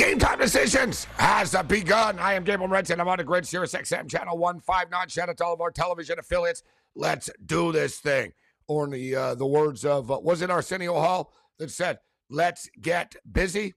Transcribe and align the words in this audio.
Game 0.00 0.18
time 0.18 0.38
decisions 0.38 1.04
has 1.18 1.54
begun. 1.68 2.18
I 2.18 2.32
am 2.32 2.42
Gabriel 2.42 2.70
Morency. 2.70 2.98
I'm 2.98 3.06
on 3.06 3.18
the 3.18 3.24
grid, 3.24 3.46
Sirius 3.46 3.74
XM 3.74 4.08
channel 4.08 4.38
159. 4.38 5.08
Shout 5.08 5.28
out 5.28 5.36
to 5.36 5.44
all 5.44 5.52
of 5.52 5.60
our 5.60 5.70
television 5.70 6.18
affiliates. 6.18 6.62
Let's 6.96 7.28
do 7.44 7.70
this 7.70 7.98
thing. 7.98 8.32
Or 8.66 8.84
in 8.84 8.92
the 8.92 9.14
uh, 9.14 9.34
the 9.34 9.44
words 9.44 9.84
of 9.84 10.10
uh, 10.10 10.18
was 10.18 10.40
it 10.40 10.48
Arsenio 10.48 10.94
Hall 10.94 11.34
that 11.58 11.70
said, 11.70 11.98
"Let's 12.30 12.66
get 12.80 13.14
busy." 13.30 13.74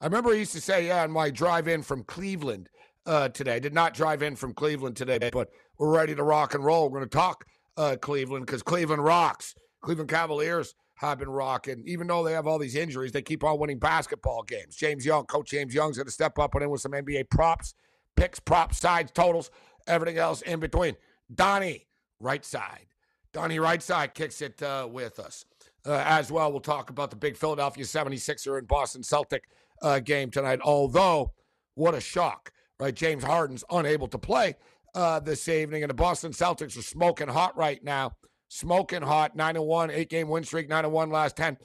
I 0.00 0.06
remember 0.06 0.32
he 0.32 0.40
used 0.40 0.54
to 0.54 0.60
say, 0.60 0.88
"Yeah," 0.88 1.04
on 1.04 1.12
my 1.12 1.30
drive 1.30 1.68
in 1.68 1.82
from 1.82 2.02
Cleveland 2.02 2.68
uh, 3.06 3.28
today. 3.28 3.54
I 3.54 3.60
did 3.60 3.72
not 3.72 3.94
drive 3.94 4.24
in 4.24 4.34
from 4.34 4.54
Cleveland 4.54 4.96
today, 4.96 5.30
but 5.32 5.50
we're 5.78 5.94
ready 5.94 6.16
to 6.16 6.24
rock 6.24 6.54
and 6.54 6.64
roll. 6.64 6.90
We're 6.90 6.98
going 6.98 7.10
to 7.10 7.16
talk 7.16 7.44
uh, 7.76 7.94
Cleveland 7.94 8.44
because 8.44 8.64
Cleveland 8.64 9.04
rocks. 9.04 9.54
Cleveland 9.82 10.10
Cavaliers 10.10 10.74
have 11.00 11.18
been 11.18 11.30
rocking. 11.30 11.82
Even 11.86 12.06
though 12.06 12.22
they 12.22 12.32
have 12.32 12.46
all 12.46 12.58
these 12.58 12.76
injuries, 12.76 13.10
they 13.10 13.22
keep 13.22 13.42
on 13.42 13.58
winning 13.58 13.78
basketball 13.78 14.42
games. 14.42 14.76
James 14.76 15.06
Young, 15.06 15.24
Coach 15.24 15.48
James 15.48 15.74
Young's 15.74 15.96
going 15.96 16.06
to 16.06 16.12
step 16.12 16.38
up 16.38 16.54
and 16.54 16.62
in 16.62 16.68
with 16.68 16.82
some 16.82 16.92
NBA 16.92 17.30
props, 17.30 17.74
picks, 18.16 18.38
props, 18.38 18.78
sides, 18.78 19.10
totals, 19.10 19.50
everything 19.86 20.18
else 20.18 20.42
in 20.42 20.60
between. 20.60 20.94
Donnie, 21.34 21.86
right 22.20 22.44
side. 22.44 22.84
Donnie, 23.32 23.58
right 23.58 23.82
side, 23.82 24.12
kicks 24.12 24.42
it 24.42 24.62
uh, 24.62 24.86
with 24.90 25.18
us. 25.18 25.46
Uh, 25.86 26.02
as 26.04 26.30
well, 26.30 26.52
we'll 26.52 26.60
talk 26.60 26.90
about 26.90 27.08
the 27.08 27.16
big 27.16 27.34
Philadelphia 27.34 27.84
76er 27.84 28.58
and 28.58 28.68
Boston 28.68 29.02
Celtic 29.02 29.44
uh, 29.80 30.00
game 30.00 30.30
tonight. 30.30 30.60
Although, 30.62 31.32
what 31.76 31.94
a 31.94 32.00
shock, 32.00 32.52
right? 32.78 32.94
James 32.94 33.24
Harden's 33.24 33.64
unable 33.70 34.08
to 34.08 34.18
play 34.18 34.54
uh, 34.94 35.18
this 35.20 35.48
evening, 35.48 35.82
and 35.82 35.88
the 35.88 35.94
Boston 35.94 36.32
Celtics 36.32 36.76
are 36.76 36.82
smoking 36.82 37.28
hot 37.28 37.56
right 37.56 37.82
now 37.82 38.12
smoking 38.50 39.00
hot, 39.00 39.36
9 39.36 39.56
and 39.56 39.64
1, 39.64 39.90
eight 39.92 40.10
game 40.10 40.28
win 40.28 40.42
streak, 40.42 40.68
9 40.68 40.84
and 40.84 40.92
1 40.92 41.10
last 41.10 41.36
10. 41.36 41.56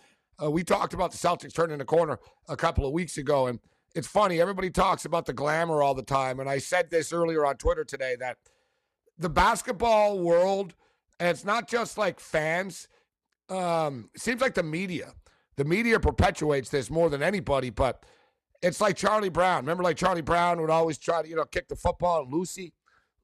Uh, 0.42 0.52
we 0.52 0.64
talked 0.64 0.94
about 0.94 1.12
the 1.12 1.18
Celtics 1.18 1.54
turning 1.54 1.80
the 1.80 1.86
corner 1.86 2.20
a 2.48 2.56
couple 2.56 2.86
of 2.86 2.94
weeks 2.94 3.18
ago. 3.18 3.48
And 3.48 3.60
it's 3.96 4.08
funny, 4.08 4.40
everybody 4.40 4.70
talks 4.70 5.04
about 5.04 5.26
the 5.26 5.34
glamour 5.34 5.82
all 5.82 5.96
the 5.96 6.04
time. 6.04 6.40
And 6.40 6.48
I 6.48 6.60
said 6.60 6.92
this 6.92 7.12
earlier 7.12 7.44
on 7.46 7.58
Twitter 7.58 7.84
today 7.84 8.16
that 8.20 8.38
the 9.18 9.30
basketball 9.30 10.20
world, 10.20 10.76
and 11.20 11.28
it's 11.28 11.44
not 11.44 11.68
just 11.68 11.98
like 11.98 12.20
fans, 12.20 12.88
um, 13.50 14.10
seems 14.16 14.40
like 14.40 14.54
the 14.54 14.64
media. 14.64 15.14
The 15.56 15.66
media 15.66 16.00
perpetuates 16.00 16.70
this 16.70 16.92
more 16.92 17.10
than 17.10 17.24
anybody, 17.24 17.72
but 17.72 18.06
it's 18.62 18.80
like 18.80 18.96
Charlie 18.96 19.30
Brown. 19.30 19.64
Remember, 19.64 19.84
like 19.84 19.98
Charlie 19.98 20.22
Brown 20.22 20.62
would 20.62 20.70
always 20.70 21.00
try 21.00 21.24
to, 21.24 21.28
you 21.28 21.36
know, 21.36 21.46
kick 21.46 21.68
the 21.68 21.76
football. 21.76 22.28
Lucy, 22.30 22.74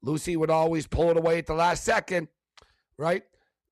Lucy 0.02 0.36
would 0.36 0.50
always 0.50 0.88
pull 0.88 1.10
it 1.10 1.16
away 1.16 1.38
at 1.38 1.46
the 1.46 1.54
last 1.54 1.84
second, 1.84 2.26
right? 2.96 3.22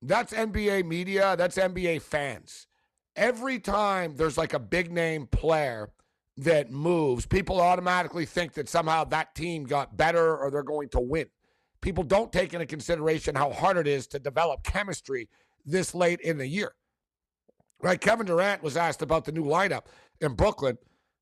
That's 0.03 0.33
NBA 0.33 0.87
media, 0.87 1.37
that's 1.37 1.59
NBA 1.59 2.03
fans. 2.03 2.67
Every 3.17 3.59
time 3.59 4.17
there's 4.17 4.39
like 4.39 4.55
a 4.55 4.59
big 4.59 4.91
name 4.91 5.27
player 5.27 5.91
that 6.39 6.71
moves, 6.71 7.27
people 7.27 7.61
automatically 7.61 8.25
think 8.25 8.55
that 8.55 8.69
somehow 8.69 9.05
that 9.05 9.35
team 9.35 9.65
got 9.65 9.97
better 9.97 10.37
or 10.39 10.51
they're 10.51 10.63
going 10.63 10.89
to 10.91 11.01
win. 11.01 11.27
People 11.83 12.05
don't 12.05 12.33
take 12.33 12.55
into 12.55 12.67
consideration 12.67 13.35
how 13.35 13.51
hard 13.51 13.77
it 13.77 13.87
is 13.87 14.07
to 14.09 14.19
develop 14.19 14.63
chemistry 14.63 15.29
this 15.67 15.95
late 15.95 16.21
in 16.21 16.39
the 16.39 16.47
year. 16.47 16.73
Right? 17.83 18.01
Kevin 18.01 18.27
Durant 18.27 18.63
was 18.63 18.77
asked 18.77 19.03
about 19.03 19.25
the 19.25 19.33
new 19.33 19.45
lineup 19.45 19.85
in 20.21 20.35
Brooklyn, 20.35 20.79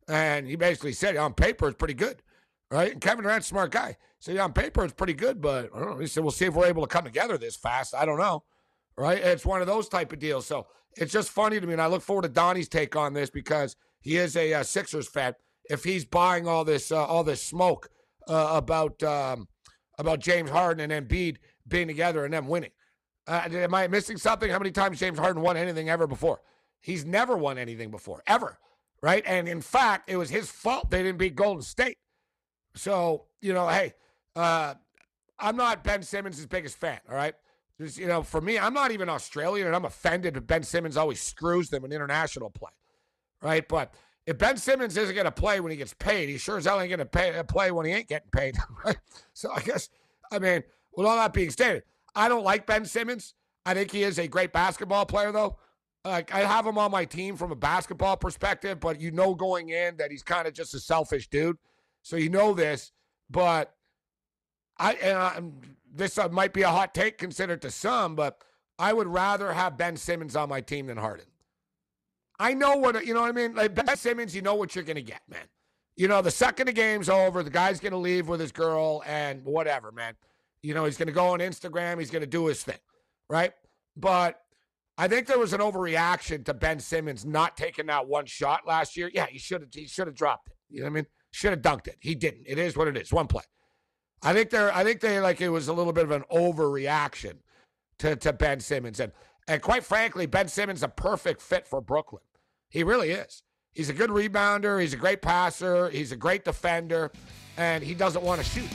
and 0.09 0.47
he 0.47 0.56
basically 0.56 0.93
said, 0.93 1.16
on 1.16 1.34
paper, 1.34 1.69
it's 1.69 1.77
pretty 1.77 1.95
good. 1.95 2.22
Right? 2.71 2.93
And 2.93 3.00
Kevin 3.00 3.25
Durant's 3.25 3.47
smart 3.47 3.71
guy. 3.71 3.97
So, 4.21 4.33
yeah, 4.33 4.45
on 4.45 4.53
paper, 4.53 4.84
it's 4.84 4.93
pretty 4.93 5.15
good, 5.15 5.41
but 5.41 5.71
I 5.75 5.78
don't 5.78 5.91
know. 5.91 5.99
He 5.99 6.06
said, 6.06 6.22
we'll 6.22 6.33
see 6.33 6.45
if 6.45 6.55
we're 6.55 6.66
able 6.66 6.83
to 6.83 6.89
come 6.89 7.05
together 7.05 7.39
this 7.39 7.56
fast. 7.56 7.95
I 7.95 8.05
don't 8.05 8.19
know 8.19 8.45
right? 8.98 9.19
It's 9.19 9.47
one 9.47 9.60
of 9.60 9.66
those 9.66 9.88
type 9.88 10.12
of 10.12 10.19
deals. 10.19 10.47
So 10.47 10.66
it's 10.97 11.12
just 11.12 11.31
funny 11.31 11.60
to 11.60 11.66
me, 11.66 11.72
and 11.72 11.81
I 11.82 11.86
look 11.86 12.03
forward 12.03 12.22
to 12.22 12.28
Donnie's 12.28 12.69
take 12.69 12.97
on 12.97 13.14
this 13.14 13.31
because 13.31 13.76
he 14.00 14.16
is 14.16 14.36
a 14.36 14.54
uh, 14.54 14.62
Sixers 14.64 15.09
fan. 15.09 15.34
If 15.70 15.84
he's 15.84 16.04
buying 16.04 16.48
all 16.48 16.64
this 16.64 16.91
uh, 16.91 17.04
all 17.04 17.25
this 17.25 17.42
smoke 17.42 17.88
uh, 18.26 18.53
about 18.53 19.03
um, 19.03 19.48
about 19.98 20.20
James 20.20 20.50
Harden 20.50 20.91
and 20.91 21.09
Embiid 21.09 21.36
being 21.66 21.86
together 21.86 22.25
and 22.25 22.34
them 22.34 22.48
winning, 22.48 22.70
uh, 23.26 23.48
am 23.50 23.75
I 23.75 23.86
missing 23.86 24.16
something? 24.16 24.50
How 24.50 24.59
many 24.59 24.70
times 24.70 24.98
James 24.98 25.19
Harden 25.19 25.42
won 25.42 25.56
anything 25.56 25.88
ever 25.88 26.06
before? 26.06 26.41
He's 26.80 27.04
never 27.04 27.36
won 27.36 27.59
anything 27.59 27.91
before, 27.91 28.22
ever, 28.26 28.59
right? 29.03 29.22
And 29.26 29.48
in 29.48 29.60
fact, 29.60 30.10
it 30.10 30.16
was 30.16 30.30
his 30.30 30.50
fault 30.50 30.91
they 30.91 31.03
didn't 31.03 31.19
beat 31.19 31.36
Golden 31.36 31.62
State. 31.62 31.98
So 32.75 33.26
you 33.41 33.53
know, 33.53 33.69
hey, 33.69 33.92
uh, 34.34 34.75
I'm 35.38 35.56
not 35.56 35.84
Ben 35.84 36.03
Simmons' 36.03 36.44
biggest 36.47 36.76
fan. 36.78 36.98
All 37.09 37.15
right. 37.15 37.34
Just, 37.81 37.99
you 37.99 38.06
know, 38.06 38.22
for 38.22 38.41
me, 38.41 38.59
I'm 38.59 38.75
not 38.75 38.91
even 38.91 39.09
Australian, 39.09 39.66
and 39.66 39.77
I'm 39.77 39.84
offended 39.84 40.34
that 40.34 40.47
Ben 40.47 40.62
Simmons 40.62 40.97
always 40.97 41.21
screws 41.21 41.71
them 41.71 41.84
in 41.84 41.93
international 41.93 42.50
play, 42.50 42.72
right? 43.41 43.66
But 43.69 43.94
if 44.27 44.37
Ben 44.37 44.56
Simmons 44.56 44.97
isn't 44.97 45.15
going 45.15 45.27
to 45.27 45.33
play 45.33 45.61
when 45.61 45.71
he 45.71 45.77
gets 45.77 45.94
paid, 45.94 46.28
he 46.28 46.39
sure 46.39 46.59
as 46.59 46.65
hell 46.65 46.81
ain't 46.81 46.91
going 46.91 47.06
to 47.06 47.41
uh, 47.41 47.43
play 47.44 47.71
when 47.71 47.87
he 47.87 47.93
ain't 47.93 48.09
getting 48.09 48.31
paid, 48.31 48.56
right? 48.84 48.99
So 49.33 49.50
I 49.53 49.61
guess, 49.61 49.89
I 50.33 50.39
mean, 50.39 50.65
with 50.97 51.06
all 51.06 51.16
that 51.16 51.33
being 51.33 51.50
stated, 51.50 51.84
I 52.15 52.28
don't 52.28 52.44
like 52.44 52.66
Ben 52.66 52.84
Simmons. 52.84 53.34
I 53.65 53.75
think 53.75 53.93
he 53.93 54.03
is 54.03 54.19
a 54.19 54.27
great 54.27 54.53
basketball 54.53 55.06
player, 55.06 55.31
though. 55.31 55.56
Like 56.05 56.34
I 56.34 56.41
have 56.41 56.66
him 56.66 56.78
on 56.78 56.91
my 56.91 57.05
team 57.05 57.37
from 57.37 57.53
a 57.53 57.56
basketball 57.56 58.16
perspective, 58.16 58.81
but 58.81 59.00
you 59.00 59.10
know 59.10 59.34
going 59.34 59.71
in 59.71 59.97
that 59.99 60.10
he's 60.10 60.22
kind 60.22 60.49
of 60.49 60.55
just 60.55 60.75
a 60.75 60.81
selfish 60.81 61.28
dude. 61.28 61.59
So 62.03 62.16
you 62.16 62.31
know 62.31 62.55
this, 62.55 62.93
but 63.28 63.74
I 64.78 64.95
and 64.95 65.19
I'm 65.19 65.60
this 65.92 66.18
uh, 66.18 66.28
might 66.28 66.52
be 66.52 66.62
a 66.62 66.68
hot 66.68 66.94
take 66.94 67.18
considered 67.18 67.62
to 67.62 67.70
some, 67.70 68.14
but 68.14 68.42
I 68.78 68.92
would 68.92 69.08
rather 69.08 69.52
have 69.52 69.76
Ben 69.76 69.96
Simmons 69.96 70.36
on 70.36 70.48
my 70.48 70.60
team 70.60 70.86
than 70.86 70.96
Harden. 70.96 71.26
I 72.38 72.54
know 72.54 72.76
what 72.76 73.04
you 73.04 73.14
know 73.14 73.22
what 73.22 73.30
I 73.30 73.32
mean. 73.32 73.54
Like 73.54 73.74
Ben 73.74 73.96
Simmons, 73.96 74.34
you 74.34 74.42
know 74.42 74.54
what 74.54 74.74
you're 74.74 74.84
going 74.84 74.96
to 74.96 75.02
get, 75.02 75.22
man. 75.28 75.46
You 75.96 76.06
know, 76.06 76.22
the 76.22 76.30
second 76.30 76.66
the 76.66 76.72
game's 76.72 77.08
over, 77.08 77.42
the 77.42 77.50
guy's 77.50 77.80
going 77.80 77.92
to 77.92 77.98
leave 77.98 78.28
with 78.28 78.38
his 78.38 78.52
girl 78.52 79.02
and 79.04 79.44
whatever, 79.44 79.90
man. 79.90 80.14
You 80.62 80.74
know, 80.74 80.84
he's 80.84 80.96
going 80.96 81.08
to 81.08 81.12
go 81.12 81.28
on 81.28 81.40
Instagram, 81.40 81.98
he's 81.98 82.10
going 82.10 82.22
to 82.22 82.26
do 82.28 82.46
his 82.46 82.62
thing, 82.62 82.78
right? 83.28 83.52
But 83.96 84.40
I 84.96 85.08
think 85.08 85.26
there 85.26 85.38
was 85.38 85.52
an 85.52 85.60
overreaction 85.60 86.44
to 86.44 86.54
Ben 86.54 86.80
Simmons 86.80 87.24
not 87.24 87.56
taking 87.56 87.86
that 87.86 88.06
one 88.06 88.26
shot 88.26 88.66
last 88.66 88.96
year. 88.96 89.10
Yeah, 89.12 89.26
he 89.26 89.38
should 89.38 89.60
have. 89.62 89.70
He 89.72 89.86
should 89.86 90.06
have 90.06 90.16
dropped 90.16 90.48
it. 90.48 90.56
You 90.70 90.80
know 90.80 90.86
what 90.86 90.90
I 90.90 90.94
mean? 90.94 91.06
Should 91.30 91.50
have 91.50 91.62
dunked 91.62 91.88
it. 91.88 91.96
He 92.00 92.14
didn't. 92.14 92.44
It 92.46 92.58
is 92.58 92.76
what 92.76 92.88
it 92.88 92.96
is. 92.96 93.12
One 93.12 93.26
play. 93.26 93.44
I 94.22 94.32
think 94.32 94.50
they're 94.50 94.74
I 94.74 94.84
think 94.84 95.00
they 95.00 95.20
like 95.20 95.41
it 95.41 95.48
was 95.48 95.68
a 95.68 95.72
little 95.72 95.92
bit 95.92 96.04
of 96.04 96.10
an 96.10 96.24
overreaction 96.32 97.38
to, 97.98 98.16
to 98.16 98.32
Ben 98.32 98.60
Simmons. 98.60 99.00
And 99.00 99.12
and 99.47 99.62
quite 99.62 99.84
frankly, 99.84 100.26
Ben 100.26 100.48
Simmons 100.48 100.82
a 100.82 100.88
perfect 100.88 101.41
fit 101.41 101.66
for 101.66 101.80
Brooklyn. 101.80 102.22
He 102.68 102.82
really 102.82 103.10
is. 103.10 103.42
He's 103.72 103.88
a 103.88 103.94
good 103.94 104.10
rebounder, 104.10 104.80
he's 104.80 104.92
a 104.92 104.97
great 104.97 105.22
passer, 105.22 105.88
he's 105.91 106.10
a 106.10 106.16
great 106.16 106.44
defender, 106.44 107.12
and 107.56 107.82
he 107.82 107.94
doesn't 107.94 108.24
want 108.24 108.41
to 108.41 108.47
shoot. 108.47 108.68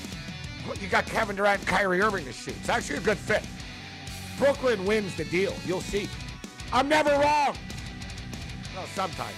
you 0.80 0.88
got 0.88 1.06
Kevin 1.06 1.36
Durant 1.36 1.60
and 1.60 1.68
Kyrie 1.68 2.01
Irving 2.01 2.25
to 2.25 2.31
shoot. 2.31 2.56
It's 2.60 2.69
actually 2.69 2.98
a 2.98 3.01
good 3.01 3.18
fit. 3.18 3.44
Brooklyn 4.38 4.86
wins 4.86 5.16
the 5.16 5.25
deal. 5.25 5.54
You'll 5.66 5.81
see. 5.81 6.10
I'm 6.72 6.88
never 6.88 7.12
wrong. 7.12 7.57
Well, 8.75 8.88
sometimes. 8.88 9.36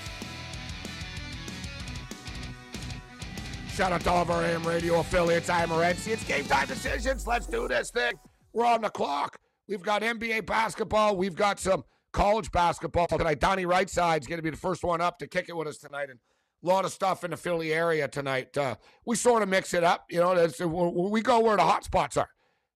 Shout 3.75 3.91
out 3.91 3.99
to 4.01 4.09
all 4.09 4.21
of 4.21 4.31
our 4.31 4.41
AM 4.41 4.63
radio 4.63 5.01
affiliates. 5.01 5.49
I'm 5.49 5.67
Morency. 5.67 6.13
It's 6.13 6.23
game 6.23 6.45
time 6.45 6.65
decisions. 6.65 7.27
Let's 7.27 7.45
do 7.45 7.67
this 7.67 7.91
thing. 7.91 8.13
We're 8.53 8.65
on 8.65 8.81
the 8.81 8.89
clock. 8.89 9.37
We've 9.67 9.81
got 9.81 10.01
NBA 10.01 10.45
basketball. 10.45 11.17
We've 11.17 11.35
got 11.35 11.59
some 11.59 11.83
college 12.13 12.49
basketball 12.53 13.07
tonight. 13.07 13.41
Donnie 13.41 13.65
Rightside 13.65 14.25
going 14.29 14.37
to 14.37 14.41
be 14.41 14.49
the 14.49 14.55
first 14.55 14.85
one 14.85 15.01
up 15.01 15.19
to 15.19 15.27
kick 15.27 15.49
it 15.49 15.57
with 15.57 15.67
us 15.67 15.77
tonight. 15.77 16.09
And 16.09 16.19
a 16.63 16.67
lot 16.67 16.85
of 16.85 16.93
stuff 16.93 17.25
in 17.25 17.31
the 17.31 17.37
Philly 17.37 17.73
area 17.73 18.07
tonight. 18.07 18.57
Uh, 18.57 18.75
we 19.05 19.17
sort 19.17 19.43
of 19.43 19.49
mix 19.49 19.73
it 19.73 19.83
up. 19.83 20.05
You 20.09 20.21
know, 20.21 21.09
we 21.11 21.21
go 21.21 21.41
where 21.41 21.57
the 21.57 21.63
hot 21.63 21.83
spots 21.83 22.15
are. 22.15 22.29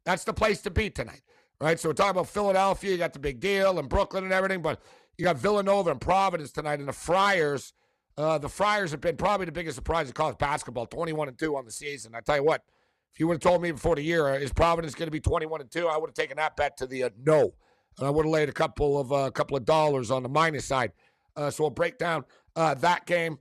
That's 0.04 0.26
the 0.26 0.34
place 0.34 0.62
to 0.64 0.70
be 0.70 0.90
tonight, 0.90 1.22
right? 1.62 1.80
So 1.80 1.88
we're 1.88 1.94
talking 1.94 2.12
about 2.12 2.28
Philadelphia. 2.28 2.92
You 2.92 2.98
got 2.98 3.14
the 3.14 3.20
big 3.20 3.40
deal 3.40 3.80
and 3.80 3.88
Brooklyn 3.88 4.26
and 4.26 4.34
everything, 4.34 4.62
but 4.62 4.82
you 5.18 5.24
got 5.24 5.38
Villanova 5.38 5.92
and 5.92 6.02
Providence 6.02 6.52
tonight, 6.52 6.80
and 6.80 6.90
the 6.90 6.94
Friars. 6.94 7.72
Uh, 8.20 8.38
the 8.38 8.50
Friars 8.50 8.92
have 8.92 9.00
been 9.00 9.16
probably 9.16 9.46
the 9.46 9.52
biggest 9.52 9.76
surprise 9.76 10.08
in 10.08 10.14
college 10.14 10.38
basketball, 10.38 10.86
21 10.86 11.30
and 11.30 11.40
2 11.40 11.56
on 11.56 11.64
the 11.64 11.72
season. 11.72 12.14
I 12.14 12.20
tell 12.20 12.36
you 12.36 12.44
what, 12.44 12.66
if 13.14 13.20
you 13.20 13.28
would 13.28 13.36
have 13.36 13.42
told 13.42 13.62
me 13.62 13.72
before 13.72 13.96
the 13.96 14.02
year, 14.02 14.28
uh, 14.28 14.34
is 14.34 14.52
Providence 14.52 14.94
going 14.94 15.08
to 15.08 15.12
be 15.12 15.22
21 15.22 15.62
and 15.62 15.72
2, 15.72 15.88
I 15.88 15.96
would 15.96 16.10
have 16.10 16.16
taken 16.16 16.36
that 16.36 16.58
bet 16.58 16.76
to 16.78 16.86
the 16.86 17.06
uh, 17.06 17.10
no. 17.24 17.54
And 17.98 18.06
I 18.06 18.10
would 18.10 18.26
have 18.26 18.32
laid 18.32 18.50
a 18.50 18.52
couple 18.52 19.00
of 19.00 19.14
uh, 19.14 19.32
couple 19.32 19.56
of 19.56 19.64
dollars 19.64 20.12
on 20.12 20.24
the 20.24 20.30
minus 20.30 20.66
side. 20.66 20.92
Uh, 21.38 21.50
so 21.50 21.64
we'll 21.64 21.70
break 21.70 21.98
down 21.98 22.26
uh, 22.58 22.74
that 22.76 23.06
game. 23.06 23.40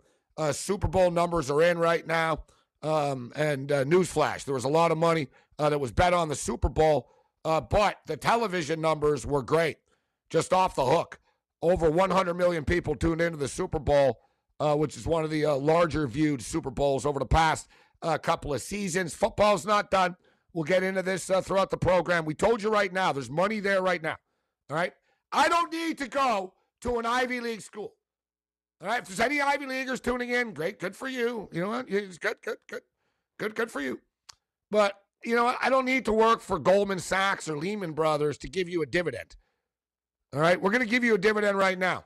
Super 0.52 0.86
Bowl 0.86 1.10
numbers 1.10 1.50
are 1.50 1.60
in 1.62 1.76
right 1.76 2.06
now. 2.06 2.44
Um, 2.80 3.32
and 3.34 3.70
newsflash, 3.70 4.44
there 4.44 4.54
was 4.54 4.62
a 4.62 4.68
lot 4.68 4.92
of 4.92 4.98
money 4.98 5.26
that 5.58 5.80
was 5.80 5.90
bet 5.90 6.14
on 6.14 6.28
the 6.28 6.36
Super 6.36 6.68
Bowl, 6.68 7.08
but 7.42 7.96
the 8.06 8.16
television 8.16 8.80
numbers 8.80 9.26
were 9.26 9.42
great, 9.42 9.78
just 10.30 10.52
off 10.52 10.76
the 10.76 10.84
hook. 10.84 11.18
Over 11.60 11.90
100 11.90 12.34
million 12.34 12.64
people 12.64 12.94
tuned 12.94 13.20
into 13.20 13.36
the 13.36 13.48
Super 13.48 13.80
Bowl 13.80 14.20
uh, 14.60 14.76
which 14.76 14.96
is 14.96 15.06
one 15.06 15.24
of 15.24 15.30
the 15.30 15.44
uh, 15.44 15.54
larger 15.56 16.06
viewed 16.06 16.42
Super 16.42 16.70
Bowls 16.70 17.06
over 17.06 17.18
the 17.18 17.26
past 17.26 17.68
uh, 18.02 18.18
couple 18.18 18.52
of 18.54 18.60
seasons. 18.60 19.14
Football's 19.14 19.66
not 19.66 19.90
done. 19.90 20.16
We'll 20.52 20.64
get 20.64 20.82
into 20.82 21.02
this 21.02 21.30
uh, 21.30 21.40
throughout 21.40 21.70
the 21.70 21.76
program. 21.76 22.24
We 22.24 22.34
told 22.34 22.62
you 22.62 22.70
right 22.70 22.92
now, 22.92 23.12
there's 23.12 23.30
money 23.30 23.60
there 23.60 23.82
right 23.82 24.02
now. 24.02 24.16
All 24.70 24.76
right. 24.76 24.92
I 25.32 25.48
don't 25.48 25.72
need 25.72 25.98
to 25.98 26.08
go 26.08 26.54
to 26.82 26.98
an 26.98 27.06
Ivy 27.06 27.40
League 27.40 27.60
school. 27.60 27.94
All 28.80 28.88
right. 28.88 29.02
If 29.02 29.08
there's 29.08 29.20
any 29.20 29.40
Ivy 29.40 29.66
Leaguers 29.66 30.00
tuning 30.00 30.30
in, 30.30 30.54
great. 30.54 30.78
Good 30.80 30.96
for 30.96 31.08
you. 31.08 31.48
You 31.52 31.60
know 31.60 31.68
what? 31.68 31.86
It's 31.88 32.18
good, 32.18 32.36
good, 32.42 32.58
good, 32.68 32.82
good, 33.38 33.54
good 33.54 33.70
for 33.70 33.80
you. 33.80 34.00
But, 34.70 34.94
you 35.24 35.34
know, 35.34 35.54
I 35.60 35.70
don't 35.70 35.84
need 35.84 36.04
to 36.06 36.12
work 36.12 36.40
for 36.40 36.58
Goldman 36.58 36.98
Sachs 36.98 37.48
or 37.48 37.56
Lehman 37.56 37.92
Brothers 37.92 38.38
to 38.38 38.48
give 38.48 38.68
you 38.68 38.82
a 38.82 38.86
dividend. 38.86 39.36
All 40.34 40.40
right. 40.40 40.60
We're 40.60 40.70
going 40.70 40.82
to 40.84 40.90
give 40.90 41.04
you 41.04 41.14
a 41.14 41.18
dividend 41.18 41.58
right 41.58 41.78
now. 41.78 42.04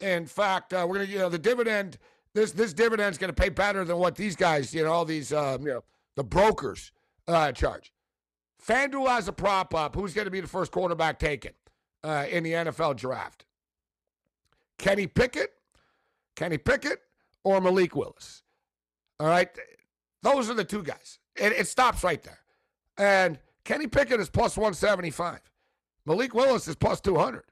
In 0.00 0.26
fact, 0.26 0.72
uh, 0.72 0.86
we're 0.88 0.96
gonna, 0.96 1.08
you 1.08 1.18
know, 1.18 1.28
the 1.28 1.38
dividend. 1.38 1.98
This 2.34 2.52
this 2.52 2.72
dividend's 2.72 3.18
to 3.18 3.32
pay 3.32 3.48
better 3.48 3.84
than 3.84 3.96
what 3.96 4.14
these 4.14 4.36
guys, 4.36 4.72
you 4.74 4.84
know, 4.84 4.92
all 4.92 5.04
these, 5.04 5.32
um, 5.32 5.62
you 5.62 5.72
know, 5.72 5.84
the 6.14 6.24
brokers 6.24 6.92
uh, 7.26 7.52
charge. 7.52 7.92
FanDuel 8.64 9.08
has 9.08 9.28
a 9.28 9.32
prop 9.32 9.74
up. 9.74 9.94
Who's 9.94 10.14
going 10.14 10.26
to 10.26 10.30
be 10.30 10.40
the 10.40 10.48
first 10.48 10.72
quarterback 10.72 11.18
taken 11.18 11.52
uh, 12.04 12.26
in 12.30 12.44
the 12.44 12.52
NFL 12.52 12.96
draft? 12.96 13.46
Kenny 14.78 15.06
Pickett, 15.06 15.52
Kenny 16.36 16.58
Pickett, 16.58 17.00
or 17.44 17.60
Malik 17.60 17.96
Willis? 17.96 18.42
All 19.18 19.26
right, 19.26 19.48
those 20.22 20.48
are 20.50 20.54
the 20.54 20.64
two 20.64 20.82
guys. 20.82 21.18
It, 21.34 21.52
it 21.52 21.66
stops 21.66 22.04
right 22.04 22.22
there. 22.22 22.38
And 22.96 23.38
Kenny 23.64 23.86
Pickett 23.86 24.20
is 24.20 24.30
plus 24.30 24.56
175. 24.56 25.40
Malik 26.06 26.34
Willis 26.34 26.68
is 26.68 26.76
plus 26.76 27.00
200. 27.00 27.44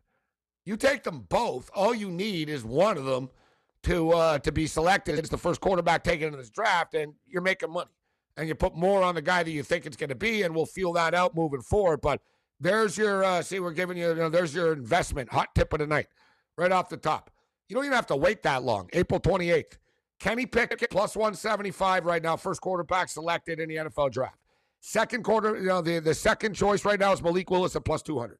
You 0.66 0.76
take 0.76 1.04
them 1.04 1.24
both. 1.28 1.70
All 1.74 1.94
you 1.94 2.10
need 2.10 2.50
is 2.50 2.64
one 2.64 2.98
of 2.98 3.04
them 3.04 3.30
to 3.84 4.10
uh, 4.10 4.38
to 4.40 4.50
be 4.50 4.66
selected 4.66 5.18
as 5.18 5.30
the 5.30 5.38
first 5.38 5.60
quarterback 5.60 6.02
taken 6.02 6.32
in 6.32 6.38
this 6.38 6.50
draft, 6.50 6.94
and 6.94 7.14
you're 7.26 7.40
making 7.40 7.72
money. 7.72 7.88
And 8.36 8.48
you 8.48 8.54
put 8.54 8.74
more 8.74 9.02
on 9.02 9.14
the 9.14 9.22
guy 9.22 9.42
that 9.44 9.50
you 9.50 9.62
think 9.62 9.86
it's 9.86 9.96
going 9.96 10.10
to 10.10 10.16
be, 10.16 10.42
and 10.42 10.54
we'll 10.54 10.66
feel 10.66 10.92
that 10.94 11.14
out 11.14 11.34
moving 11.34 11.62
forward. 11.62 12.00
But 12.02 12.20
there's 12.60 12.98
your 12.98 13.24
uh, 13.24 13.42
see, 13.42 13.60
we're 13.60 13.72
giving 13.72 13.96
you, 13.96 14.08
you 14.08 14.16
know, 14.16 14.28
there's 14.28 14.54
your 14.54 14.72
investment. 14.72 15.30
Hot 15.32 15.54
tip 15.54 15.72
of 15.72 15.78
the 15.78 15.86
night, 15.86 16.08
right 16.58 16.72
off 16.72 16.88
the 16.88 16.96
top. 16.96 17.30
You 17.68 17.76
don't 17.76 17.84
even 17.84 17.94
have 17.94 18.06
to 18.08 18.16
wait 18.16 18.42
that 18.42 18.64
long. 18.64 18.90
April 18.92 19.20
28th. 19.20 19.78
Kenny 20.18 20.46
Pickett 20.46 20.90
plus 20.90 21.14
175 21.14 22.06
right 22.06 22.22
now, 22.22 22.36
first 22.36 22.60
quarterback 22.60 23.08
selected 23.08 23.60
in 23.60 23.68
the 23.68 23.76
NFL 23.76 24.10
draft. 24.10 24.38
Second 24.80 25.24
quarter, 25.24 25.56
you 25.56 25.66
know, 25.66 25.82
the, 25.82 25.98
the 25.98 26.14
second 26.14 26.54
choice 26.54 26.84
right 26.84 26.98
now 26.98 27.12
is 27.12 27.22
Malik 27.22 27.50
Willis 27.50 27.76
at 27.76 27.84
plus 27.84 28.02
200. 28.02 28.38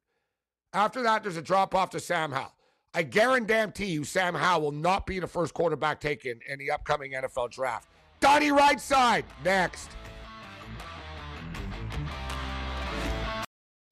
After 0.73 1.03
that, 1.03 1.23
there's 1.23 1.37
a 1.37 1.41
drop 1.41 1.73
off 1.73 1.91
to 1.91 1.99
Sam 1.99 2.31
Howell. 2.31 2.53
I 2.93 3.03
guarantee 3.03 3.85
you, 3.85 4.03
Sam 4.03 4.33
Howell 4.33 4.61
will 4.61 4.71
not 4.71 5.05
be 5.05 5.19
the 5.19 5.27
first 5.27 5.53
quarterback 5.53 5.99
taken 5.99 6.39
in 6.47 6.57
the 6.59 6.71
upcoming 6.71 7.11
NFL 7.13 7.51
draft. 7.51 7.89
Donnie 8.19 8.49
Rightside 8.49 9.23
next. 9.43 9.91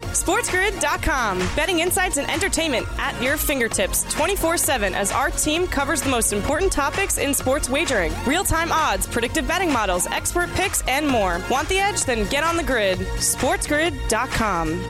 SportsGrid.com. 0.02 1.40
Betting 1.56 1.80
insights 1.80 2.18
and 2.18 2.30
entertainment 2.32 2.88
at 2.98 3.22
your 3.22 3.38
fingertips 3.38 4.04
24 4.14 4.58
7 4.58 4.96
as 4.96 5.12
our 5.12 5.30
team 5.30 5.68
covers 5.68 6.02
the 6.02 6.10
most 6.10 6.32
important 6.34 6.72
topics 6.72 7.18
in 7.18 7.34
sports 7.34 7.70
wagering 7.70 8.14
real 8.26 8.44
time 8.44 8.72
odds, 8.72 9.06
predictive 9.06 9.48
betting 9.48 9.72
models, 9.72 10.08
expert 10.08 10.50
picks, 10.52 10.82
and 10.88 11.08
more. 11.08 11.42
Want 11.52 11.68
the 11.70 11.80
edge? 11.80 12.06
Then 12.06 12.28
get 12.30 12.44
on 12.44 12.56
the 12.58 12.64
grid. 12.64 12.98
SportsGrid.com. 13.00 14.90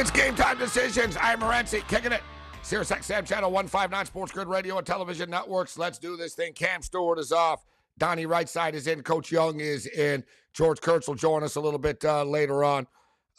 It's 0.00 0.10
game 0.10 0.34
time 0.34 0.56
decisions. 0.56 1.18
I'm 1.20 1.40
Morency, 1.40 1.86
kicking 1.86 2.10
it. 2.10 2.22
Sirius 2.62 2.90
XM 2.90 3.26
Channel 3.26 3.50
159 3.50 4.06
Sports 4.06 4.32
Grid 4.32 4.48
Radio 4.48 4.78
and 4.78 4.86
Television 4.86 5.28
Networks. 5.28 5.76
Let's 5.76 5.98
do 5.98 6.16
this 6.16 6.32
thing. 6.32 6.54
Cam 6.54 6.80
Stewart 6.80 7.18
is 7.18 7.32
off. 7.32 7.66
Donnie 7.98 8.24
Rightside 8.24 8.72
is 8.72 8.86
in. 8.86 9.02
Coach 9.02 9.30
Young 9.30 9.60
is 9.60 9.86
in. 9.86 10.24
George 10.54 10.80
Kurtz 10.80 11.06
will 11.06 11.16
join 11.16 11.42
us 11.42 11.56
a 11.56 11.60
little 11.60 11.78
bit 11.78 12.02
uh, 12.02 12.24
later 12.24 12.64
on. 12.64 12.86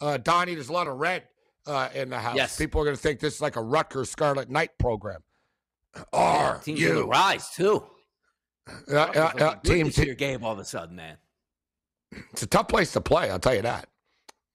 Uh, 0.00 0.18
Donnie, 0.18 0.54
there's 0.54 0.68
a 0.68 0.72
lot 0.72 0.86
of 0.86 0.98
red 0.98 1.24
uh, 1.66 1.88
in 1.96 2.10
the 2.10 2.18
house. 2.20 2.36
Yes. 2.36 2.56
People 2.56 2.80
are 2.80 2.84
going 2.84 2.96
to 2.96 3.02
think 3.02 3.18
this 3.18 3.34
is 3.34 3.40
like 3.40 3.56
a 3.56 3.60
Rutgers 3.60 4.08
Scarlet 4.08 4.48
Knight 4.48 4.70
program. 4.78 5.24
Are 6.12 6.58
Teams 6.58 6.78
you? 6.78 7.10
rise 7.10 7.50
too. 7.50 7.82
Uh, 8.88 8.94
uh, 8.94 8.96
uh, 8.96 9.06
looking 9.24 9.38
good 9.38 9.64
team, 9.64 9.86
this 9.86 10.14
game 10.14 10.44
all 10.44 10.52
of 10.52 10.60
a 10.60 10.64
sudden, 10.64 10.94
man. 10.94 11.16
it's 12.30 12.44
a 12.44 12.46
tough 12.46 12.68
place 12.68 12.92
to 12.92 13.00
play. 13.00 13.32
I'll 13.32 13.40
tell 13.40 13.56
you 13.56 13.62
that. 13.62 13.88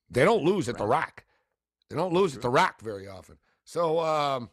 They 0.10 0.24
don't 0.24 0.46
lose 0.46 0.70
at 0.70 0.78
the 0.78 0.88
RAC. 0.88 1.26
They 1.90 1.96
don't 1.96 2.14
lose 2.14 2.36
at 2.36 2.42
the 2.42 2.50
RAC 2.50 2.82
very 2.82 3.08
often. 3.08 3.38
So 3.64 4.00
um, 4.00 4.50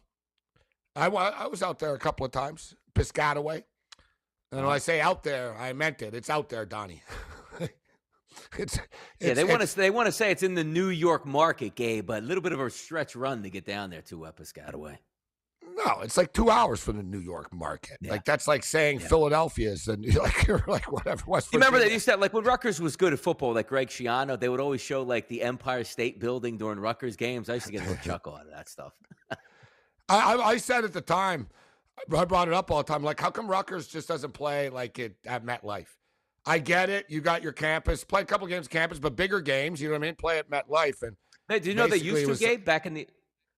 I, 0.95 1.07
I 1.07 1.47
was 1.47 1.61
out 1.61 1.79
there 1.79 1.93
a 1.93 1.99
couple 1.99 2.25
of 2.25 2.31
times, 2.31 2.75
Piscataway. 2.93 3.63
And 4.51 4.61
when 4.63 4.73
I 4.73 4.77
say 4.77 5.01
out 5.01 5.23
there, 5.23 5.55
I 5.57 5.73
meant 5.73 6.01
it. 6.01 6.13
It's 6.13 6.29
out 6.29 6.49
there, 6.49 6.65
Donnie. 6.65 7.03
It's, 8.57 8.79
Yeah, 9.19 9.33
they 9.33 9.43
want 9.43 9.61
to 9.61 9.75
they 9.75 9.89
want 9.89 10.07
to 10.07 10.11
say 10.11 10.31
it's 10.31 10.43
in 10.43 10.55
the 10.55 10.63
New 10.63 10.89
York 10.89 11.25
market, 11.25 11.75
Gabe, 11.75 12.05
but 12.05 12.23
a 12.23 12.25
little 12.25 12.41
bit 12.41 12.51
of 12.51 12.59
a 12.59 12.69
stretch 12.69 13.15
run 13.15 13.43
to 13.43 13.49
get 13.49 13.65
down 13.65 13.89
there 13.89 14.01
to 14.03 14.25
uh, 14.25 14.31
Piscataway. 14.31 14.97
No, 15.77 15.99
it's 16.01 16.15
like 16.15 16.31
two 16.31 16.49
hours 16.49 16.79
from 16.79 16.97
the 16.97 17.03
New 17.03 17.19
York 17.19 17.53
market. 17.53 17.97
Yeah. 18.01 18.11
Like 18.11 18.23
that's 18.23 18.47
like 18.47 18.63
saying 18.63 19.01
Yeah. 19.01 19.07
Philadelphia 19.07 19.71
is 19.71 19.85
the 19.85 19.97
like 20.21 20.47
you're 20.47 20.63
like 20.67 20.89
whatever. 20.91 21.23
West 21.27 21.51
You 21.51 21.57
remember 21.59 21.79
they 21.79 21.85
Virginia. 21.85 21.93
used 21.95 22.05
to 22.05 22.11
have, 22.11 22.19
like 22.21 22.33
when 22.33 22.43
Rutgers 22.45 22.79
was 22.79 22.95
good 22.95 23.11
at 23.13 23.19
football, 23.19 23.53
like 23.53 23.67
Greg 23.67 23.89
Schiano, 23.89 24.39
they 24.39 24.47
would 24.47 24.61
always 24.61 24.79
show 24.81 25.01
like 25.03 25.27
the 25.27 25.41
Empire 25.41 25.83
State 25.83 26.19
Building 26.19 26.57
during 26.57 26.79
Rutgers 26.79 27.15
games. 27.17 27.49
I 27.49 27.55
used 27.55 27.65
to 27.65 27.71
get 27.73 27.81
a 27.81 27.89
little 27.89 28.03
chuckle 28.03 28.35
out 28.35 28.45
of 28.45 28.51
that 28.51 28.69
stuff. 28.69 28.93
I, 30.09 30.35
I, 30.35 30.47
I 30.51 30.57
said 30.57 30.83
at 30.85 30.93
the 30.93 31.01
time, 31.01 31.47
I 32.17 32.25
brought 32.25 32.47
it 32.47 32.53
up 32.53 32.69
all 32.71 32.77
the 32.77 32.83
time. 32.83 33.03
Like, 33.03 33.19
how 33.19 33.31
come 33.31 33.47
Rutgers 33.47 33.87
just 33.87 34.07
doesn't 34.07 34.31
play 34.33 34.69
like 34.69 34.99
it 34.99 35.15
at 35.25 35.45
MetLife? 35.45 35.87
I 36.45 36.59
get 36.59 36.89
it. 36.91 37.07
You 37.09 37.21
got 37.21 37.41
your 37.41 37.53
campus, 37.53 38.03
play 38.03 38.21
a 38.21 38.25
couple 38.25 38.45
games 38.47 38.67
campus, 38.67 38.99
but 38.99 39.15
bigger 39.15 39.41
games. 39.41 39.81
You 39.81 39.87
know 39.89 39.95
what 39.95 40.03
I 40.03 40.07
mean? 40.07 40.15
Play 40.15 40.37
at 40.39 40.49
MetLife, 40.49 41.01
and 41.01 41.15
Hey, 41.49 41.59
do 41.59 41.69
you 41.69 41.75
know 41.75 41.87
they 41.87 41.97
used 41.97 42.23
to 42.23 42.27
was- 42.29 42.39
Gabe 42.39 42.63
back 42.63 42.85
in 42.85 42.93
the 42.93 43.07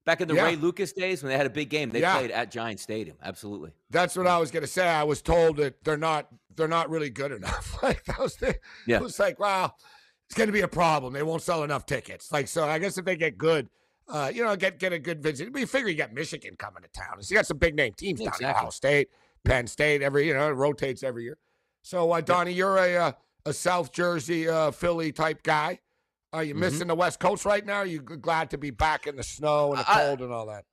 back 0.08 0.22
in 0.22 0.28
the 0.28 0.34
Yeah. 0.36 0.46
Ray 0.46 0.56
Lucas 0.56 0.94
days 0.94 1.22
when 1.22 1.30
they 1.32 1.38
had 1.38 1.46
a 1.46 1.50
big 1.52 1.70
game? 1.70 1.90
They 1.92 2.00
Yeah. 2.00 2.18
played 2.18 2.32
at 2.32 2.50
Giant 2.50 2.80
Stadium. 2.80 3.18
Absolutely. 3.22 3.74
that's 3.92 4.16
what 4.16 4.26
I 4.26 4.38
was 4.40 4.50
gonna 4.50 4.66
say. 4.66 4.88
I 4.88 5.04
was 5.04 5.22
told 5.22 5.58
that 5.58 5.84
they're 5.84 5.98
not 5.98 6.30
they're 6.56 6.68
not 6.68 6.90
really 6.90 7.12
good 7.12 7.32
enough. 7.32 7.78
like 7.84 8.04
that 8.06 8.18
was 8.18 8.36
the, 8.38 8.58
Yeah. 8.88 8.98
it 8.98 9.04
was 9.04 9.20
like, 9.20 9.38
wow, 9.40 9.76
it's 10.26 10.36
gonna 10.36 10.52
be 10.52 10.62
a 10.62 10.68
problem. 10.68 11.14
They 11.14 11.22
won't 11.22 11.44
sell 11.44 11.64
enough 11.64 11.86
tickets. 11.86 12.32
Like, 12.32 12.48
so 12.48 12.68
I 12.68 12.80
guess 12.80 12.98
if 12.98 13.06
they 13.06 13.16
get 13.16 13.38
good. 13.38 13.70
Uh, 14.10 14.32
you 14.34 14.42
know, 14.42 14.56
get 14.56 14.80
get 14.80 14.94
a 14.94 15.00
good 15.00 15.22
visit. 15.22 15.52
But 15.52 15.60
you 15.60 15.68
figure 15.68 15.90
you 15.90 15.96
got 15.98 16.14
Michigan 16.14 16.56
coming 16.58 16.82
to 16.82 16.88
town. 16.90 17.22
So 17.22 17.30
you 17.34 17.38
got 17.38 17.46
some 17.46 17.58
big 17.58 17.76
name 17.76 17.92
teams 17.92 18.22
Yeah, 18.22 18.28
down 18.28 18.36
exactly. 18.36 18.58
Ohio 18.60 18.70
State, 18.70 19.10
Penn 19.44 19.68
State, 19.68 20.02
every 20.02 20.26
you 20.26 20.34
know, 20.34 20.48
it 20.48 20.54
rotates 20.54 21.04
every 21.04 21.24
year. 21.26 21.38
So, 21.82 22.10
uh, 22.14 22.22
Donnie, 22.22 22.54
you're 22.54 22.78
a 22.78 22.96
uh, 22.96 23.12
a 23.46 23.52
South 23.52 23.92
Jersey, 23.92 24.48
uh, 24.48 24.72
Philly 24.72 25.12
type 25.12 25.44
guy. 25.44 25.80
Are 26.38 26.44
you 26.44 26.54
Mhm. 26.54 26.60
missing 26.60 26.88
the 26.88 26.94
West 26.96 27.20
Coast 27.20 27.46
right 27.46 27.66
now? 27.66 27.78
Are 27.78 27.86
you 27.86 28.00
glad 28.00 28.52
to 28.52 28.60
be 28.60 28.70
back 28.70 29.08
in 29.08 29.16
the 29.16 29.24
snow 29.24 29.72
and 29.72 29.80
the 29.80 29.90
I- 29.92 30.06
cold 30.06 30.22
and 30.22 30.32
all 30.32 30.46
that? 30.46 30.66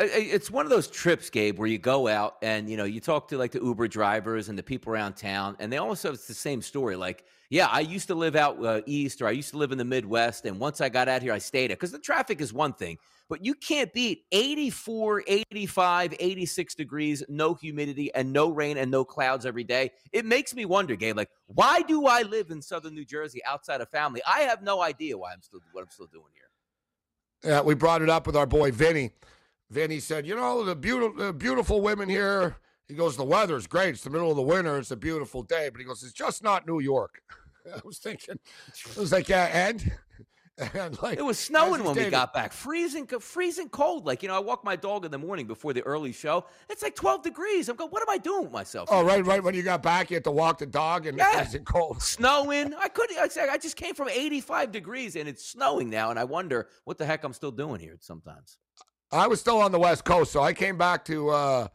It's 0.00 0.50
one 0.50 0.66
of 0.66 0.70
those 0.70 0.88
trips, 0.88 1.30
Gabe, 1.30 1.56
where 1.60 1.68
you 1.68 1.78
go 1.78 2.08
out 2.08 2.36
and 2.42 2.68
you 2.68 2.76
know 2.76 2.82
you 2.82 2.98
talk 2.98 3.28
to 3.28 3.38
like 3.38 3.52
the 3.52 3.60
Uber 3.60 3.86
drivers 3.86 4.48
and 4.48 4.58
the 4.58 4.62
people 4.62 4.92
around 4.92 5.14
town, 5.14 5.54
and 5.60 5.72
they 5.72 5.76
also 5.76 6.12
it's 6.12 6.26
the 6.26 6.34
same 6.34 6.60
story. 6.60 6.96
Like, 6.96 7.24
yeah, 7.50 7.68
I 7.70 7.80
used 7.80 8.08
to 8.08 8.16
live 8.16 8.34
out 8.34 8.64
uh, 8.64 8.80
east, 8.86 9.22
or 9.22 9.28
I 9.28 9.30
used 9.30 9.50
to 9.50 9.58
live 9.58 9.70
in 9.70 9.78
the 9.78 9.84
Midwest, 9.84 10.44
and 10.44 10.58
once 10.58 10.80
I 10.80 10.88
got 10.88 11.06
out 11.08 11.22
here, 11.22 11.32
I 11.32 11.38
stayed 11.38 11.66
it 11.66 11.78
because 11.78 11.92
the 11.92 12.00
traffic 12.00 12.40
is 12.40 12.52
one 12.52 12.72
thing, 12.72 12.98
but 13.32 13.42
you 13.42 13.54
can't 13.54 13.90
beat 13.94 14.26
84, 14.30 15.24
85, 15.26 16.14
86 16.20 16.74
degrees, 16.74 17.22
no 17.30 17.54
humidity, 17.54 18.12
and 18.14 18.30
no 18.30 18.50
rain 18.50 18.76
and 18.76 18.90
no 18.90 19.06
clouds 19.06 19.46
every 19.46 19.64
day. 19.64 19.90
It 20.12 20.26
makes 20.26 20.54
me 20.54 20.66
wonder, 20.66 20.96
Gabe, 20.96 21.16
like, 21.16 21.30
why 21.46 21.80
do 21.80 22.06
I 22.06 22.24
live 22.24 22.50
in 22.50 22.60
Southern 22.60 22.94
New 22.94 23.06
Jersey 23.06 23.40
outside 23.46 23.80
of 23.80 23.88
family? 23.88 24.20
I 24.26 24.40
have 24.40 24.62
no 24.62 24.82
idea 24.82 25.16
why 25.16 25.32
I'm 25.32 25.40
still 25.40 25.60
what 25.72 25.80
I'm 25.80 25.88
still 25.88 26.08
doing 26.08 26.26
here. 26.34 27.50
Yeah, 27.50 27.62
we 27.62 27.74
brought 27.74 28.02
it 28.02 28.10
up 28.10 28.26
with 28.26 28.36
our 28.36 28.44
boy 28.44 28.70
Vinny. 28.70 29.12
Vinny 29.70 29.98
said, 29.98 30.26
"You 30.26 30.36
know 30.36 30.62
the 30.62 30.76
beautiful, 30.76 31.16
the 31.16 31.32
beautiful 31.32 31.80
women 31.80 32.10
here." 32.10 32.58
He 32.86 32.92
goes, 32.94 33.16
"The 33.16 33.24
weather's 33.24 33.66
great. 33.66 33.94
It's 33.94 34.04
the 34.04 34.10
middle 34.10 34.28
of 34.28 34.36
the 34.36 34.42
winter. 34.42 34.76
It's 34.76 34.90
a 34.90 34.96
beautiful 34.96 35.42
day." 35.42 35.70
But 35.70 35.80
he 35.80 35.86
goes, 35.86 36.02
"It's 36.02 36.12
just 36.12 36.42
not 36.42 36.66
New 36.66 36.80
York." 36.80 37.22
I 37.74 37.80
was 37.82 37.96
thinking, 37.96 38.38
I 38.94 39.00
was 39.00 39.10
like, 39.10 39.30
"Yeah, 39.30 39.44
and." 39.44 39.90
And 40.74 41.00
like 41.02 41.18
It 41.18 41.22
was 41.22 41.38
snowing 41.38 41.80
he 41.80 41.86
when 41.86 41.96
we 41.96 42.10
got 42.10 42.34
back. 42.34 42.52
Freezing, 42.52 43.06
freezing 43.06 43.68
cold. 43.70 44.06
Like 44.06 44.22
you 44.22 44.28
know, 44.28 44.36
I 44.36 44.38
walk 44.38 44.64
my 44.64 44.76
dog 44.76 45.04
in 45.04 45.10
the 45.10 45.18
morning 45.18 45.46
before 45.46 45.72
the 45.72 45.82
early 45.82 46.12
show. 46.12 46.44
It's 46.68 46.82
like 46.82 46.94
twelve 46.94 47.22
degrees. 47.22 47.68
I'm 47.68 47.76
going. 47.76 47.90
What 47.90 48.02
am 48.02 48.10
I 48.10 48.18
doing 48.18 48.44
with 48.44 48.52
myself? 48.52 48.88
Oh, 48.92 49.02
right, 49.04 49.24
right. 49.24 49.42
When 49.42 49.54
you 49.54 49.62
got 49.62 49.82
back, 49.82 50.10
you 50.10 50.16
had 50.16 50.24
to 50.24 50.30
walk 50.30 50.58
the 50.58 50.66
dog 50.66 51.06
and 51.06 51.16
Yeah. 51.16 51.40
it's 51.42 51.56
cold. 51.64 52.02
Snowing. 52.02 52.74
I 52.74 52.88
couldn't. 52.88 53.18
I 53.18 53.28
said 53.28 53.48
I 53.48 53.56
just 53.56 53.76
came 53.76 53.94
from 53.94 54.08
85 54.10 54.70
degrees 54.72 55.16
and 55.16 55.28
it's 55.28 55.44
snowing 55.44 55.88
now, 55.88 56.10
and 56.10 56.18
I 56.18 56.24
wonder 56.24 56.68
what 56.84 56.98
the 56.98 57.06
heck 57.06 57.24
I'm 57.24 57.32
still 57.32 57.50
doing 57.52 57.80
here. 57.80 57.96
Sometimes. 58.00 58.58
I 59.10 59.26
was 59.26 59.40
still 59.40 59.58
on 59.58 59.72
the 59.72 59.78
West 59.78 60.04
Coast, 60.04 60.32
so 60.32 60.42
I 60.42 60.52
came 60.52 60.76
back 60.76 61.04
to 61.06 61.30
uh 61.30 61.68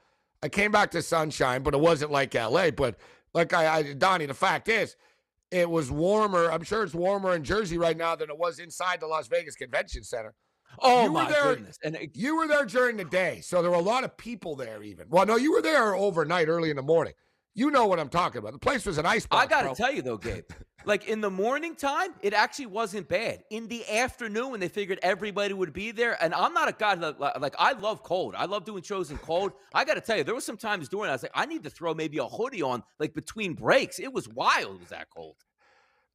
I 0.43 0.49
came 0.49 0.71
back 0.71 0.91
to 0.91 1.01
sunshine, 1.01 1.63
but 1.63 1.73
it 1.73 1.79
wasn't 1.79 2.11
like 2.11 2.35
LA. 2.35 2.69
But 2.71 2.97
like 3.33 3.53
I, 3.53 3.77
I 3.77 3.93
Donnie, 3.93 4.27
the 4.27 4.33
fact 4.35 4.69
is, 4.69 4.95
it 5.51 5.69
was 5.69 5.89
warmer. 5.91 6.51
I'm 6.51 6.63
sure 6.63 6.83
it's 6.83 6.93
warmer 6.93 7.33
in 7.35 7.43
Jersey 7.43 7.77
right 7.77 7.95
now 7.97 8.15
than 8.15 8.29
it 8.29 8.37
was 8.37 8.59
inside 8.59 8.99
the 8.99 9.07
Las 9.07 9.27
Vegas 9.27 9.55
Convention 9.55 10.03
Center. 10.03 10.33
Oh 10.79 11.03
You 11.03 11.07
were 11.13 11.23
my 11.23 11.31
there- 11.31 11.43
goodness! 11.55 11.77
And 11.83 11.95
it- 11.95 12.11
You 12.15 12.35
were 12.37 12.47
there 12.47 12.65
during 12.65 12.97
the 12.97 13.05
day, 13.05 13.39
so 13.41 13.61
there 13.61 13.71
were 13.71 13.77
a 13.77 13.81
lot 13.81 14.03
of 14.03 14.15
people 14.17 14.55
there. 14.55 14.83
Even 14.83 15.07
well, 15.09 15.25
no, 15.25 15.35
you 15.37 15.53
were 15.53 15.61
there 15.61 15.95
overnight, 15.95 16.47
early 16.49 16.69
in 16.69 16.75
the 16.75 16.81
morning. 16.81 17.13
You 17.55 17.71
know 17.71 17.87
what 17.87 17.99
I'm 17.99 18.09
talking 18.09 18.37
about. 18.39 18.51
The 18.53 18.59
place 18.59 18.85
was 18.85 18.97
an 18.99 19.05
icebox. 19.05 19.43
I 19.43 19.47
got 19.47 19.67
to 19.67 19.73
tell 19.75 19.91
you 19.91 20.01
though, 20.01 20.17
Gabe. 20.17 20.43
like 20.87 21.07
in 21.07 21.21
the 21.21 21.29
morning 21.29 21.75
time, 21.75 22.13
it 22.21 22.33
actually 22.33 22.67
wasn't 22.67 23.07
bad. 23.07 23.43
In 23.49 23.67
the 23.67 23.87
afternoon, 23.89 24.51
when 24.51 24.59
they 24.59 24.69
figured 24.69 24.99
everybody 25.03 25.53
would 25.53 25.73
be 25.73 25.91
there, 25.91 26.21
and 26.23 26.33
I'm 26.33 26.53
not 26.53 26.69
a 26.69 26.71
guy 26.71 26.95
that 26.95 27.19
like, 27.19 27.55
I 27.59 27.73
love 27.73 28.03
cold. 28.03 28.35
I 28.35 28.45
love 28.45 28.63
doing 28.63 28.81
shows 28.81 29.11
in 29.11 29.17
cold. 29.17 29.51
I 29.73 29.83
got 29.83 29.95
to 29.95 30.01
tell 30.01 30.17
you, 30.17 30.23
there 30.23 30.33
was 30.33 30.45
some 30.45 30.57
times 30.57 30.87
during 30.89 31.09
I 31.09 31.13
was 31.13 31.23
like, 31.23 31.31
I 31.35 31.45
need 31.45 31.63
to 31.63 31.69
throw 31.69 31.93
maybe 31.93 32.17
a 32.17 32.25
hoodie 32.25 32.61
on 32.61 32.83
like 32.99 33.13
between 33.13 33.53
breaks. 33.53 33.99
It 33.99 34.11
was 34.11 34.27
wild. 34.29 34.75
It 34.75 34.79
was 34.79 34.89
that 34.89 35.07
cold. 35.13 35.35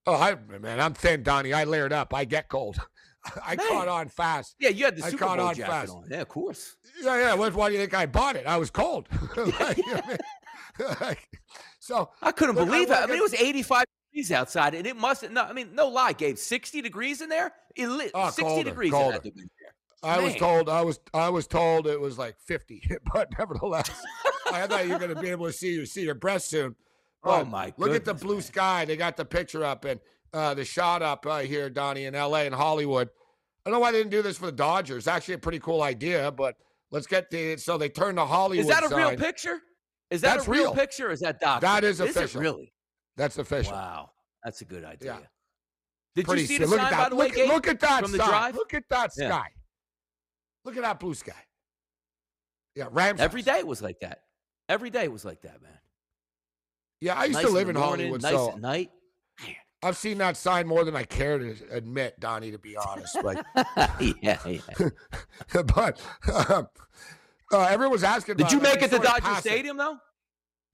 Oh, 0.07 0.15
I, 0.15 0.37
man, 0.59 0.81
I'm 0.81 0.95
thin, 0.95 1.23
Donnie. 1.23 1.53
I 1.53 1.65
layered 1.65 1.93
up. 1.93 2.13
I 2.13 2.25
get 2.25 2.49
cold. 2.49 2.81
I 3.47 3.55
Man. 3.55 3.69
caught 3.69 3.89
on 3.89 4.09
fast. 4.09 4.57
Yeah, 4.59 4.71
you 4.71 4.85
had 4.85 4.97
the 4.97 5.05
I 5.05 5.11
Super 5.11 5.27
caught 5.27 5.39
Bowl 5.39 5.47
on 5.47 5.55
jacket 5.55 5.71
fast. 5.71 5.93
on. 5.93 6.05
Yeah, 6.11 6.23
of 6.23 6.29
course. 6.29 6.77
Yeah, 7.01 7.19
yeah. 7.19 7.35
What, 7.35 7.55
why 7.55 7.69
do 7.69 7.75
you 7.75 7.81
think 7.81 7.95
I 7.95 8.07
bought 8.07 8.35
it? 8.35 8.47
I 8.47 8.57
was 8.57 8.71
cold. 8.71 9.09
Like, 9.37 9.79
I 9.87 10.01
mean? 10.09 10.97
Like, 11.01 11.29
so 11.79 12.11
I 12.21 12.33
couldn't 12.33 12.57
Look, 12.57 12.67
I 12.67 12.71
believe 12.71 12.91
it. 12.91 12.95
I 12.95 13.07
mean, 13.07 13.19
it 13.19 13.23
was 13.23 13.35
85 13.35 13.85
degrees 14.13 14.33
outside, 14.33 14.75
and 14.75 14.87
it 14.87 14.97
must. 14.97 15.29
No, 15.31 15.43
I 15.43 15.53
mean, 15.53 15.75
no 15.75 15.89
lie, 15.89 16.13
Gabe. 16.13 16.37
60 16.37 16.83
degrees 16.83 17.21
in 17.21 17.29
there. 17.29 17.53
It 17.77 17.89
lit, 17.89 18.11
Oh, 18.15 18.27
60 18.27 18.43
colder, 18.43 18.65
degrees 18.71 18.91
colder. 18.91 19.07
in 19.07 19.13
that 19.13 19.23
division 19.23 19.51
there. 19.61 19.75
I 20.05 20.19
was 20.21 20.35
told 20.35 20.69
I 20.69 20.83
was 20.83 20.99
I 21.15 21.29
was 21.29 21.47
told 21.47 21.87
it 21.87 22.01
was 22.01 22.19
like 22.19 22.37
50, 22.41 22.83
but 23.13 23.29
nevertheless, 23.39 23.91
I 24.53 24.67
thought 24.67 24.85
you 24.87 24.93
were 24.93 24.99
going 24.99 25.15
to 25.15 25.21
be 25.21 25.29
able 25.31 25.47
to 25.47 25.53
see 25.53 25.75
your 25.75 25.87
see 25.87 26.03
your 26.03 26.15
breasts 26.15 26.51
soon. 26.51 26.75
Oh, 27.25 27.39
But 27.39 27.49
my 27.51 27.73
Look 27.77 27.95
at 27.95 28.05
the 28.05 28.15
blue 28.15 28.35
man. 28.35 28.43
sky. 28.43 28.85
They 28.85 28.97
got 28.97 29.17
the 29.17 29.25
picture 29.25 29.65
up 29.65 29.85
and 29.85 30.01
uh, 30.35 30.55
the 30.55 30.65
shot 30.65 31.03
up 31.03 31.25
uh, 31.25 31.39
here, 31.39 31.71
Donnie, 31.71 32.07
in 32.07 32.17
L.A. 32.17 32.47
and 32.47 32.55
Hollywood. 32.55 33.09
I 33.65 33.71
don't 33.71 33.75
know 33.75 33.79
why 33.79 33.93
they 33.93 33.99
didn't 33.99 34.11
do 34.11 34.23
this 34.23 34.37
for 34.39 34.47
the 34.47 34.51
Dodgers. 34.51 35.07
Actually, 35.07 35.35
a 35.35 35.39
pretty 35.39 35.61
cool 35.61 35.83
idea, 35.85 36.33
but 36.33 36.57
let's 36.91 37.07
get 37.07 37.31
the 37.31 37.57
so 37.59 37.79
they 37.79 37.89
turned 37.89 38.19
the 38.19 38.27
Hollywood. 38.27 38.65
Is 38.67 38.75
that 38.75 38.91
a 38.91 38.97
real 38.97 39.15
picture? 39.17 39.61
Is 40.11 40.21
that 40.23 40.35
That's 40.39 40.49
a 40.49 40.51
real, 40.51 40.63
real. 40.65 40.75
picture? 40.75 41.11
Or 41.11 41.13
is 41.13 41.21
that 41.21 41.39
doc? 41.39 41.61
That 41.61 41.85
is 41.85 42.01
Is 42.01 42.11
official. 42.17 42.41
it 42.41 42.45
really? 42.45 42.73
That's 43.17 43.39
official. 43.39 43.73
Wow, 43.73 44.11
that's 44.45 44.61
a 44.61 44.65
good 44.65 44.85
idea. 44.85 45.19
Yeah. 45.21 45.27
Did 46.15 46.27
Pretty 46.27 46.43
you 46.43 46.47
see 46.49 46.59
the 46.59 46.67
look 46.67 46.79
sign 46.79 46.87
at 46.87 46.91
that. 46.91 47.03
by 47.05 47.09
the 47.09 47.17
way, 47.17 47.27
look, 47.27 47.35
Gabe? 47.37 47.49
look 47.49 47.69
at 47.69 47.81
that 47.81 48.03
from 48.03 48.13
the 48.13 48.19
drive? 48.19 48.55
Look 48.55 48.75
at 48.75 48.85
that 48.91 49.11
Yeah. 49.17 49.29
sky. 49.29 49.49
Look 50.65 50.77
at 50.77 50.83
that 50.83 51.01
blue 51.01 51.15
sky. 51.15 51.33
Yeah, 52.75 52.89
Rams. 52.91 53.21
Every 53.21 53.43
day 53.43 53.59
it 53.59 53.67
was 53.67 53.83
like 53.83 54.01
that. 54.01 54.23
Every 54.69 54.91
day 54.91 55.05
it 55.05 55.13
was 55.13 55.25
like 55.25 55.43
that, 55.43 55.61
man. 55.63 55.79
Yeah, 57.01 57.19
I 57.19 57.25
used 57.25 57.39
Nice 57.39 57.47
to 57.47 57.53
live 57.53 57.69
in 57.69 57.75
morning, 57.77 58.07
Hollywood, 58.07 58.23
nice 58.23 58.33
so 58.33 58.51
at 58.53 58.61
night. 58.61 58.91
I've 59.83 59.97
seen 59.97 60.19
that 60.19 60.37
sign 60.37 60.69
more 60.69 60.85
than 60.85 60.95
I 60.95 61.03
care 61.03 61.39
to 61.39 61.57
admit, 61.73 62.21
Donnie. 62.21 62.53
To 62.53 62.59
be 62.59 62.77
honest, 62.77 63.21
like, 63.25 63.39
yeah, 64.23 64.39
yeah. 64.47 64.61
but 65.75 66.01
um, 66.49 66.69
uh, 67.53 67.63
everyone 67.63 67.91
was 67.91 68.05
asking. 68.05 68.37
Did 68.37 68.53
you 68.53 68.61
make 68.61 68.81
it 68.81 68.91
to 68.93 68.99
Dodger. 68.99 69.35
Stadium 69.41 69.77
though? 69.77 69.99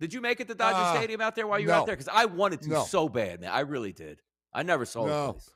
Did 0.01 0.15
you 0.15 0.21
make 0.21 0.41
it 0.41 0.49
to 0.49 0.55
Dodger 0.55 0.77
Uh, 0.79 0.95
Stadium 0.97 1.21
out 1.21 1.35
there 1.35 1.47
while 1.47 1.59
you 1.59 1.69
were 1.69 1.75
out 1.75 1.87
there? 1.87 1.97
Because 1.97 2.09
I 2.13 2.25
wanted 2.27 2.63
to 2.63 2.69
No. 2.69 2.85
so 2.85 3.09
bad, 3.09 3.41
man. 3.41 3.51
I 3.51 3.61
really 3.61 3.93
did. 3.93 4.21
I 4.53 4.63
never 4.63 4.85
saw 4.85 5.07
No. 5.07 5.27
the 5.27 5.33
place. 5.35 5.51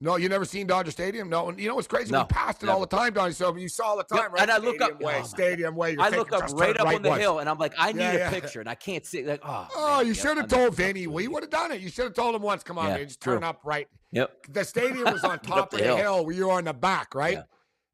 No, 0.00 0.16
you 0.16 0.28
never 0.28 0.44
seen 0.44 0.66
Dodger 0.66 0.90
Stadium? 0.90 1.30
No, 1.30 1.48
and 1.48 1.58
you 1.58 1.68
know 1.68 1.76
what's 1.76 1.86
crazy? 1.86 2.10
No, 2.10 2.22
we 2.22 2.26
passed 2.26 2.62
it 2.62 2.68
all 2.68 2.80
the 2.80 2.86
time, 2.86 3.14
Donnie. 3.14 3.32
So 3.32 3.54
you 3.56 3.68
saw 3.68 3.90
all 3.90 3.96
the 3.96 4.02
time, 4.02 4.18
Yep, 4.24 4.32
right? 4.32 4.42
and 4.42 4.50
I 4.50 4.56
look 4.58 4.80
up- 4.82 4.88
Stadium 4.90 5.06
way, 5.06 5.20
oh, 5.22 5.26
stadium 5.26 5.76
way. 5.76 5.92
You're 5.92 6.02
I 6.02 6.08
look 6.10 6.32
up 6.32 6.50
right 6.52 6.76
up 6.78 6.88
on 6.88 7.00
the 7.00 7.08
once. 7.10 7.20
hill, 7.22 7.38
and 7.38 7.48
I'm 7.48 7.58
like, 7.58 7.72
I 7.78 7.92
need 7.92 8.00
Yeah, 8.00 8.28
a 8.28 8.30
picture, 8.30 8.60
and 8.60 8.68
I 8.68 8.74
can't 8.74 9.06
see. 9.06 9.24
Like, 9.24 9.40
oh, 9.44 9.68
Oh, 9.74 9.96
man, 9.98 10.06
you 10.06 10.12
yep, 10.12 10.22
should 10.22 10.36
have 10.36 10.48
told 10.48 10.74
Vinny. 10.74 11.06
We 11.06 11.28
would 11.28 11.44
have 11.44 11.50
done 11.50 11.70
it. 11.72 11.80
You 11.80 11.88
should 11.88 12.04
have 12.04 12.12
told 12.12 12.34
him 12.34 12.42
once. 12.42 12.62
Come 12.64 12.76
on, 12.76 12.88
Yeah, 12.88 12.96
man, 12.96 13.06
just 13.06 13.20
turn 13.20 13.44
up 13.44 13.60
right. 13.64 13.88
Yep, 14.10 14.46
The 14.50 14.64
stadium 14.64 15.10
was 15.12 15.24
on 15.24 15.38
top 15.40 15.72
of 15.72 15.78
the 15.78 15.84
hill. 15.84 15.96
hill 15.96 16.26
where 16.26 16.34
you 16.34 16.46
were 16.48 16.52
on 16.52 16.64
the 16.64 16.74
back, 16.74 17.14
right? 17.14 17.38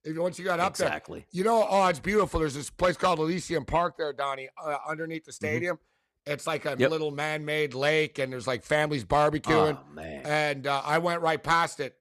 If 0.04 0.16
once 0.16 0.38
you 0.38 0.44
got 0.44 0.60
up 0.60 0.76
there, 0.76 0.86
exactly. 0.88 1.26
You 1.30 1.44
know, 1.44 1.66
oh, 1.68 1.86
it's 1.88 1.98
beautiful. 2.00 2.40
There's 2.40 2.54
this 2.54 2.70
place 2.70 2.96
called 2.96 3.18
Elysian 3.18 3.64
Park 3.64 3.96
there, 3.98 4.12
Donnie, 4.12 4.48
uh, 4.62 4.76
underneath 4.88 5.24
the 5.26 5.32
stadium. 5.32 5.78
It's 6.26 6.46
like 6.46 6.64
a 6.64 6.70
Mm-hmm. 6.70 6.80
Yep. 6.82 6.90
little 6.90 7.10
man-made 7.10 7.74
lake, 7.74 8.18
and 8.18 8.32
there's 8.32 8.46
like 8.46 8.62
families 8.64 9.04
barbecuing. 9.04 9.78
Oh 9.78 9.94
man, 9.94 10.22
And 10.24 10.66
uh, 10.66 10.82
I 10.84 10.98
went 10.98 11.20
right 11.22 11.42
past 11.42 11.80
it, 11.80 11.96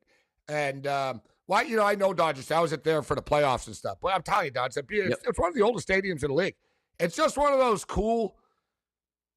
and 0.47 0.85
um, 0.87 1.21
well, 1.47 1.65
you 1.65 1.75
know, 1.77 1.85
I 1.85 1.95
know 1.95 2.13
Dodgers. 2.13 2.51
I 2.51 2.59
was 2.59 2.71
at 2.73 2.83
there 2.83 3.01
for 3.01 3.15
the 3.15 3.21
playoffs 3.21 3.67
and 3.67 3.75
stuff. 3.75 3.97
But 4.01 4.13
I'm 4.13 4.21
telling 4.21 4.45
you, 4.45 4.51
Dodgers, 4.51 4.77
it's, 4.77 4.87
Yep. 4.91 5.19
it's 5.25 5.39
one 5.39 5.49
of 5.49 5.55
the 5.55 5.61
oldest 5.61 5.87
stadiums 5.87 6.21
in 6.23 6.29
the 6.29 6.33
league. 6.33 6.55
It's 6.99 7.15
just 7.15 7.37
one 7.37 7.51
of 7.53 7.59
those 7.59 7.83
cool, 7.85 8.35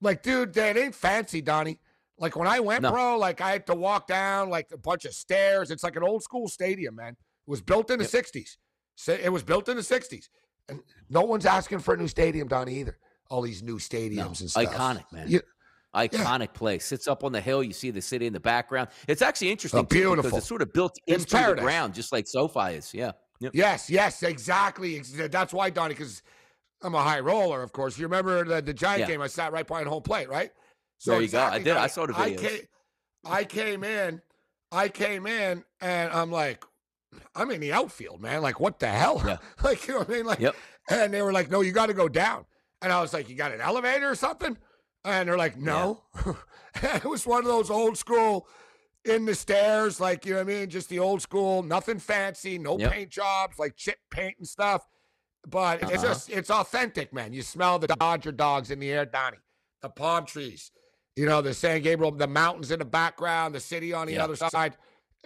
like, 0.00 0.22
dude, 0.22 0.56
it 0.56 0.76
ain't 0.76 0.94
fancy, 0.94 1.40
Donnie. 1.40 1.78
Like 2.18 2.36
when 2.36 2.46
I 2.48 2.60
went, 2.60 2.82
No. 2.82 2.90
bro, 2.92 3.18
like 3.18 3.40
I 3.40 3.50
had 3.52 3.66
to 3.68 3.74
walk 3.74 4.06
down 4.06 4.50
like 4.50 4.68
a 4.72 4.76
bunch 4.78 5.04
of 5.04 5.14
stairs. 5.14 5.70
It's 5.70 5.82
like 5.82 5.96
an 5.96 6.02
old 6.02 6.22
school 6.22 6.48
stadium, 6.48 6.96
man. 6.96 7.16
It 7.46 7.50
was 7.50 7.60
built 7.60 7.90
in 7.90 7.98
the 7.98 8.04
Yep. 8.04 8.12
'60s. 8.12 8.56
It 9.08 9.32
was 9.32 9.42
built 9.42 9.68
in 9.68 9.76
the 9.76 9.82
'60s, 9.82 10.28
and 10.68 10.80
no 11.08 11.22
one's 11.22 11.46
asking 11.46 11.80
for 11.80 11.94
a 11.94 11.96
new 11.96 12.08
stadium, 12.08 12.48
Donnie, 12.48 12.78
either. 12.80 12.98
All 13.30 13.42
these 13.42 13.62
new 13.62 13.78
stadiums 13.78 14.16
No, 14.16 14.26
and 14.26 14.50
stuff. 14.50 14.64
iconic, 14.64 15.10
man. 15.12 15.28
You- 15.28 15.42
Iconic 15.94 16.40
yeah. 16.40 16.46
place. 16.46 16.86
Sits 16.86 17.06
up 17.06 17.22
on 17.22 17.32
the 17.32 17.40
hill. 17.40 17.62
You 17.62 17.74
see 17.74 17.90
the 17.90 18.00
city 18.00 18.26
in 18.26 18.32
the 18.32 18.40
background. 18.40 18.88
It's 19.06 19.20
actually 19.20 19.50
interesting 19.50 19.80
oh, 19.80 19.82
beautiful. 19.82 20.22
because 20.22 20.38
it's 20.38 20.46
sort 20.46 20.62
of 20.62 20.72
built 20.72 20.98
into 21.06 21.36
the 21.36 21.56
ground, 21.58 21.92
just 21.92 22.12
like 22.12 22.26
SoFi 22.26 22.76
is. 22.76 22.94
Yeah. 22.94 23.12
Yep. 23.40 23.52
Yes, 23.54 23.90
yes, 23.90 24.22
exactly. 24.22 25.00
That's 25.00 25.52
why, 25.52 25.68
Donnie, 25.68 25.94
because 25.94 26.22
I'm 26.80 26.94
a 26.94 27.02
high 27.02 27.20
roller, 27.20 27.62
of 27.62 27.72
course. 27.72 27.98
You 27.98 28.06
remember 28.06 28.44
the, 28.44 28.62
the 28.62 28.72
Giant 28.72 29.00
yeah. 29.00 29.06
game? 29.06 29.20
I 29.20 29.26
sat 29.26 29.52
right 29.52 29.66
behind 29.66 29.88
home 29.88 30.02
plate, 30.02 30.28
right? 30.28 30.50
So 30.98 31.10
there 31.10 31.20
you 31.20 31.24
exactly, 31.24 31.58
go. 31.58 31.60
I 31.60 31.64
did. 31.64 31.70
Donnie, 31.74 31.84
I 31.84 31.86
saw 31.88 32.06
the 32.06 32.12
videos. 32.12 32.38
I 32.38 32.48
came, 32.48 32.60
I 33.24 33.44
came 33.44 33.84
in. 33.84 34.22
I 34.70 34.88
came 34.88 35.26
in, 35.26 35.64
and 35.80 36.12
I'm 36.12 36.30
like, 36.30 36.64
I'm 37.34 37.50
in 37.50 37.60
the 37.60 37.72
outfield, 37.72 38.20
man. 38.20 38.42
Like, 38.42 38.60
what 38.60 38.78
the 38.78 38.88
hell? 38.88 39.22
Yeah. 39.24 39.38
like, 39.64 39.86
you 39.86 39.94
know 39.94 40.00
what 40.00 40.10
I 40.10 40.12
mean? 40.12 40.26
Like, 40.26 40.40
yep. 40.40 40.56
and 40.90 41.12
they 41.12 41.22
were 41.22 41.32
like, 41.32 41.50
no, 41.50 41.60
you 41.60 41.72
got 41.72 41.86
to 41.86 41.94
go 41.94 42.08
down. 42.08 42.44
And 42.80 42.92
I 42.92 43.00
was 43.00 43.12
like, 43.12 43.28
you 43.28 43.36
got 43.36 43.52
an 43.52 43.60
elevator 43.60 44.10
or 44.10 44.14
something? 44.14 44.56
And 45.04 45.28
they're 45.28 45.38
like, 45.38 45.56
no. 45.56 46.02
Yeah. 46.26 46.34
it 46.96 47.04
was 47.04 47.26
one 47.26 47.40
of 47.40 47.46
those 47.46 47.70
old 47.70 47.96
school 47.96 48.46
in 49.04 49.24
the 49.24 49.34
stairs, 49.34 50.00
like, 50.00 50.24
you 50.24 50.32
know 50.32 50.38
what 50.38 50.52
I 50.52 50.58
mean? 50.60 50.70
Just 50.70 50.88
the 50.88 50.98
old 50.98 51.22
school, 51.22 51.62
nothing 51.62 51.98
fancy, 51.98 52.58
no 52.58 52.78
yep. 52.78 52.92
paint 52.92 53.10
jobs, 53.10 53.58
like 53.58 53.76
chip 53.76 53.98
paint 54.10 54.36
and 54.38 54.46
stuff. 54.46 54.86
But 55.48 55.82
uh-huh. 55.82 55.92
it's 55.92 56.02
just, 56.02 56.30
it's 56.30 56.50
authentic, 56.50 57.12
man. 57.12 57.32
You 57.32 57.42
smell 57.42 57.78
the 57.78 57.88
Dodger 57.88 58.32
dogs 58.32 58.70
in 58.70 58.78
the 58.78 58.90
air, 58.92 59.04
Donnie, 59.04 59.38
the 59.80 59.88
palm 59.88 60.24
trees, 60.24 60.70
you 61.16 61.26
know, 61.26 61.42
the 61.42 61.52
San 61.52 61.82
Gabriel, 61.82 62.12
the 62.12 62.28
mountains 62.28 62.70
in 62.70 62.78
the 62.78 62.84
background, 62.84 63.54
the 63.54 63.60
city 63.60 63.92
on 63.92 64.06
the 64.06 64.14
yep. 64.14 64.22
other 64.22 64.36
side. 64.36 64.76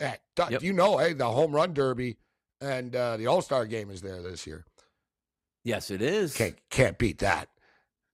Yeah, 0.00 0.16
yep. 0.50 0.62
You 0.62 0.72
know, 0.72 0.98
hey, 0.98 1.12
the 1.12 1.26
home 1.26 1.52
run 1.52 1.72
derby 1.72 2.16
and 2.60 2.94
uh, 2.94 3.16
the 3.16 3.26
All 3.26 3.42
Star 3.42 3.66
game 3.66 3.90
is 3.90 4.02
there 4.02 4.22
this 4.22 4.46
year. 4.46 4.64
Yes, 5.64 5.90
it 5.90 6.02
is. 6.02 6.34
Can't 6.34 6.56
can't 6.70 6.98
beat 6.98 7.18
that. 7.18 7.48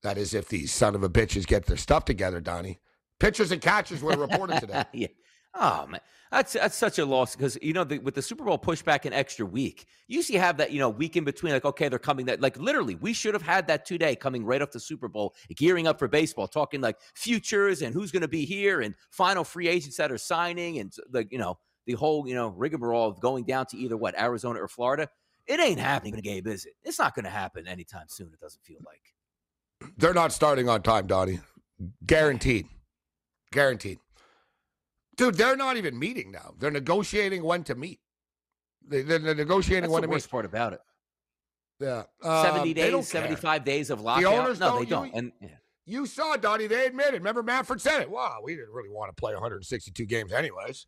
That 0.03 0.19
is 0.19 0.35
if 0.35 0.49
these 0.49 0.73
son 0.73 0.95
of 0.95 1.03
a 1.03 1.09
bitches 1.09 1.47
get 1.47 1.67
their 1.67 1.77
stuff 1.77 2.05
together, 2.05 2.41
Donnie. 2.41 2.81
Pitchers 3.21 3.53
and 3.53 3.61
catchers 3.63 4.03
were 4.03 4.17
reported 4.17 4.61
today. 4.61 4.85
yeah. 4.93 5.09
Oh 5.55 5.87
man, 5.87 6.01
that's 6.31 6.55
that's 6.55 6.77
such 6.77 6.99
a 6.99 7.05
loss 7.05 7.37
because 7.37 7.59
you 7.61 7.75
know 7.75 7.85
the, 7.85 7.99
with 7.99 8.15
the 8.15 8.23
Super 8.23 8.43
Bowl 8.43 8.59
pushback 8.59 9.05
an 9.05 9.13
extra 9.13 9.45
week, 9.45 9.87
you 10.09 10.17
usually 10.17 10.39
have 10.39 10.57
that 10.57 10.73
you 10.73 10.79
know 10.79 10.89
week 10.89 11.17
in 11.17 11.25
between. 11.25 11.53
Like 11.53 11.67
okay, 11.67 11.89
they're 11.89 11.99
coming. 11.99 12.25
That 12.25 12.41
like 12.41 12.57
literally, 12.57 12.95
we 12.95 13.13
should 13.13 13.35
have 13.35 13.43
had 13.43 13.67
that 13.67 13.85
today 13.85 14.17
coming 14.17 14.47
right 14.47 14.63
off 14.63 14.71
the 14.71 14.81
Super 14.81 15.09
Bowl, 15.09 15.35
gearing 15.55 15.87
up 15.87 15.99
for 15.99 16.09
baseball, 16.09 16.49
talking 16.49 16.81
like 16.81 16.97
futures 17.15 17.83
and 17.83 17.93
who's 17.93 18.11
going 18.11 18.23
to 18.23 18.29
be 18.29 18.47
here 18.47 18.81
and 18.81 18.95
final 19.11 19.45
free 19.45 19.69
agents 19.69 19.99
that 19.99 20.11
are 20.11 20.19
signing 20.19 20.79
and 20.79 20.95
like 21.13 21.31
you 21.31 21.39
know 21.39 21.59
the 21.87 21.95
whole 21.95 22.27
you 22.27 22.35
know 22.35 22.49
rigmarole 22.49 23.09
of 23.09 23.21
going 23.21 23.45
down 23.45 23.67
to 23.67 23.77
either 23.77 23.97
what 23.97 24.19
Arizona 24.19 24.63
or 24.63 24.69
Florida. 24.69 25.09
It 25.47 25.59
ain't 25.59 25.81
happening, 25.81 26.15
Gabe, 26.15 26.47
is 26.47 26.67
it? 26.67 26.75
It's 26.85 26.99
not 26.99 27.15
going 27.17 27.25
to 27.25 27.31
happen 27.31 27.67
anytime 27.67 28.07
soon. 28.09 28.31
It 28.33 28.41
doesn't 28.41 28.63
feel 28.65 28.79
like. 28.87 29.01
They're 29.97 30.15
not 30.15 30.33
starting 30.33 30.69
on 30.69 30.83
time, 30.83 31.09
Donnie. 31.09 31.41
Guaranteed. 32.07 32.67
Guaranteed. 33.51 33.99
Dude, 35.17 35.35
they're 35.35 35.57
not 35.57 35.77
even 35.77 35.99
meeting 35.99 36.31
now. 36.31 36.55
They're 36.59 36.71
negotiating 36.71 37.43
when 37.43 37.65
to 37.65 37.75
meet. 37.75 38.01
They, 38.87 39.01
are 39.01 39.35
negotiating 39.35 39.83
That's 39.83 39.93
when 39.93 40.03
the 40.03 40.07
to 40.07 40.13
worst 40.13 40.27
meet. 40.27 40.31
part 40.31 40.45
about 40.45 40.73
it. 40.75 40.81
Yeah. 41.81 42.05
Um, 42.23 42.45
70 42.45 42.75
days, 42.75 43.09
75 43.09 43.65
days 43.65 43.91
of 43.91 44.01
lockout. 44.01 44.23
The 44.23 44.29
owners 44.29 44.61
no, 44.61 44.69
don't, 44.69 44.79
they 44.81 44.91
don't. 44.91 45.07
You, 45.07 45.13
and, 45.15 45.33
yeah. 45.41 45.49
you 45.85 46.07
saw, 46.07 46.37
Donnie, 46.37 46.67
they 46.67 46.87
admitted. 46.87 47.15
Remember, 47.15 47.43
Manfred 47.43 47.81
said 47.81 48.01
it. 48.01 48.11
Wow, 48.11 48.39
we 48.43 48.55
didn't 48.55 48.73
really 48.73 48.91
want 48.91 49.15
to 49.15 49.21
play 49.21 49.33
162 49.33 50.07
games 50.07 50.33
anyways. 50.33 50.87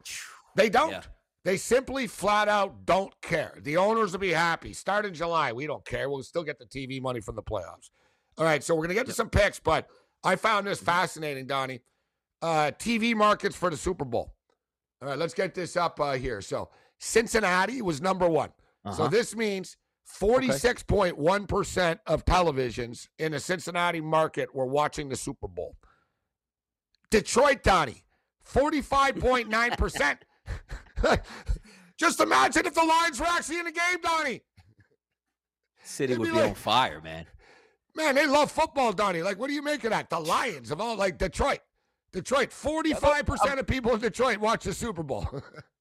They 0.57 0.69
don't. 0.69 0.91
Yeah. 0.91 1.03
They 1.45 1.59
simply 1.59 2.07
flat 2.07 2.49
out 2.49 2.87
don't 2.87 3.13
care. 3.21 3.59
The 3.63 3.77
owners 3.77 4.13
will 4.13 4.21
be 4.21 4.33
happy. 4.33 4.73
Start 4.73 5.05
in 5.05 5.13
July. 5.13 5.53
We 5.53 5.67
don't 5.67 5.85
care. 5.85 6.09
We'll 6.09 6.23
still 6.23 6.43
get 6.43 6.59
the 6.59 6.65
TV 6.65 7.03
money 7.03 7.21
from 7.21 7.37
the 7.37 7.43
playoffs. 7.43 7.91
All 8.39 8.45
right, 8.45 8.65
so 8.65 8.75
we're 8.75 8.87
going 8.87 8.89
to 8.89 8.95
get 8.95 9.07
to 9.07 9.13
some 9.13 9.29
picks, 9.29 9.61
but 9.61 9.87
I 10.25 10.37
found 10.37 10.67
this 10.67 10.81
fascinating, 10.81 11.47
Donnie. 11.47 11.81
Uh, 12.41 12.73
TV 12.79 13.15
markets 13.15 13.55
for 13.55 13.71
the 13.71 13.77
Super 13.77 14.05
Bowl. 14.05 14.35
All 15.03 15.09
right, 15.09 15.19
let's 15.19 15.35
get 15.35 15.55
this 15.55 15.77
up 15.77 16.01
uh, 16.01 16.13
here. 16.13 16.41
So 16.41 16.71
Cincinnati 16.99 17.83
was 17.83 18.01
number 18.01 18.29
one. 18.29 18.51
Uh-huh. 18.85 18.97
So 18.97 19.09
this 19.09 19.37
means 19.37 19.77
46.1% 20.19 21.99
of 22.07 22.25
televisions 22.25 23.09
in 23.19 23.33
the 23.33 23.41
Cincinnati 23.41 24.01
market 24.01 24.55
were 24.55 24.67
watching 24.67 25.09
the 25.09 25.17
Super 25.17 25.49
Bowl. 25.49 25.77
Detroit, 27.11 27.63
Donnie, 27.63 28.03
45.9%. 28.51 30.17
Just 31.97 32.21
imagine 32.21 32.67
if 32.67 32.75
the 32.75 32.85
Lions 32.85 33.21
were 33.21 33.27
actually 33.27 33.59
in 33.59 33.67
the 33.67 33.73
game, 33.73 34.01
Donnie. 34.03 34.43
City 35.83 36.17
would 36.17 36.25
be, 36.25 36.31
be 36.31 36.37
like, 36.37 36.51
on 36.51 36.55
fire, 36.55 37.01
man. 37.01 37.27
Man, 37.95 38.15
they 38.15 38.27
love 38.27 38.51
football, 38.51 38.93
Donnie. 38.93 39.23
Like, 39.23 39.39
what 39.39 39.49
do 39.49 39.55
you 39.55 39.63
make 39.63 39.85
of 39.85 39.91
that? 39.91 40.11
The 40.11 40.19
Lions 40.19 40.71
of 40.71 40.81
all, 40.81 40.97
like 40.97 41.19
Detroit. 41.19 41.61
Detroit, 42.13 42.51
45% 42.51 43.53
um, 43.53 43.59
of 43.59 43.67
people 43.67 43.93
in 43.95 44.01
Detroit 44.01 44.39
watch 44.39 44.65
the 44.65 44.73
Super 44.73 45.03
Bowl. 45.03 45.29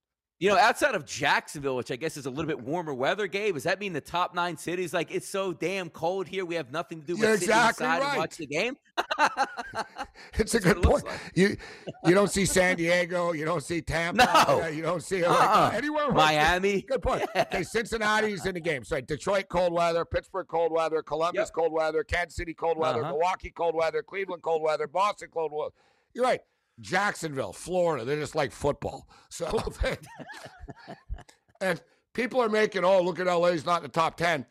You 0.43 0.49
know, 0.49 0.57
outside 0.57 0.93
of 0.93 1.05
Jacksonville, 1.05 1.77
which 1.77 1.89
I 1.89 1.95
guess 1.95 2.17
is 2.17 2.25
a 2.25 2.29
little 2.29 2.47
bit 2.47 2.59
warmer 2.59 2.93
weather, 2.93 3.27
Gabe, 3.27 3.53
does 3.53 3.63
that 3.63 3.79
mean 3.79 3.93
the 3.93 4.01
top 4.01 4.35
nine 4.35 4.57
cities? 4.57 4.93
Like, 4.93 5.09
it's 5.09 5.25
so 5.25 5.53
damn 5.53 5.89
cold 5.89 6.27
here, 6.27 6.43
we 6.43 6.55
have 6.55 6.69
nothing 6.69 6.99
to 6.99 7.07
do 7.07 7.15
but 7.15 7.29
exactly 7.35 7.85
inside 7.85 8.01
right. 8.01 8.09
and 8.09 8.17
watch 8.17 8.35
the 8.35 8.45
game. 8.45 8.75
it's 10.33 10.53
a 10.53 10.59
good 10.59 10.79
it 10.79 10.83
point. 10.83 11.05
Like. 11.05 11.17
You 11.33 11.55
you 12.03 12.13
don't 12.13 12.29
see 12.29 12.45
San 12.57 12.75
Diego, 12.75 13.31
you 13.31 13.45
don't 13.45 13.63
see 13.63 13.81
Tampa, 13.81 14.45
no. 14.49 14.67
you 14.67 14.81
don't 14.81 15.01
see 15.01 15.23
uh-uh. 15.23 15.33
like, 15.33 15.75
anywhere. 15.75 16.11
Miami. 16.11 16.81
Good 16.81 17.01
point. 17.01 17.23
Yeah. 17.33 17.45
Okay, 17.53 17.63
Cincinnati's 17.63 18.45
in 18.45 18.55
the 18.55 18.59
game. 18.59 18.83
So 18.83 18.99
Detroit 18.99 19.47
cold 19.47 19.71
weather, 19.71 20.03
Pittsburgh 20.03 20.49
cold 20.49 20.73
weather, 20.73 21.01
Columbus 21.01 21.39
yep. 21.47 21.53
cold 21.53 21.71
weather, 21.71 22.03
Kansas 22.03 22.35
City 22.35 22.53
cold 22.53 22.77
weather, 22.77 22.99
uh-huh. 22.99 23.11
Milwaukee 23.11 23.49
cold 23.49 23.75
weather, 23.75 24.03
Cleveland 24.03 24.41
cold 24.41 24.61
weather, 24.61 24.87
Boston 24.87 25.29
cold 25.31 25.53
weather. 25.53 25.71
You're 26.13 26.25
right. 26.25 26.41
Jacksonville, 26.79 27.53
Florida. 27.53 28.05
They're 28.05 28.19
just 28.19 28.35
like 28.35 28.51
football. 28.51 29.07
So, 29.29 29.73
and 31.61 31.81
people 32.13 32.41
are 32.41 32.49
making, 32.49 32.83
oh, 32.83 33.01
look 33.01 33.19
at 33.19 33.27
LA's 33.27 33.65
not 33.65 33.77
in 33.77 33.83
the 33.83 33.89
top 33.89 34.17
10. 34.17 34.45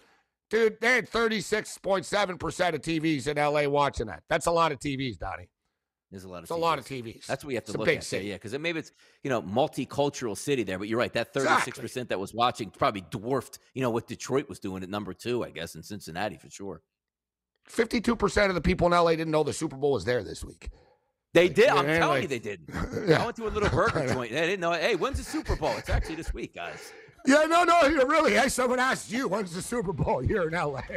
Dude, 0.51 0.81
they 0.81 0.97
had 0.97 1.11
36.7% 1.11 2.75
of 2.75 2.81
TVs 2.83 3.27
in 3.27 3.37
LA 3.37 3.69
watching 3.69 4.07
that. 4.09 4.23
That's 4.29 4.47
a 4.47 4.51
lot 4.51 4.71
of 4.71 4.79
TVs, 4.79 5.19
Donnie. 5.19 5.49
There's 6.11 6.25
a 6.25 6.29
lot 6.29 6.39
of. 6.39 6.43
It's 6.45 6.53
TVs. 6.53 6.57
a 6.57 6.61
lot 6.61 6.79
of 6.79 6.85
TVs. 6.85 7.27
That's 7.27 7.43
what 7.43 7.49
we 7.49 7.55
have 7.55 7.65
to 7.65 7.73
it's 7.73 7.79
look 7.79 7.89
at. 7.89 8.05
City. 8.05 8.27
Yeah, 8.27 8.35
because 8.35 8.57
maybe 8.59 8.79
it's 8.79 8.93
you 9.25 9.31
know 9.31 9.41
multicultural 9.41 10.37
city 10.37 10.63
there, 10.63 10.79
but 10.79 10.87
you're 10.87 10.99
right. 10.99 11.13
That 11.15 11.33
36 11.33 11.53
exactly. 11.53 11.81
percent 11.81 12.09
that 12.11 12.21
was 12.21 12.35
watching 12.35 12.69
probably 12.69 13.03
dwarfed 13.11 13.59
you 13.73 13.81
know 13.81 13.89
what 13.89 14.07
Detroit 14.07 14.47
was 14.47 14.59
doing 14.59 14.83
at 14.83 14.91
number 14.91 15.15
two, 15.15 15.43
I 15.43 15.49
guess, 15.49 15.75
in 15.75 15.83
Cincinnati 15.83 16.37
for 16.37 16.51
sure. 16.51 16.83
52 17.65 18.15
percent 18.15 18.51
of 18.51 18.55
the 18.55 18.61
people 18.61 18.87
in 18.89 18.93
LA 18.93 19.13
didn't 19.13 19.31
know 19.31 19.43
the 19.43 19.55
Super 19.55 19.77
Bowl 19.77 19.93
was 19.93 20.05
there 20.05 20.23
this 20.23 20.45
week. 20.45 20.69
They 21.35 21.49
did. 21.49 21.69
I'm 21.69 21.87
telling 21.87 22.01
like, 22.01 22.23
you, 22.23 22.29
they 22.29 22.39
did. 22.39 22.61
Yeah. 23.07 23.23
I 23.23 23.25
went 23.25 23.37
to 23.37 23.47
a 23.47 23.49
little 23.49 23.69
burger 23.77 24.13
joint. 24.13 24.31
They 24.31 24.47
didn't 24.47 24.61
know. 24.61 24.73
Hey, 24.73 24.95
when's 24.95 25.19
the 25.19 25.25
Super 25.25 25.57
Bowl? 25.57 25.75
It's 25.77 25.91
actually 25.91 26.15
this 26.17 26.33
week, 26.33 26.55
guys. 26.55 26.93
Yeah, 27.27 27.47
no, 27.49 27.65
no, 27.65 27.81
really. 28.05 28.35
Hey, 28.35 28.49
someone 28.49 28.79
asked 28.79 29.11
you 29.11 29.29
when's 29.29 29.55
the 29.55 29.63
Super 29.63 29.93
Bowl 29.93 30.21
here 30.21 30.43
in 30.43 30.53
LA. 30.53 30.83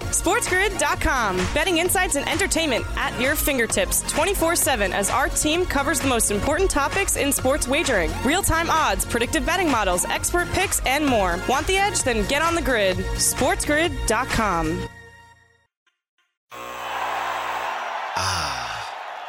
SportsGrid.com. 0.00 1.36
Betting 1.54 1.78
insights 1.78 2.16
and 2.16 2.28
entertainment 2.28 2.84
at 2.96 3.18
your 3.20 3.36
fingertips 3.36 4.02
24 4.10 4.56
7 4.56 4.92
as 4.92 5.08
our 5.08 5.28
team 5.28 5.64
covers 5.64 6.00
the 6.00 6.08
most 6.08 6.30
important 6.30 6.70
topics 6.70 7.16
in 7.16 7.32
sports 7.32 7.68
wagering 7.68 8.10
real 8.24 8.42
time 8.42 8.68
odds, 8.70 9.04
predictive 9.06 9.46
betting 9.46 9.70
models, 9.70 10.04
expert 10.06 10.48
picks, 10.48 10.80
and 10.84 11.06
more. 11.06 11.38
Want 11.48 11.66
the 11.66 11.76
edge? 11.76 12.02
Then 12.02 12.26
get 12.28 12.42
on 12.42 12.54
the 12.54 12.62
grid. 12.62 12.96
SportsGrid.com. 12.98 14.88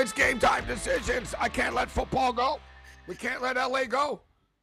It's 0.00 0.12
game 0.12 0.38
time 0.38 0.64
decisions. 0.64 1.34
I 1.38 1.50
can't 1.50 1.74
let 1.74 1.90
football 1.90 2.32
go. 2.32 2.58
We 3.06 3.14
can't 3.14 3.42
let 3.42 3.56
LA 3.56 3.84
go, 3.84 4.22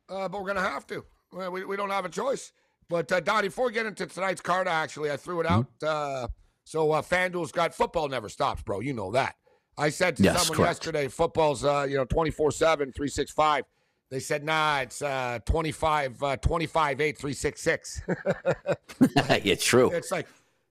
uh, 0.10 0.28
but 0.28 0.40
we're 0.40 0.52
going 0.52 0.56
to 0.56 0.64
have 0.64 0.88
to. 0.88 1.06
We, 1.32 1.64
we 1.64 1.78
don't 1.78 1.92
have 1.92 2.06
a 2.06 2.10
choice. 2.10 2.54
But, 2.90 3.12
uh, 3.12 3.20
Donnie, 3.20 3.50
before 3.50 3.68
we 3.68 3.72
get 3.72 3.86
into 3.86 4.08
tonight's 4.08 4.42
card, 4.42 4.68
actually, 4.68 5.12
I 5.12 5.18
threw 5.18 5.40
it 5.42 5.46
out. 5.46 5.68
Uh, 5.84 6.28
so, 6.64 6.92
uh, 6.92 7.04
FanDuel's 7.04 7.52
got 7.52 7.76
football 7.76 8.08
never 8.08 8.30
stops, 8.30 8.64
bro. 8.64 8.80
You 8.80 8.94
know 8.94 9.12
that. 9.12 9.36
I 9.78 9.90
said 9.90 10.18
to 10.18 10.24
Yes, 10.24 10.40
someone 10.40 10.58
correct. 10.58 10.80
yesterday, 10.80 11.08
football's, 11.08 11.64
uh, 11.64 11.86
you 11.88 11.98
know, 11.98 12.06
24 12.06 12.50
7, 12.50 12.92
365. 12.92 13.64
They 14.10 14.20
said, 14.20 14.44
nah, 14.44 14.80
it's 14.80 15.04
uh, 15.04 15.38
25, 15.46 16.24
uh, 16.24 16.38
25 16.38 17.00
8, 17.00 17.16
366. 17.16 18.02
yeah, 19.44 19.56
true. 19.56 19.92
It's 19.92 20.12
like 20.12 20.26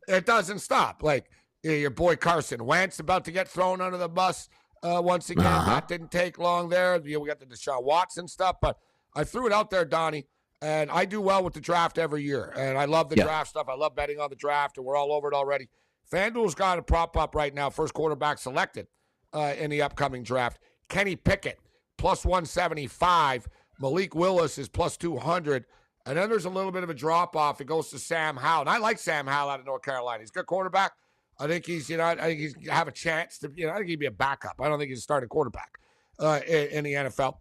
it 0.08 0.26
doesn't 0.26 0.58
stop. 0.58 1.04
Like 1.04 1.30
yeah, 1.66 1.76
your 1.76 1.90
boy 1.90 2.16
Carson 2.16 2.64
Wentz 2.64 3.00
about 3.00 3.24
to 3.24 3.32
get 3.32 3.48
thrown 3.48 3.80
under 3.80 3.96
the 3.98 4.08
bus 4.08 4.48
uh, 4.82 5.00
once 5.04 5.30
again. 5.30 5.46
Uh-huh. 5.46 5.70
That 5.74 5.88
didn't 5.88 6.10
take 6.12 6.38
long 6.38 6.68
there. 6.68 7.00
You 7.04 7.14
know, 7.14 7.20
we 7.20 7.28
got 7.28 7.40
the 7.40 7.46
Deshaun 7.46 7.82
Watson 7.82 8.28
stuff, 8.28 8.56
but 8.62 8.78
I 9.14 9.24
threw 9.24 9.46
it 9.46 9.52
out 9.52 9.70
there, 9.70 9.84
Donnie. 9.84 10.26
And 10.62 10.90
I 10.90 11.04
do 11.04 11.20
well 11.20 11.42
with 11.44 11.54
the 11.54 11.60
draft 11.60 11.98
every 11.98 12.22
year, 12.22 12.52
and 12.56 12.78
I 12.78 12.86
love 12.86 13.10
the 13.10 13.16
Yeah. 13.16 13.24
draft 13.24 13.50
stuff. 13.50 13.68
I 13.68 13.74
love 13.74 13.94
betting 13.94 14.18
on 14.20 14.30
the 14.30 14.36
draft, 14.36 14.78
and 14.78 14.86
we're 14.86 14.96
all 14.96 15.12
over 15.12 15.28
it 15.28 15.34
already. 15.34 15.68
FanDuel's 16.10 16.54
got 16.54 16.78
a 16.78 16.82
prop 16.82 17.16
up 17.16 17.34
right 17.34 17.52
now. 17.52 17.68
First 17.68 17.92
quarterback 17.94 18.38
selected 18.38 18.86
uh, 19.32 19.54
in 19.58 19.70
the 19.70 19.82
upcoming 19.82 20.22
draft. 20.22 20.58
Kenny 20.88 21.16
Pickett 21.16 21.58
plus 21.98 22.24
175. 22.24 23.48
Malik 23.80 24.14
Willis 24.14 24.56
is 24.56 24.68
plus 24.68 24.96
200. 24.96 25.66
And 26.06 26.16
then 26.16 26.30
there's 26.30 26.44
a 26.44 26.50
little 26.50 26.70
bit 26.70 26.84
of 26.84 26.90
a 26.90 26.94
drop 26.94 27.34
off. 27.34 27.60
It 27.60 27.66
goes 27.66 27.90
to 27.90 27.98
Sam 27.98 28.36
Howell. 28.36 28.62
And 28.62 28.70
I 28.70 28.78
like 28.78 28.98
Sam 28.98 29.26
Howell 29.26 29.50
out 29.50 29.60
of 29.60 29.66
North 29.66 29.82
Carolina. 29.82 30.20
He's 30.20 30.30
a 30.30 30.32
good 30.32 30.46
quarterback. 30.46 30.92
I 31.38 31.46
think 31.46 31.66
he's, 31.66 31.90
you 31.90 31.98
know, 31.98 32.04
I 32.04 32.16
think 32.16 32.40
he's 32.40 32.54
have 32.68 32.88
a 32.88 32.92
chance 32.92 33.38
to, 33.38 33.52
you 33.54 33.66
know, 33.66 33.72
I 33.72 33.76
think 33.76 33.88
he'd 33.88 34.00
be 34.00 34.06
a 34.06 34.10
backup. 34.10 34.54
I 34.60 34.68
don't 34.68 34.78
think 34.78 34.90
he's 34.90 35.00
a 35.00 35.02
starting 35.02 35.28
quarterback 35.28 35.78
uh, 36.18 36.40
in, 36.46 36.68
in 36.68 36.84
the 36.84 36.92
NFL. 36.94 37.34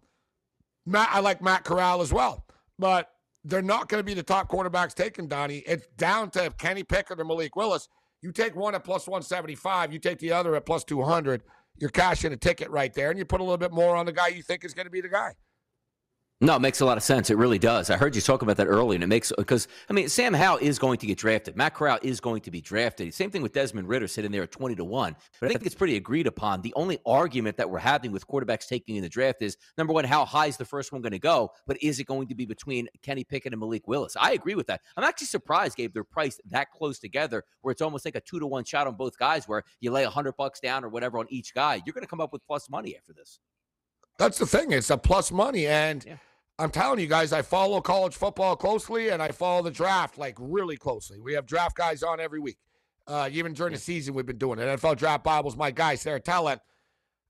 Matt, 0.84 1.08
I 1.12 1.20
like 1.20 1.42
Matt 1.42 1.64
Corral 1.64 2.00
as 2.00 2.12
well, 2.12 2.44
but 2.78 3.10
they're 3.44 3.62
not 3.62 3.88
going 3.88 4.00
to 4.00 4.04
be 4.04 4.14
the 4.14 4.22
top 4.22 4.50
quarterbacks 4.50 4.94
taken, 4.94 5.28
Donnie. 5.28 5.58
It's 5.66 5.86
down 5.96 6.30
to 6.30 6.52
Kenny 6.58 6.82
Pickett 6.82 7.20
or 7.20 7.24
Malik 7.24 7.56
Willis. 7.56 7.88
You 8.22 8.32
take 8.32 8.54
one 8.56 8.74
at 8.74 8.84
plus 8.84 9.06
175, 9.06 9.92
you 9.92 9.98
take 9.98 10.18
the 10.18 10.32
other 10.32 10.56
at 10.56 10.66
plus 10.66 10.84
200. 10.84 11.42
You're 11.78 11.90
cashing 11.90 12.32
a 12.32 12.36
ticket 12.36 12.70
right 12.70 12.92
there, 12.92 13.10
and 13.10 13.18
you 13.18 13.24
put 13.24 13.40
a 13.40 13.44
little 13.44 13.58
bit 13.58 13.72
more 13.72 13.96
on 13.96 14.06
the 14.06 14.12
guy 14.12 14.28
you 14.28 14.42
think 14.42 14.64
is 14.64 14.74
going 14.74 14.86
to 14.86 14.90
be 14.90 15.00
the 15.00 15.08
guy. 15.08 15.34
No, 16.42 16.54
it 16.54 16.60
makes 16.60 16.80
a 16.80 16.84
lot 16.84 16.98
of 16.98 17.02
sense. 17.02 17.30
It 17.30 17.38
really 17.38 17.58
does. 17.58 17.88
I 17.88 17.96
heard 17.96 18.14
you 18.14 18.20
talk 18.20 18.42
about 18.42 18.58
that 18.58 18.66
earlier, 18.66 18.96
and 18.96 19.02
it 19.02 19.06
makes 19.06 19.32
because 19.38 19.68
I 19.88 19.94
mean 19.94 20.06
Sam 20.10 20.34
Howell 20.34 20.58
is 20.58 20.78
going 20.78 20.98
to 20.98 21.06
get 21.06 21.16
drafted. 21.16 21.56
Matt 21.56 21.72
Corral 21.72 21.98
is 22.02 22.20
going 22.20 22.42
to 22.42 22.50
be 22.50 22.60
drafted. 22.60 23.14
Same 23.14 23.30
thing 23.30 23.40
with 23.40 23.54
Desmond 23.54 23.88
Ridder 23.88 24.06
sitting 24.06 24.30
there 24.30 24.42
at 24.42 24.50
twenty 24.50 24.74
to 24.74 24.84
one. 24.84 25.16
But 25.40 25.48
I 25.48 25.52
think 25.54 25.64
it's 25.64 25.74
pretty 25.74 25.96
agreed 25.96 26.26
upon. 26.26 26.60
The 26.60 26.74
only 26.76 26.98
argument 27.06 27.56
that 27.56 27.70
we're 27.70 27.78
having 27.78 28.12
with 28.12 28.28
quarterbacks 28.28 28.68
taking 28.68 28.96
in 28.96 29.02
the 29.02 29.08
draft 29.08 29.40
is 29.40 29.56
number 29.78 29.94
one, 29.94 30.04
how 30.04 30.26
high 30.26 30.44
is 30.44 30.58
the 30.58 30.66
first 30.66 30.92
one 30.92 31.00
going 31.00 31.12
to 31.12 31.18
go? 31.18 31.52
But 31.66 31.82
is 31.82 32.00
it 32.00 32.04
going 32.04 32.28
to 32.28 32.34
be 32.34 32.44
between 32.44 32.86
Kenny 33.00 33.24
Pickett 33.24 33.54
and 33.54 33.60
Malik 33.60 33.88
Willis? 33.88 34.14
I 34.20 34.32
agree 34.32 34.56
with 34.56 34.66
that. 34.66 34.82
I'm 34.98 35.04
actually 35.04 35.28
surprised, 35.28 35.78
Gabe, 35.78 35.94
they're 35.94 36.04
priced 36.04 36.42
that 36.50 36.70
close 36.70 36.98
together, 36.98 37.44
where 37.62 37.72
it's 37.72 37.80
almost 37.80 38.04
like 38.04 38.14
a 38.14 38.20
two 38.20 38.40
to 38.40 38.46
one 38.46 38.64
shot 38.64 38.86
on 38.86 38.94
both 38.94 39.16
guys, 39.16 39.48
where 39.48 39.62
you 39.80 39.90
lay 39.90 40.04
a 40.04 40.10
hundred 40.10 40.36
bucks 40.36 40.60
down 40.60 40.84
or 40.84 40.90
whatever 40.90 41.18
on 41.18 41.24
each 41.30 41.54
guy. 41.54 41.80
You're 41.86 41.94
going 41.94 42.04
to 42.04 42.10
come 42.10 42.20
up 42.20 42.34
with 42.34 42.44
plus 42.46 42.68
money 42.68 42.94
after 42.94 43.14
this. 43.14 43.40
That's 44.18 44.38
the 44.38 44.46
thing. 44.46 44.72
It's 44.72 44.90
a 44.90 44.98
plus 44.98 45.32
money. 45.32 45.66
And 45.66 46.04
Yeah. 46.06 46.16
I'm 46.58 46.70
telling 46.70 46.98
you 47.00 47.06
guys, 47.06 47.32
I 47.32 47.42
follow 47.42 47.80
college 47.80 48.16
football 48.16 48.56
closely 48.56 49.10
and 49.10 49.22
I 49.22 49.28
follow 49.28 49.62
the 49.62 49.70
draft 49.70 50.16
like 50.16 50.36
really 50.38 50.76
closely. 50.76 51.20
We 51.20 51.34
have 51.34 51.46
draft 51.46 51.76
guys 51.76 52.02
on 52.02 52.18
every 52.18 52.40
week. 52.40 52.56
Uh, 53.06 53.28
even 53.30 53.52
during 53.52 53.72
the 53.72 53.78
season, 53.78 54.14
we've 54.14 54.26
been 54.26 54.38
doing 54.38 54.58
it. 54.58 54.62
NFL 54.62 54.96
Draft 54.96 55.22
Bible's 55.22 55.56
my 55.56 55.70
guy, 55.70 55.94
Sarah 55.94 56.18
Talent. 56.18 56.60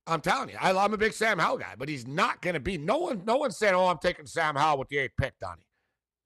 I'm 0.06 0.20
telling 0.20 0.50
you, 0.50 0.56
I, 0.60 0.72
I'm 0.72 0.94
a 0.94 0.96
big 0.96 1.12
Sam 1.12 1.38
Howell 1.38 1.58
guy, 1.58 1.74
but 1.76 1.88
he's 1.88 2.06
not 2.06 2.40
going 2.40 2.54
to 2.54 2.60
be. 2.60 2.78
No 2.78 2.98
one, 2.98 3.22
no 3.26 3.36
one 3.36 3.50
said, 3.50 3.74
"Oh, 3.74 3.86
I'm 3.88 3.98
taking 3.98 4.24
Sam 4.24 4.54
Howell 4.54 4.78
with 4.78 4.88
the 4.88 4.98
eighth 4.98 5.16
pick, 5.20 5.34
Donnie." 5.40 5.66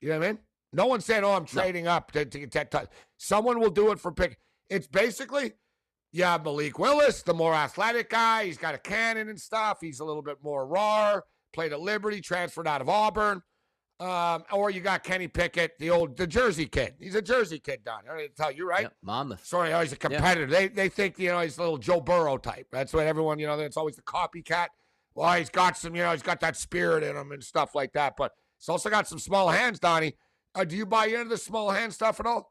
You 0.00 0.10
know 0.10 0.18
what 0.18 0.26
I 0.26 0.32
mean? 0.32 0.38
No 0.72 0.86
one 0.86 1.00
said, 1.00 1.24
"Oh, 1.24 1.32
I'm 1.32 1.46
trading 1.46 1.88
up 1.88 2.12
to, 2.12 2.24
to 2.24 2.38
get 2.38 2.52
that." 2.52 2.70
touch." 2.70 2.88
Someone 3.16 3.58
will 3.58 3.70
do 3.70 3.90
it 3.90 3.98
for 3.98 4.12
pick. 4.12 4.38
It's 4.68 4.86
basically, 4.86 5.54
yeah, 6.12 6.38
Malik 6.44 6.78
Willis, 6.78 7.22
the 7.22 7.34
more 7.34 7.54
athletic 7.54 8.10
guy. 8.10 8.44
He's 8.44 8.58
got 8.58 8.74
a 8.74 8.78
cannon 8.78 9.30
and 9.30 9.40
stuff. 9.40 9.78
He's 9.80 10.00
a 10.00 10.04
little 10.04 10.22
bit 10.22 10.36
more 10.42 10.66
raw. 10.66 11.20
Played 11.52 11.72
at 11.72 11.80
Liberty, 11.80 12.20
transferred 12.20 12.68
out 12.68 12.80
of 12.80 12.88
Auburn. 12.88 13.42
Um, 14.00 14.44
or 14.50 14.70
you 14.70 14.80
got 14.80 15.04
Kenny 15.04 15.28
Pickett, 15.28 15.78
the 15.78 15.90
old 15.90 16.16
the 16.16 16.26
Jersey 16.26 16.64
kid. 16.64 16.94
He's 16.98 17.14
a 17.14 17.20
Jersey 17.20 17.58
kid, 17.58 17.80
Donnie. 17.84 18.08
I 18.08 18.16
didn't 18.16 18.36
tell 18.36 18.50
you, 18.50 18.66
right? 18.66 18.84
Yep, 18.84 18.94
Monmouth. 19.02 19.44
Sorry, 19.44 19.74
oh, 19.74 19.80
he's 19.82 19.92
a 19.92 19.96
competitor. 19.96 20.46
They 20.46 20.68
they 20.68 20.88
think 20.88 21.18
you 21.18 21.28
know 21.28 21.40
he's 21.40 21.58
a 21.58 21.60
little 21.60 21.76
Joe 21.76 22.00
Burrow 22.00 22.38
type. 22.38 22.66
That's 22.72 22.94
what 22.94 23.06
everyone 23.06 23.38
you 23.38 23.46
know. 23.46 23.58
It's 23.58 23.76
always 23.76 23.96
the 23.96 24.02
copycat. 24.02 24.68
Well, 25.14 25.34
he's 25.34 25.50
got 25.50 25.76
some 25.76 25.94
you 25.94 26.02
know 26.02 26.12
he's 26.12 26.22
got 26.22 26.40
that 26.40 26.56
spirit 26.56 27.02
in 27.02 27.14
him 27.14 27.30
and 27.30 27.44
stuff 27.44 27.74
like 27.74 27.92
that. 27.92 28.14
But 28.16 28.32
he's 28.58 28.70
also 28.70 28.88
got 28.88 29.06
some 29.06 29.18
small 29.18 29.50
hands, 29.50 29.78
Donnie. 29.78 30.14
Uh, 30.54 30.64
do 30.64 30.76
you 30.76 30.86
buy 30.86 31.06
into 31.06 31.28
the 31.28 31.36
small 31.36 31.70
hand 31.70 31.92
stuff 31.92 32.18
at 32.20 32.26
all? 32.26 32.50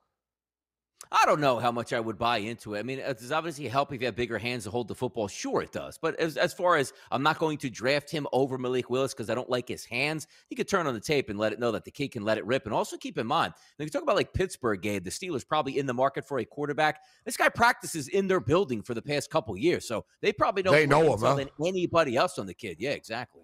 I 1.12 1.25
don't 1.25 1.39
know 1.39 1.57
how 1.57 1.71
much 1.71 1.91
I 1.91 1.99
would 1.99 2.19
buy 2.19 2.38
into 2.38 2.75
it. 2.75 2.79
I 2.79 2.83
mean, 2.83 2.99
it 2.99 3.17
does 3.17 3.31
obviously 3.31 3.67
help 3.67 3.91
if 3.91 3.99
you 3.99 4.05
have 4.05 4.15
bigger 4.15 4.38
hands 4.38 4.65
to 4.65 4.69
hold 4.69 4.88
the 4.88 4.93
football. 4.93 5.27
Sure, 5.27 5.62
it 5.63 5.71
does. 5.71 5.97
But 5.97 6.19
as, 6.19 6.38
as 6.38 6.53
far 6.53 6.75
as 6.75 6.93
I'm 7.09 7.23
not 7.23 7.39
going 7.39 7.57
to 7.59 7.69
draft 7.69 8.12
him 8.12 8.27
over 8.31 8.59
Malik 8.59 8.91
Willis 8.91 9.13
because 9.13 9.29
I 9.29 9.33
don't 9.33 9.49
like 9.49 9.67
his 9.67 9.85
hands, 9.85 10.27
you 10.49 10.57
could 10.57 10.67
turn 10.67 10.85
on 10.85 10.93
the 10.93 10.99
tape 10.99 11.29
and 11.29 11.39
let 11.39 11.51
it 11.51 11.59
know 11.59 11.71
that 11.71 11.83
the 11.83 11.89
kid 11.89 12.12
can 12.12 12.23
let 12.23 12.38
it 12.38 12.45
rip. 12.45 12.65
And 12.65 12.75
also 12.75 12.95
keep 12.95 13.17
in 13.17 13.25
mind, 13.25 13.53
when 13.77 13.88
you 13.88 13.89
talk 13.89 14.03
about 14.03 14.17
like 14.17 14.33
Pittsburgh, 14.33 14.81
Gabe, 14.81 15.03
the 15.03 15.09
Steelers 15.09 15.47
probably 15.47 15.79
in 15.79 15.88
the 15.88 15.93
market 15.93 16.27
for 16.27 16.39
a 16.39 16.45
quarterback. 16.45 16.99
This 17.25 17.38
guy 17.38 17.49
practices 17.49 18.07
in 18.07 18.27
their 18.27 18.39
building 18.39 18.83
for 18.83 18.93
the 18.93 19.01
past 19.01 19.31
couple 19.31 19.57
years. 19.57 19.88
So 19.88 20.05
they 20.21 20.31
probably 20.31 20.62
know 20.62 20.71
They 20.71 20.85
know 20.85 21.13
him, 21.13 21.21
huh? 21.21 21.35
than 21.35 21.49
anybody 21.65 22.17
else 22.17 22.38
on 22.38 22.45
the 22.45 22.53
kid. 22.53 22.77
Yeah, 22.79 22.91
exactly. 22.91 23.41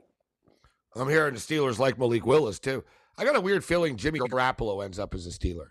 I'm 0.95 1.09
hearing 1.09 1.33
the 1.33 1.39
Steelers 1.39 1.79
like 1.79 1.97
Malik 1.97 2.25
Willis 2.25 2.59
too. 2.59 2.83
I 3.17 3.25
got 3.25 3.35
a 3.35 3.41
weird 3.41 3.63
feeling 3.65 3.95
Jimmy 3.95 4.19
Garoppolo 4.19 4.83
ends 4.83 4.99
up 4.99 5.15
as 5.15 5.25
a 5.25 5.29
Steeler. 5.29 5.69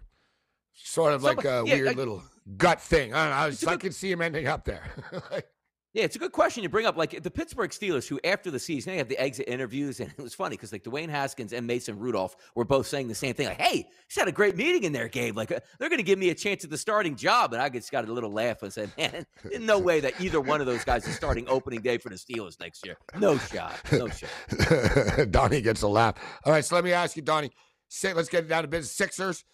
Sort 0.74 1.12
of 1.14 1.22
like 1.22 1.44
a 1.44 1.62
yeah, 1.66 1.74
weird 1.74 1.86
like- 1.88 1.96
little 1.96 2.22
gut 2.56 2.80
thing. 2.80 3.14
I 3.14 3.22
don't 3.24 3.30
know. 3.30 3.36
I, 3.36 3.46
was, 3.46 3.64
I 3.64 3.72
good- 3.72 3.80
could 3.80 3.94
see 3.94 4.10
him 4.10 4.20
ending 4.20 4.46
up 4.46 4.64
there. 4.64 4.82
Yeah, 5.94 6.02
it's 6.02 6.16
a 6.16 6.18
good 6.18 6.32
question 6.32 6.64
you 6.64 6.68
bring 6.68 6.86
up. 6.86 6.96
Like 6.96 7.22
the 7.22 7.30
Pittsburgh 7.30 7.70
Steelers, 7.70 8.08
who 8.08 8.18
after 8.24 8.50
the 8.50 8.58
season 8.58 8.92
they 8.92 8.98
have 8.98 9.06
the 9.08 9.16
exit 9.16 9.46
interviews, 9.46 10.00
and 10.00 10.10
it 10.18 10.20
was 10.20 10.34
funny 10.34 10.56
because 10.56 10.72
like 10.72 10.82
Dwayne 10.82 11.08
Haskins 11.08 11.52
and 11.52 11.64
Mason 11.68 12.00
Rudolph 12.00 12.34
were 12.56 12.64
both 12.64 12.88
saying 12.88 13.06
the 13.06 13.14
same 13.14 13.32
thing. 13.32 13.46
Like, 13.46 13.60
"Hey, 13.60 13.86
he's 14.08 14.18
had 14.18 14.26
a 14.26 14.32
great 14.32 14.56
meeting 14.56 14.82
in 14.82 14.92
there, 14.92 15.06
Gabe. 15.06 15.36
Like 15.36 15.52
uh, 15.52 15.60
they're 15.78 15.88
going 15.88 16.00
to 16.00 16.04
give 16.04 16.18
me 16.18 16.30
a 16.30 16.34
chance 16.34 16.64
at 16.64 16.70
the 16.70 16.76
starting 16.76 17.14
job." 17.14 17.52
And 17.52 17.62
I 17.62 17.68
just 17.68 17.92
got 17.92 18.08
a 18.08 18.12
little 18.12 18.32
laugh 18.32 18.64
and 18.64 18.72
said, 18.72 18.90
"Man, 18.98 19.24
in 19.52 19.66
no 19.66 19.78
way 19.78 20.00
that 20.00 20.20
either 20.20 20.40
one 20.40 20.60
of 20.60 20.66
those 20.66 20.82
guys 20.82 21.06
is 21.06 21.14
starting 21.14 21.48
opening 21.48 21.80
day 21.80 21.98
for 21.98 22.08
the 22.08 22.16
Steelers 22.16 22.58
next 22.58 22.84
year. 22.84 22.96
No 23.16 23.38
shot. 23.38 23.74
No 23.92 24.08
shot." 24.08 25.30
Donnie 25.30 25.60
gets 25.62 25.82
a 25.82 25.88
laugh. 25.88 26.16
All 26.44 26.52
right, 26.52 26.64
so 26.64 26.74
let 26.74 26.82
me 26.82 26.92
ask 26.92 27.14
you, 27.14 27.22
Donnie. 27.22 27.52
Let's 28.02 28.28
get 28.28 28.48
down 28.48 28.62
to 28.62 28.68
business. 28.68 28.90
Sixers, 28.90 29.44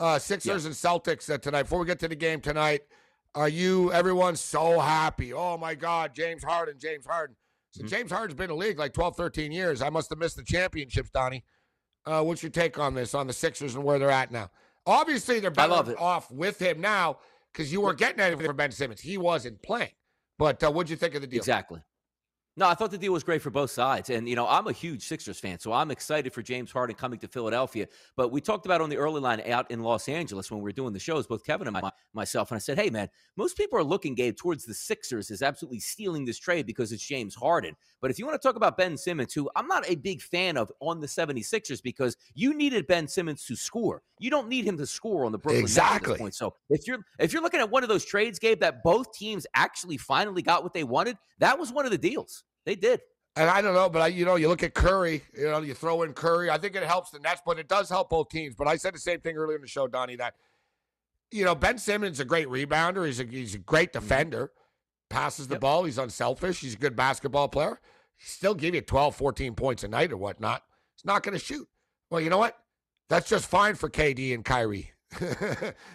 uh, 0.00 0.18
Sixers 0.18 0.64
and 0.64 0.74
Celtics 0.74 1.32
uh, 1.32 1.38
tonight. 1.38 1.64
Before 1.64 1.78
we 1.78 1.86
get 1.86 1.98
to 2.00 2.08
the 2.08 2.16
game 2.16 2.40
tonight, 2.40 2.82
are 3.34 3.48
you? 3.48 3.92
Everyone's 3.92 4.40
so 4.40 4.80
happy. 4.80 5.32
Oh 5.32 5.56
my 5.56 5.74
God, 5.74 6.14
James 6.14 6.42
Harden, 6.42 6.76
James 6.78 7.06
Harden. 7.06 7.36
So 7.72 7.84
James 7.84 8.10
Harden's 8.10 8.36
been 8.36 8.50
in 8.50 8.56
the 8.56 8.56
league 8.56 8.78
like 8.78 8.92
12, 8.92 9.16
13 9.16 9.52
years. 9.52 9.80
I 9.80 9.90
must 9.90 10.10
have 10.10 10.18
missed 10.18 10.36
the 10.36 10.42
championships, 10.42 11.10
Donnie. 11.10 11.44
Uh, 12.04 12.22
what's 12.22 12.42
your 12.42 12.50
take 12.50 12.78
on 12.78 12.94
this, 12.94 13.14
on 13.14 13.28
the 13.28 13.32
Sixers 13.32 13.76
and 13.76 13.84
where 13.84 13.98
they're 13.98 14.10
at 14.10 14.32
now? 14.32 14.50
Obviously, 14.86 15.38
they're 15.38 15.50
better 15.52 15.94
off 15.98 16.30
with 16.32 16.60
him 16.60 16.80
now 16.80 17.18
because 17.52 17.72
you 17.72 17.80
weren't 17.80 17.98
getting 17.98 18.18
anything 18.20 18.46
from 18.46 18.56
Ben 18.56 18.72
Simmons. 18.72 19.00
He 19.00 19.18
wasn't 19.18 19.62
playing. 19.62 19.92
But 20.38 20.64
uh, 20.64 20.72
what'd 20.72 20.90
you 20.90 20.96
think 20.96 21.14
of 21.14 21.20
the 21.20 21.26
deal? 21.26 21.38
Exactly. 21.38 21.80
No, 22.56 22.66
I 22.66 22.74
thought 22.74 22.90
the 22.90 22.98
deal 22.98 23.12
was 23.12 23.22
great 23.22 23.40
for 23.40 23.50
both 23.50 23.70
sides. 23.70 24.10
And, 24.10 24.28
you 24.28 24.34
know, 24.34 24.46
I'm 24.46 24.66
a 24.66 24.72
huge 24.72 25.06
Sixers 25.06 25.38
fan, 25.38 25.58
so 25.60 25.72
I'm 25.72 25.90
excited 25.90 26.32
for 26.32 26.42
James 26.42 26.72
Harden 26.72 26.96
coming 26.96 27.18
to 27.20 27.28
Philadelphia. 27.28 27.86
But 28.16 28.32
we 28.32 28.40
talked 28.40 28.66
about 28.66 28.80
on 28.80 28.90
the 28.90 28.96
early 28.96 29.20
line 29.20 29.40
out 29.48 29.70
in 29.70 29.80
Los 29.80 30.08
Angeles 30.08 30.50
when 30.50 30.58
we 30.58 30.64
were 30.64 30.72
doing 30.72 30.92
the 30.92 30.98
shows, 30.98 31.26
both 31.26 31.44
Kevin 31.44 31.68
and 31.68 31.74
my, 31.80 31.90
myself. 32.12 32.50
And 32.50 32.56
I 32.56 32.58
said, 32.58 32.76
hey, 32.78 32.90
man, 32.90 33.08
most 33.36 33.56
people 33.56 33.78
are 33.78 33.84
looking, 33.84 34.14
Gabe, 34.14 34.36
towards 34.36 34.64
the 34.64 34.74
Sixers 34.74 35.30
as 35.30 35.42
absolutely 35.42 35.78
stealing 35.78 36.24
this 36.24 36.38
trade 36.38 36.66
because 36.66 36.90
it's 36.90 37.06
James 37.06 37.36
Harden. 37.36 37.76
But 38.00 38.10
if 38.10 38.18
you 38.18 38.26
want 38.26 38.40
to 38.40 38.46
talk 38.46 38.56
about 38.56 38.76
Ben 38.76 38.96
Simmons, 38.96 39.32
who 39.32 39.48
I'm 39.54 39.68
not 39.68 39.88
a 39.88 39.94
big 39.94 40.20
fan 40.20 40.56
of 40.56 40.72
on 40.80 41.00
the 41.00 41.06
76ers 41.06 41.82
because 41.82 42.16
you 42.34 42.52
needed 42.52 42.86
Ben 42.88 43.06
Simmons 43.06 43.44
to 43.46 43.54
score. 43.54 44.02
You 44.18 44.28
don't 44.30 44.48
need 44.48 44.66
him 44.66 44.76
to 44.78 44.86
score 44.86 45.24
on 45.24 45.32
the 45.32 45.38
Brooklyn 45.38 45.62
Nets 45.62 45.78
at 45.78 45.82
this 45.82 45.96
Exactly. 45.96 46.18
point. 46.18 46.34
So 46.34 46.54
if 46.68 46.86
you're 46.86 46.98
if 47.18 47.32
you're 47.32 47.42
looking 47.42 47.60
at 47.60 47.70
one 47.70 47.82
of 47.82 47.88
those 47.88 48.04
trades, 48.04 48.38
Gabe, 48.38 48.60
that 48.60 48.82
both 48.82 49.12
teams 49.14 49.46
actually 49.54 49.96
finally 49.96 50.42
got 50.42 50.62
what 50.62 50.74
they 50.74 50.84
wanted, 50.84 51.16
that 51.38 51.58
was 51.58 51.72
one 51.72 51.86
of 51.86 51.90
the 51.90 51.98
deals. 51.98 52.39
They 52.66 52.74
did. 52.74 53.00
And 53.36 53.48
I 53.48 53.62
don't 53.62 53.74
know, 53.74 53.88
but 53.88 54.02
I, 54.02 54.06
you 54.08 54.24
know, 54.24 54.34
you 54.36 54.48
look 54.48 54.62
at 54.62 54.74
Curry. 54.74 55.22
You 55.36 55.44
know, 55.50 55.60
you 55.60 55.72
throw 55.74 56.02
in 56.02 56.12
Curry. 56.12 56.50
I 56.50 56.58
think 56.58 56.74
it 56.74 56.82
helps 56.82 57.10
the 57.10 57.20
Nets, 57.20 57.40
but 57.46 57.58
it 57.58 57.68
does 57.68 57.88
help 57.88 58.10
both 58.10 58.28
teams. 58.28 58.54
But 58.54 58.66
I 58.66 58.76
said 58.76 58.94
the 58.94 58.98
same 58.98 59.20
thing 59.20 59.36
earlier 59.36 59.56
in 59.56 59.62
the 59.62 59.68
show, 59.68 59.86
Donnie. 59.86 60.16
That 60.16 60.34
you 61.30 61.44
know, 61.44 61.54
Ben 61.54 61.78
Simmons 61.78 62.16
is 62.16 62.20
a 62.20 62.24
great 62.24 62.48
rebounder. 62.48 63.06
He's 63.06 63.20
a 63.20 63.24
he's 63.24 63.54
a 63.54 63.58
great 63.58 63.92
mm-hmm. 63.92 64.04
defender. 64.04 64.52
passes 65.08 65.48
the 65.48 65.54
Yep. 65.54 65.60
ball. 65.60 65.84
He's 65.84 65.98
unselfish. 65.98 66.60
He's 66.60 66.74
a 66.74 66.78
good 66.78 66.96
basketball 66.96 67.48
player. 67.48 67.80
He 68.16 68.26
still 68.26 68.54
give 68.54 68.74
you 68.74 68.80
12, 68.80 69.16
14 69.16 69.54
points 69.54 69.84
a 69.84 69.88
night 69.88 70.12
or 70.12 70.16
whatnot. 70.16 70.62
He's 70.94 71.04
not 71.04 71.22
going 71.22 71.36
to 71.38 71.44
shoot. 71.44 71.66
Well, 72.10 72.20
you 72.20 72.30
know 72.30 72.38
what? 72.38 72.56
That's 73.08 73.28
just 73.28 73.46
fine 73.48 73.74
for 73.74 73.88
KD 73.88 74.34
and 74.34 74.44
Kyrie. 74.44 74.92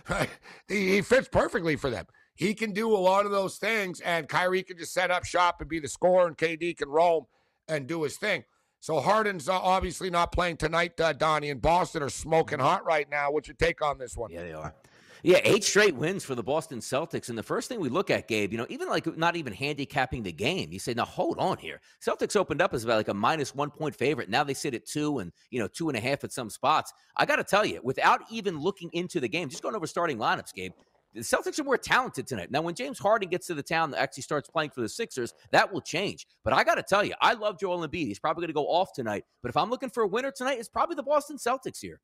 Right? 0.09 0.29
he, 0.67 0.95
he 0.95 1.01
fits 1.01 1.27
perfectly 1.29 1.75
for 1.75 1.89
them. 1.89 2.05
He 2.35 2.53
can 2.53 2.71
do 2.73 2.93
a 2.93 2.97
lot 2.97 3.25
of 3.25 3.31
those 3.31 3.57
things, 3.57 4.01
and 4.01 4.27
Kyrie 4.27 4.63
can 4.63 4.77
just 4.77 4.93
set 4.93 5.09
up 5.09 5.25
shop 5.25 5.61
and 5.61 5.69
be 5.69 5.79
the 5.79 5.87
scorer, 5.87 6.27
and 6.27 6.37
KD 6.37 6.77
can 6.77 6.89
roam 6.89 7.25
and 7.67 7.87
do 7.87 8.03
his 8.03 8.17
thing. 8.17 8.43
So 8.81 8.99
Harden's 8.99 9.49
uh, 9.49 9.59
obviously 9.59 10.09
not 10.09 10.31
playing 10.31 10.57
tonight. 10.57 10.99
Uh, 10.99 11.13
Donnie 11.13 11.49
and 11.49 11.61
Boston 11.61 12.03
are 12.03 12.09
smoking 12.09 12.59
hot 12.59 12.85
right 12.85 13.09
now. 13.09 13.31
What's 13.31 13.47
your 13.47 13.55
take 13.55 13.81
on 13.81 13.97
this 13.97 14.15
one? 14.15 14.29
Yeah, 14.31 14.43
they 14.43 14.53
are. 14.53 14.75
Yeah, 15.23 15.39
eight 15.43 15.63
straight 15.63 15.95
wins 15.95 16.23
for 16.23 16.35
the 16.35 16.43
Boston 16.43 16.81
Celtics. 16.81 17.29
And 17.29 17.37
the 17.37 17.41
first 17.41 17.67
thing 17.67 17.79
we 17.79 17.89
look 17.89 18.11
at, 18.11 18.27
Gabe, 18.27 18.51
you 18.51 18.59
know, 18.59 18.67
even 18.69 18.89
like 18.89 19.17
not 19.17 19.35
even 19.35 19.53
handicapping 19.53 20.21
the 20.21 20.31
game, 20.31 20.71
you 20.71 20.77
say, 20.77 20.93
now 20.93 21.05
hold 21.05 21.39
on 21.39 21.57
here. 21.57 21.81
Celtics 21.99 22.35
opened 22.35 22.61
up 22.61 22.75
as 22.75 22.83
about 22.83 22.97
like 22.97 23.07
a 23.07 23.13
minus 23.15 23.55
one 23.55 23.71
point 23.71 23.95
favorite. 23.95 24.29
Now 24.29 24.43
they 24.43 24.53
sit 24.53 24.75
at 24.75 24.85
two 24.85 25.17
and, 25.17 25.31
you 25.49 25.59
know, 25.59 25.67
two 25.67 25.89
and 25.89 25.97
a 25.97 25.99
half 25.99 26.23
at 26.23 26.31
some 26.31 26.51
spots. 26.51 26.93
I 27.17 27.25
got 27.25 27.37
to 27.37 27.43
tell 27.43 27.65
you, 27.65 27.79
without 27.83 28.21
even 28.29 28.59
looking 28.59 28.91
into 28.93 29.19
the 29.19 29.27
game, 29.27 29.49
just 29.49 29.63
going 29.63 29.73
over 29.73 29.87
starting 29.87 30.19
lineups, 30.19 30.53
Gabe, 30.53 30.73
the 31.15 31.21
Celtics 31.21 31.57
are 31.59 31.63
more 31.63 31.77
talented 31.77 32.27
tonight. 32.27 32.51
Now, 32.51 32.61
when 32.61 32.75
James 32.75 32.99
Harden 32.99 33.29
gets 33.29 33.47
to 33.47 33.53
the 33.53 33.63
town 33.63 33.91
that 33.91 34.01
actually 34.01 34.23
starts 34.23 34.49
playing 34.49 34.71
for 34.71 34.81
the 34.81 34.89
Sixers, 34.89 35.33
that 35.51 35.71
will 35.71 35.81
change. 35.81 36.27
But 36.43 36.53
I 36.53 36.63
got 36.65 36.75
to 36.75 36.83
tell 36.83 37.05
you, 37.05 37.13
I 37.21 37.33
love 37.33 37.57
Joel 37.57 37.87
Embiid. 37.87 38.07
He's 38.07 38.19
probably 38.19 38.41
going 38.41 38.49
to 38.49 38.53
go 38.53 38.67
off 38.67 38.91
tonight. 38.93 39.23
But 39.41 39.49
if 39.49 39.57
I'm 39.57 39.69
looking 39.69 39.89
for 39.89 40.03
a 40.03 40.07
winner 40.07 40.31
tonight, 40.31 40.59
it's 40.59 40.67
probably 40.67 40.95
the 40.95 41.03
Boston 41.03 41.37
Celtics 41.37 41.79
here. 41.79 42.01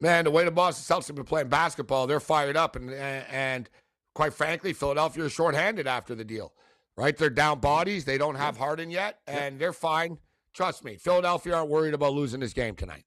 Man, 0.00 0.24
the 0.24 0.30
way 0.30 0.44
the 0.44 0.50
Boston 0.50 0.96
Celtics 0.96 1.08
have 1.08 1.16
been 1.16 1.26
playing 1.26 1.48
basketball, 1.48 2.06
they're 2.06 2.20
fired 2.20 2.56
up, 2.56 2.74
and 2.74 2.90
and 2.90 3.68
quite 4.14 4.32
frankly, 4.32 4.72
Philadelphia 4.72 5.24
is 5.24 5.32
shorthanded 5.32 5.86
after 5.86 6.14
the 6.14 6.24
deal. 6.24 6.54
Right, 6.96 7.16
they're 7.16 7.30
down 7.30 7.60
bodies. 7.60 8.04
They 8.04 8.18
don't 8.18 8.34
have 8.34 8.56
Harden 8.56 8.90
yet, 8.90 9.18
and 9.26 9.58
they're 9.58 9.74
fine. 9.74 10.18
Trust 10.54 10.84
me, 10.84 10.96
Philadelphia 10.96 11.54
aren't 11.54 11.70
worried 11.70 11.94
about 11.94 12.14
losing 12.14 12.40
this 12.40 12.52
game 12.52 12.74
tonight. 12.74 13.04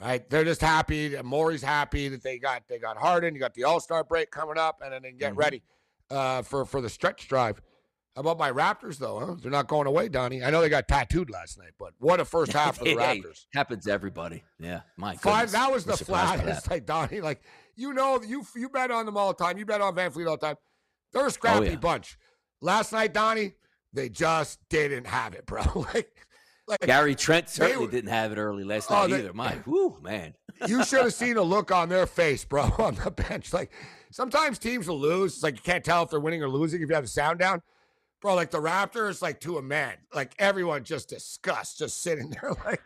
Right, 0.00 0.28
they're 0.30 0.44
just 0.44 0.60
happy. 0.60 1.08
that 1.08 1.24
Morey's 1.24 1.62
happy 1.62 2.08
that 2.08 2.22
they 2.22 2.38
got 2.38 2.62
they 2.68 2.78
got 2.78 2.96
Harden. 2.96 3.34
You 3.34 3.40
got 3.40 3.54
the 3.54 3.64
All 3.64 3.80
Star 3.80 4.04
break 4.04 4.30
coming 4.30 4.56
up, 4.56 4.80
and 4.82 4.92
then 4.92 5.02
they 5.02 5.12
get 5.12 5.32
Mhm. 5.34 5.38
ready 5.38 5.62
uh, 6.10 6.42
for 6.42 6.64
for 6.64 6.80
the 6.80 6.88
stretch 6.88 7.26
drive. 7.28 7.60
How 8.14 8.20
about 8.20 8.38
my 8.38 8.50
Raptors 8.52 8.98
though? 8.98 9.18
Huh? 9.18 9.34
They're 9.40 9.50
not 9.50 9.66
going 9.68 9.86
away, 9.88 10.08
Donnie. 10.08 10.42
I 10.44 10.50
know 10.50 10.60
they 10.60 10.68
got 10.68 10.86
tattooed 10.88 11.30
last 11.30 11.58
night, 11.58 11.72
but 11.78 11.94
what 11.98 12.20
a 12.20 12.24
first 12.24 12.52
half 12.52 12.78
for 12.78 12.84
the 12.84 12.90
Hey, 12.98 13.20
Raptors. 13.20 13.46
happens 13.54 13.84
to 13.86 13.90
everybody. 13.92 14.44
Yeah, 14.60 14.82
my 14.96 15.16
Five. 15.16 15.50
That 15.52 15.70
was 15.72 15.84
the 15.84 15.96
flattest. 15.96 16.70
Like 16.70 16.86
Donnie, 16.86 17.20
like 17.20 17.42
you 17.74 17.92
know, 17.92 18.20
you 18.22 18.44
you 18.54 18.68
bet 18.68 18.90
on 18.92 19.04
them 19.04 19.16
all 19.16 19.32
the 19.32 19.44
time. 19.44 19.58
You 19.58 19.66
bet 19.66 19.80
on 19.80 19.94
VanVleet 19.96 20.28
all 20.28 20.36
the 20.36 20.46
time. 20.46 20.56
They're 21.12 21.26
a 21.26 21.30
scrappy 21.30 21.66
Oh, 21.68 21.70
yeah. 21.70 21.76
bunch. 21.76 22.18
Last 22.60 22.92
night, 22.92 23.14
Donnie, 23.14 23.54
they 23.92 24.08
just 24.08 24.60
didn't 24.68 25.06
have 25.06 25.34
it, 25.34 25.46
bro. 25.46 25.62
like, 25.94 26.26
like 26.68 26.80
Gary 26.80 27.14
Trent 27.14 27.48
certainly 27.48 27.86
were- 27.86 27.90
didn't 27.90 28.10
have 28.10 28.30
it 28.32 28.38
early 28.38 28.62
last 28.64 28.90
Oh, 28.90 28.94
night 29.02 29.10
they- 29.10 29.18
either. 29.20 29.32
My, 29.32 29.56
whoo, 29.66 29.98
man. 30.02 30.34
you 30.66 30.84
should 30.84 31.02
have 31.02 31.14
seen 31.14 31.36
a 31.36 31.42
look 31.42 31.70
on 31.72 31.88
their 31.88 32.06
face, 32.06 32.44
bro, 32.44 32.62
on 32.78 32.94
the 32.96 33.10
bench. 33.10 33.52
Like 33.52 33.70
sometimes 34.10 34.58
teams 34.58 34.86
will 34.88 34.98
lose. 35.00 35.34
It's 35.34 35.42
like 35.42 35.56
you 35.56 35.62
can't 35.62 35.84
tell 35.84 36.02
if 36.02 36.10
they're 36.10 36.20
winning 36.20 36.42
or 36.42 36.48
losing 36.48 36.82
if 36.82 36.88
you 36.88 36.94
have 36.94 37.04
the 37.04 37.08
sound 37.08 37.38
down. 37.38 37.62
Bro, 38.20 38.34
like 38.34 38.50
the 38.50 38.60
Raptors, 38.60 39.22
like 39.22 39.40
to 39.42 39.58
a 39.58 39.62
man, 39.62 39.94
like 40.12 40.34
everyone 40.40 40.82
just 40.84 41.08
disgust, 41.08 41.78
just 41.78 42.00
sitting 42.02 42.30
there, 42.42 42.52
like 42.66 42.82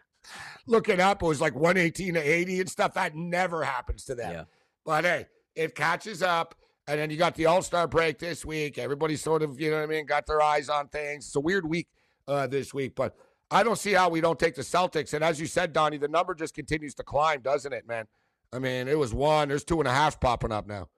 looking 0.66 1.00
up. 1.00 1.22
It 1.22 1.26
was 1.26 1.40
like 1.40 1.54
118 1.54 2.14
to 2.14 2.20
80 2.20 2.60
and 2.60 2.70
stuff. 2.70 2.94
That 2.94 3.14
never 3.16 3.64
happens 3.64 4.04
to 4.04 4.14
them. 4.14 4.32
Yeah. 4.32 4.44
But 4.84 5.04
hey, 5.04 5.26
it 5.56 5.74
catches 5.74 6.22
up. 6.22 6.54
And 6.88 6.98
then 6.98 7.10
you 7.10 7.16
got 7.16 7.36
the 7.36 7.46
All 7.46 7.62
Star 7.62 7.86
break 7.86 8.18
this 8.18 8.44
week. 8.44 8.76
Everybody 8.76 9.14
sort 9.16 9.42
of, 9.42 9.58
you 9.60 9.70
know 9.70 9.76
what 9.76 9.84
I 9.84 9.86
mean, 9.86 10.04
got 10.04 10.26
their 10.26 10.42
eyes 10.42 10.68
on 10.68 10.88
things. 10.88 11.26
It's 11.26 11.36
a 11.36 11.40
weird 11.40 11.64
week 11.64 11.86
uh, 12.28 12.48
this 12.48 12.74
week, 12.74 12.94
but 12.96 13.14
I 13.52 13.62
don't 13.62 13.76
see 13.76 13.92
how 13.92 14.08
we 14.08 14.22
don't 14.22 14.38
take 14.38 14.54
the 14.54 14.62
Celtics. 14.62 15.12
And 15.12 15.22
as 15.22 15.38
you 15.38 15.46
said, 15.46 15.74
Donnie, 15.74 15.98
the 15.98 16.08
number 16.08 16.34
just 16.34 16.54
continues 16.54 16.94
to 16.94 17.02
climb, 17.02 17.42
doesn't 17.42 17.72
it, 17.72 17.86
man? 17.86 18.06
I 18.50 18.58
mean, 18.58 18.88
it 18.88 18.98
was 18.98 19.12
one. 19.12 19.48
There's 19.48 19.64
two 19.64 19.78
and 19.78 19.86
a 19.86 19.92
half 19.92 20.18
popping 20.18 20.52
up 20.52 20.66
now. 20.66 20.88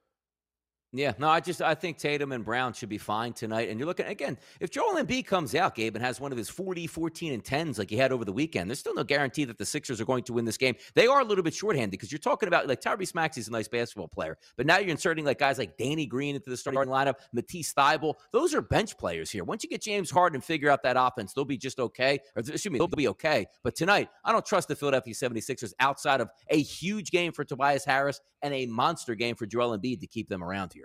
Yeah, 0.96 1.12
no, 1.18 1.28
I 1.28 1.40
just 1.40 1.60
I 1.60 1.74
think 1.74 1.98
Tatum 1.98 2.30
and 2.30 2.44
Brown 2.44 2.72
should 2.72 2.88
be 2.88 2.98
fine 2.98 3.32
tonight. 3.32 3.68
And 3.68 3.80
you're 3.80 3.86
looking 3.88 4.06
again, 4.06 4.38
if 4.60 4.70
Joel 4.70 4.94
Embiid 4.94 5.26
comes 5.26 5.52
out, 5.56 5.74
Gabe, 5.74 5.96
and 5.96 6.04
has 6.04 6.20
one 6.20 6.30
of 6.30 6.38
his 6.38 6.48
40, 6.48 6.86
14, 6.86 7.32
and 7.32 7.42
10s 7.42 7.80
like 7.80 7.90
he 7.90 7.96
had 7.96 8.12
over 8.12 8.24
the 8.24 8.32
weekend, 8.32 8.70
there's 8.70 8.78
still 8.78 8.94
no 8.94 9.02
guarantee 9.02 9.44
that 9.46 9.58
the 9.58 9.66
Sixers 9.66 10.00
are 10.00 10.04
going 10.04 10.22
to 10.22 10.32
win 10.32 10.44
this 10.44 10.56
game. 10.56 10.76
They 10.94 11.08
are 11.08 11.18
a 11.18 11.24
little 11.24 11.42
bit 11.42 11.52
shorthanded 11.52 11.90
because 11.90 12.12
you're 12.12 12.20
talking 12.20 12.46
about 12.46 12.68
like 12.68 12.80
Tyrese 12.80 13.12
Maxey's 13.12 13.48
a 13.48 13.50
nice 13.50 13.66
basketball 13.66 14.06
player, 14.06 14.38
but 14.56 14.66
now 14.66 14.78
you're 14.78 14.90
inserting 14.90 15.24
like 15.24 15.40
guys 15.40 15.58
like 15.58 15.76
Danny 15.76 16.06
Green 16.06 16.36
into 16.36 16.48
the 16.48 16.56
starting 16.56 16.84
lineup, 16.84 17.14
Matisse 17.32 17.74
Thybulle. 17.74 18.14
Those 18.30 18.54
are 18.54 18.62
bench 18.62 18.96
players 18.96 19.32
here. 19.32 19.42
Once 19.42 19.64
you 19.64 19.70
get 19.70 19.82
James 19.82 20.12
Harden 20.12 20.36
and 20.36 20.44
figure 20.44 20.70
out 20.70 20.84
that 20.84 20.96
offense, 20.96 21.32
they'll 21.32 21.44
be 21.44 21.58
just 21.58 21.80
okay. 21.80 22.20
Or 22.36 22.40
excuse 22.40 22.70
me, 22.70 22.78
they'll 22.78 22.86
be 22.86 23.08
okay. 23.08 23.46
But 23.64 23.74
tonight, 23.74 24.10
I 24.24 24.30
don't 24.30 24.46
trust 24.46 24.68
the 24.68 24.76
Philadelphia 24.76 25.12
76ers 25.12 25.72
outside 25.80 26.20
of 26.20 26.28
a 26.50 26.62
huge 26.62 27.10
game 27.10 27.32
for 27.32 27.44
Tobias 27.44 27.84
Harris 27.84 28.20
and 28.42 28.54
a 28.54 28.66
monster 28.66 29.16
game 29.16 29.34
for 29.34 29.46
Joel 29.46 29.76
Embiid 29.76 29.98
to 30.00 30.06
keep 30.06 30.28
them 30.28 30.44
around 30.44 30.72
here. 30.72 30.83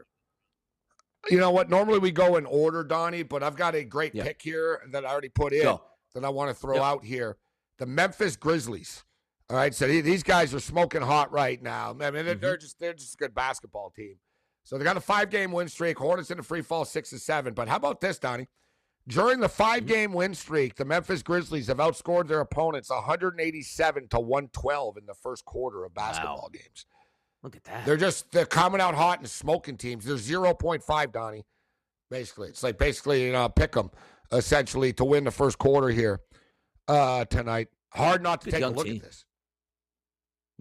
You 1.29 1.37
know 1.37 1.51
what? 1.51 1.69
Normally 1.69 1.99
we 1.99 2.11
go 2.11 2.37
in 2.37 2.45
order, 2.45 2.83
Donnie, 2.83 3.23
but 3.23 3.43
I've 3.43 3.55
got 3.57 3.75
a 3.75 3.83
great 3.83 4.15
Yeah. 4.15 4.23
pick 4.23 4.41
here 4.41 4.81
that 4.91 5.05
I 5.05 5.09
already 5.11 5.29
put 5.29 5.51
in 5.53 5.63
Go. 5.63 5.81
that 6.13 6.23
I 6.23 6.29
want 6.29 6.49
to 6.49 6.53
throw 6.53 6.81
out 6.81 7.03
here. 7.03 7.37
The 7.77 7.85
Memphis 7.85 8.35
Grizzlies. 8.37 9.03
All 9.49 9.57
right, 9.57 9.73
so 9.73 9.87
these 9.87 10.21
guys 10.23 10.53
are 10.53 10.59
smoking 10.59 11.01
hot 11.01 11.31
right 11.31 11.61
now. 11.61 11.89
I 11.89 11.93
mean, 11.93 11.99
they're, 12.25 12.35
Mm-hmm. 12.35 12.39
they're 12.41 12.57
just 12.57 12.79
they're 12.79 12.93
just 12.93 13.15
a 13.15 13.17
good 13.17 13.33
basketball 13.33 13.89
team. 13.89 14.15
So 14.63 14.77
they 14.77 14.83
got 14.83 14.97
a 14.97 15.01
five 15.01 15.29
game 15.31 15.51
win 15.51 15.67
streak. 15.67 15.97
Hornets 15.97 16.29
in 16.29 16.37
the 16.37 16.43
free 16.43 16.61
fall 16.61 16.85
six 16.85 17.09
to 17.09 17.19
seven. 17.19 17.53
But 17.53 17.67
how 17.67 17.77
about 17.77 17.99
this, 17.99 18.19
Donnie? 18.19 18.47
During 19.07 19.39
the 19.39 19.49
five 19.49 19.79
Mm-hmm. 19.79 19.87
game 19.87 20.13
win 20.13 20.35
streak, 20.35 20.75
the 20.75 20.85
Memphis 20.85 21.23
Grizzlies 21.23 21.65
have 21.67 21.77
outscored 21.77 22.27
their 22.27 22.41
opponents 22.41 22.91
187 22.91 24.07
to 24.09 24.19
112 24.19 24.97
in 24.97 25.05
the 25.07 25.15
first 25.15 25.45
quarter 25.45 25.83
of 25.83 25.93
basketball 25.95 26.49
games. 26.53 26.85
Look 27.43 27.55
at 27.55 27.63
that. 27.65 27.85
They're 27.85 27.97
just 27.97 28.31
they're 28.31 28.45
coming 28.45 28.81
out 28.81 28.95
hot 28.95 29.19
and 29.19 29.29
smoking 29.29 29.77
teams. 29.77 30.05
They're 30.05 30.15
0.5, 30.15 31.11
Donnie. 31.11 31.45
Basically, 32.11 32.49
it's 32.49 32.63
like 32.63 32.77
basically 32.77 33.25
you 33.25 33.31
know 33.31 33.47
pick 33.49 33.71
them 33.73 33.91
essentially 34.31 34.93
to 34.93 35.05
win 35.05 35.23
the 35.23 35.31
first 35.31 35.57
quarter 35.57 35.89
here 35.89 36.19
uh 36.87 37.25
tonight. 37.25 37.67
Hard 37.93 38.21
not 38.21 38.41
to 38.41 38.45
Good 38.51 38.57
take 38.57 38.63
a 38.63 38.67
look 38.67 38.85
team. 38.85 38.97
at 38.97 39.03
this. 39.03 39.25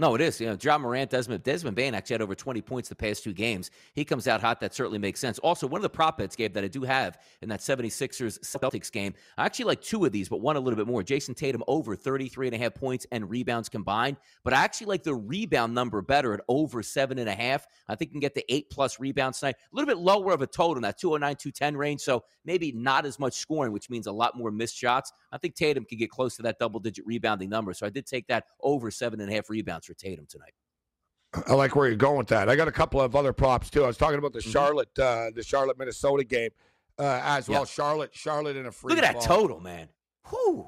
No, 0.00 0.14
it 0.14 0.20
is. 0.20 0.40
You 0.40 0.46
know, 0.46 0.56
Ja 0.62 0.78
Morant, 0.78 1.10
Desmond, 1.10 1.42
Desmond 1.42 1.74
Bane 1.74 1.92
actually 1.92 2.14
had 2.14 2.22
over 2.22 2.36
20 2.36 2.62
points 2.62 2.88
the 2.88 2.94
past 2.94 3.24
two 3.24 3.32
games. 3.32 3.72
He 3.94 4.04
comes 4.04 4.28
out 4.28 4.40
hot. 4.40 4.60
That 4.60 4.72
certainly 4.72 5.00
makes 5.00 5.18
sense. 5.18 5.40
Also, 5.40 5.66
one 5.66 5.80
of 5.80 5.82
the 5.82 5.90
prop 5.90 6.18
bets, 6.18 6.36
Gabe, 6.36 6.54
that 6.54 6.62
I 6.62 6.68
do 6.68 6.82
have 6.82 7.18
in 7.42 7.48
that 7.48 7.58
76ers 7.58 8.38
Celtics 8.38 8.92
game, 8.92 9.12
I 9.36 9.44
actually 9.44 9.64
like 9.64 9.82
two 9.82 10.04
of 10.04 10.12
these, 10.12 10.28
but 10.28 10.40
one 10.40 10.54
a 10.54 10.60
little 10.60 10.76
bit 10.76 10.86
more. 10.86 11.02
Jayson 11.02 11.34
Tatum 11.34 11.64
over 11.66 11.96
33 11.96 12.46
and 12.46 12.54
a 12.54 12.58
half 12.58 12.76
points 12.76 13.08
and 13.10 13.28
rebounds 13.28 13.68
combined. 13.68 14.18
But 14.44 14.54
I 14.54 14.62
actually 14.62 14.86
like 14.86 15.02
the 15.02 15.16
rebound 15.16 15.74
number 15.74 16.00
better 16.00 16.32
at 16.32 16.42
over 16.46 16.80
seven 16.80 17.18
and 17.18 17.28
a 17.28 17.34
half. 17.34 17.66
I 17.88 17.96
think 17.96 18.10
you 18.10 18.12
can 18.12 18.20
get 18.20 18.36
the 18.36 18.44
eight 18.54 18.70
plus 18.70 19.00
rebounds 19.00 19.40
tonight. 19.40 19.56
A 19.56 19.74
little 19.74 19.88
bit 19.88 19.98
lower 19.98 20.32
of 20.32 20.42
a 20.42 20.46
total 20.46 20.76
in 20.76 20.82
that 20.82 20.98
209, 20.98 21.34
210 21.34 21.76
range. 21.76 22.02
So 22.02 22.22
maybe 22.44 22.70
not 22.70 23.04
as 23.04 23.18
much 23.18 23.34
scoring, 23.34 23.72
which 23.72 23.90
means 23.90 24.06
a 24.06 24.12
lot 24.12 24.36
more 24.36 24.52
missed 24.52 24.76
shots. 24.76 25.12
I 25.32 25.38
think 25.38 25.56
Tatum 25.56 25.84
could 25.84 25.98
get 25.98 26.10
close 26.10 26.36
to 26.36 26.42
that 26.42 26.60
double 26.60 26.78
digit 26.78 27.04
rebounding 27.04 27.50
number. 27.50 27.74
So 27.74 27.84
I 27.84 27.90
did 27.90 28.06
take 28.06 28.28
that 28.28 28.44
over 28.62 28.92
seven 28.92 29.20
and 29.20 29.28
a 29.28 29.34
half 29.34 29.50
rebounds 29.50 29.87
Tatum 29.94 30.26
tonight. 30.28 30.52
I 31.46 31.52
like 31.54 31.76
where 31.76 31.86
you're 31.88 31.96
going 31.96 32.16
with 32.18 32.28
that. 32.28 32.48
I 32.48 32.56
got 32.56 32.68
a 32.68 32.72
couple 32.72 33.00
of 33.00 33.14
other 33.14 33.32
props 33.32 33.68
too. 33.70 33.84
I 33.84 33.86
was 33.86 33.96
talking 33.98 34.18
about 34.18 34.32
the 34.32 34.38
Mhm. 34.40 34.50
Charlotte, 34.52 34.98
uh, 34.98 35.30
the 35.34 35.42
Charlotte 35.42 35.78
Minnesota 35.78 36.24
game 36.24 36.50
uh, 36.98 37.20
as 37.22 37.48
well. 37.48 37.60
Yeah. 37.60 37.64
Charlotte, 37.66 38.14
Charlotte 38.14 38.56
in 38.56 38.66
a 38.66 38.72
free. 38.72 38.94
Look 38.94 39.04
at 39.04 39.12
that 39.14 39.22
total, 39.22 39.60
man. 39.60 39.88
Whew. 40.30 40.66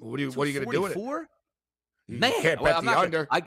What 0.00 0.20
are 0.20 0.22
you 0.22 0.30
What 0.32 0.46
are 0.46 0.50
you 0.50 0.54
going 0.60 0.66
to 0.66 0.72
do 0.72 0.82
with 0.82 0.92
it? 0.92 0.94
244? 0.94 1.28
You 2.08 2.18
Man, 2.18 2.32
can't 2.42 2.62
bet 2.62 2.76
I'm 2.76 2.84
the 2.84 2.90
not 2.90 2.94
gonna- 2.96 3.04
under. 3.06 3.28
I, 3.30 3.42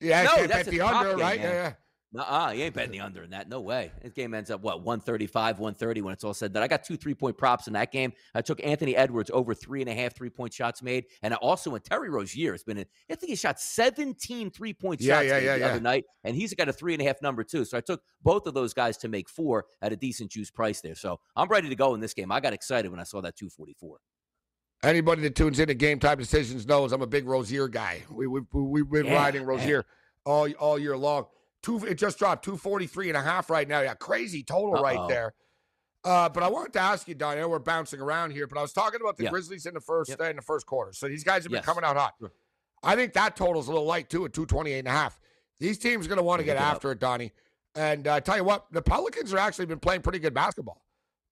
yeah, 0.00 0.22
No, 0.22 0.34
can't 0.36 0.48
bet 0.50 0.66
the 0.66 0.80
under, 0.80 1.10
game, 1.10 1.20
right? 1.20 1.40
man. 1.40 1.48
Yeah, 1.52 1.62
yeah. 1.62 1.72
Nuh-uh, 2.12 2.50
you 2.50 2.64
ain't 2.64 2.74
betting 2.74 2.92
the 2.98 3.00
under 3.00 3.22
in 3.22 3.30
that. 3.30 3.48
No 3.48 3.60
way. 3.60 3.92
This 4.02 4.12
game 4.12 4.34
ends 4.34 4.50
up, 4.50 4.62
what, 4.62 4.82
135, 4.82 5.58
130 5.58 6.02
when 6.02 6.12
it's 6.12 6.24
all 6.24 6.34
said. 6.34 6.52
That 6.54 6.62
I 6.62 6.68
got 6.68 6.82
two 6.82 6.96
three 6.96 7.14
point 7.14 7.38
props 7.38 7.66
in 7.66 7.72
that 7.74 7.92
game. 7.92 8.12
I 8.34 8.42
took 8.42 8.62
Anthony 8.64 8.96
Edwards 8.96 9.30
over 9.32 9.54
three 9.54 9.80
and 9.80 9.88
a 9.88 9.94
half 9.94 10.14
three 10.14 10.30
point 10.30 10.52
shots 10.52 10.82
made. 10.82 11.04
And 11.22 11.32
I 11.32 11.36
also 11.36 11.74
in 11.74 11.82
Terry 11.82 12.10
Rozier 12.10 12.52
has 12.52 12.64
been 12.64 12.78
in, 12.78 12.86
I 13.10 13.14
think 13.14 13.30
he 13.30 13.36
shot 13.36 13.60
17 13.60 14.50
three 14.50 14.72
point 14.72 15.00
Yeah, 15.00 15.16
shots 15.16 15.26
yeah, 15.28 15.38
yeah, 15.38 15.58
the 15.58 15.64
other 15.70 15.80
night. 15.80 16.04
And 16.24 16.34
he's 16.34 16.52
got 16.54 16.68
a 16.68 16.72
three 16.72 16.94
and 16.94 17.02
a 17.02 17.04
half 17.04 17.22
number 17.22 17.44
too. 17.44 17.64
So 17.64 17.78
I 17.78 17.80
took 17.80 18.02
both 18.22 18.46
of 18.46 18.54
those 18.54 18.74
guys 18.74 18.96
to 18.98 19.08
make 19.08 19.28
four 19.28 19.66
at 19.82 19.92
a 19.92 19.96
decent 19.96 20.30
juice 20.30 20.50
price 20.50 20.80
there. 20.80 20.94
So 20.94 21.20
I'm 21.36 21.48
ready 21.48 21.68
to 21.68 21.76
go 21.76 21.94
in 21.94 22.00
this 22.00 22.14
game. 22.14 22.32
I 22.32 22.40
got 22.40 22.52
excited 22.52 22.90
when 22.90 23.00
I 23.00 23.04
saw 23.04 23.20
that 23.20 23.36
244. 23.36 23.98
Anybody 24.82 25.22
that 25.22 25.34
tunes 25.36 25.60
in 25.60 25.68
to 25.68 25.74
Game 25.74 25.98
Time 25.98 26.16
Decisions 26.16 26.66
knows 26.66 26.92
I'm 26.92 27.02
a 27.02 27.06
big 27.06 27.26
Rozier 27.26 27.68
guy. 27.68 28.02
We, 28.10 28.26
we, 28.26 28.40
we've 28.50 28.90
been 28.90 29.12
riding. 29.12 29.42
Rozier 29.42 29.84
all 30.24 30.50
all 30.52 30.78
year 30.78 30.96
long. 30.96 31.26
Two, 31.62 31.84
it 31.84 31.94
just 31.96 32.18
dropped 32.18 32.44
243 32.44 33.08
and 33.08 33.16
a 33.16 33.22
half 33.22 33.50
right 33.50 33.68
now. 33.68 33.80
Yeah, 33.80 33.94
crazy 33.94 34.42
total 34.42 34.72
right 34.82 34.96
Uh-oh. 34.98 35.08
there. 35.08 35.34
Uh, 36.02 36.28
but 36.30 36.42
I 36.42 36.48
wanted 36.48 36.72
to 36.74 36.80
ask 36.80 37.06
you, 37.06 37.14
Don. 37.14 37.36
I 37.36 37.40
know 37.40 37.48
we're 37.50 37.58
bouncing 37.58 38.00
around 38.00 38.30
here, 38.30 38.46
but 38.46 38.56
I 38.58 38.62
was 38.62 38.72
talking 38.72 39.00
about 39.02 39.18
the 39.18 39.24
Yeah. 39.24 39.30
Grizzlies 39.30 39.66
in 39.66 39.74
the 39.74 39.80
first 39.80 40.08
Yep. 40.10 40.20
uh, 40.20 40.24
in 40.24 40.36
the 40.36 40.42
first 40.42 40.64
quarter. 40.64 40.92
So 40.94 41.06
these 41.08 41.22
guys 41.24 41.42
have 41.42 41.50
been 41.52 41.58
Yes. 41.58 41.64
coming 41.66 41.84
out 41.84 41.96
hot. 41.96 42.14
I 42.82 42.96
think 42.96 43.12
that 43.12 43.36
total's 43.36 43.68
a 43.68 43.70
little 43.70 43.84
light 43.86 44.08
too 44.08 44.24
at 44.24 44.32
228 44.32 44.78
and 44.78 44.88
a 44.88 44.92
half. 44.92 45.20
These 45.58 45.78
teams 45.78 46.06
are 46.06 46.08
going 46.08 46.16
to 46.16 46.22
want 46.22 46.40
to 46.40 46.44
get 46.44 46.56
it 46.56 46.62
up. 46.62 46.76
after 46.76 46.90
it, 46.92 46.98
Donnie. 47.00 47.32
And 47.74 48.06
uh, 48.08 48.20
tell 48.22 48.36
you 48.38 48.44
what, 48.44 48.64
the 48.72 48.80
Pelicans 48.80 49.30
have 49.30 49.38
actually 49.40 49.66
been 49.66 49.78
playing 49.78 50.00
pretty 50.00 50.18
good 50.18 50.32
basketball. 50.32 50.82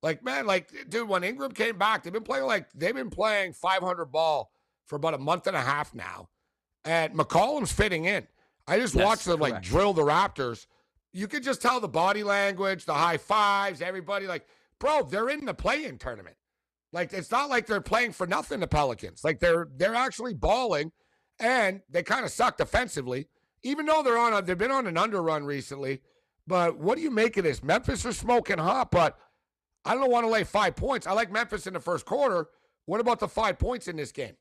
Like 0.03 0.23
man, 0.23 0.47
like 0.47 0.71
dude, 0.91 1.09
when 1.09 1.25
Ingram 1.25 1.53
came 1.53 1.79
back, 1.79 2.03
they've 2.05 2.13
been 2.13 2.23
playing 2.23 2.45
like 2.45 2.71
they've 2.75 2.95
been 2.95 3.11
playing 3.11 3.55
500 3.55 4.05
ball 4.13 4.53
for 4.87 4.97
about 4.97 5.15
a 5.15 5.19
month 5.19 5.47
and 5.49 5.57
a 5.57 5.61
half 5.61 5.93
now, 5.95 6.29
and 6.85 7.15
McCollum's 7.15 7.73
fitting 7.73 8.05
in. 8.05 8.29
I 8.69 8.79
just 8.79 8.95
Yes, 8.95 9.05
watched 9.05 9.25
them 9.25 9.41
like 9.41 9.63
drill 9.63 9.93
the 9.95 10.03
Raptors. 10.03 10.67
You 11.13 11.27
could 11.27 11.43
just 11.43 11.63
tell 11.63 11.81
the 11.81 11.89
body 11.89 12.23
language, 12.23 12.85
the 12.85 12.95
high 12.95 13.17
fives, 13.17 13.81
everybody 13.81 14.27
like, 14.27 14.47
bro, 14.79 15.03
they're 15.03 15.31
in 15.31 15.47
the 15.47 15.55
play-in 15.55 15.99
tournament. 15.99 16.37
Like 16.93 17.13
it's 17.13 17.31
not 17.31 17.51
like 17.51 17.67
they're 17.67 17.81
playing 17.81 18.13
for 18.13 18.27
nothing. 18.27 18.61
The 18.61 18.67
Pelicans, 18.67 19.25
like 19.25 19.41
they're 19.41 19.69
they're 19.77 19.95
actually 19.95 20.35
balling, 20.35 20.93
and 21.41 21.81
they 21.91 22.03
kind 22.03 22.25
of 22.25 22.31
suck 22.31 22.57
defensively, 22.57 23.29
even 23.63 23.87
though 23.87 24.03
they're 24.03 24.19
on 24.19 24.33
a 24.33 24.43
they've 24.43 24.57
been 24.57 24.71
on 24.71 24.87
an 24.87 24.97
under 24.97 25.23
run 25.23 25.45
recently. 25.45 26.01
But 26.47 26.79
what 26.79 26.97
do 26.97 27.03
you 27.03 27.11
make 27.11 27.37
of 27.37 27.45
this? 27.45 27.63
Memphis 27.63 28.07
are 28.07 28.13
smoking 28.13 28.59
hot, 28.59 28.91
but 28.91 29.19
I 29.85 29.95
don't 29.95 30.11
want 30.11 30.25
to 30.25 30.31
lay 30.31 30.45
five 30.45 30.77
points. 30.77 31.07
I 31.07 31.13
like 31.13 31.31
Memphis 31.31 31.67
in 31.67 31.75
the 31.75 31.81
first 31.81 32.07
quarter. 32.07 32.49
What 32.87 33.01
about 33.01 33.21
the 33.21 33.29
five 33.29 33.59
points 33.59 33.87
in 33.87 33.97
this 33.97 34.13
game? 34.13 34.35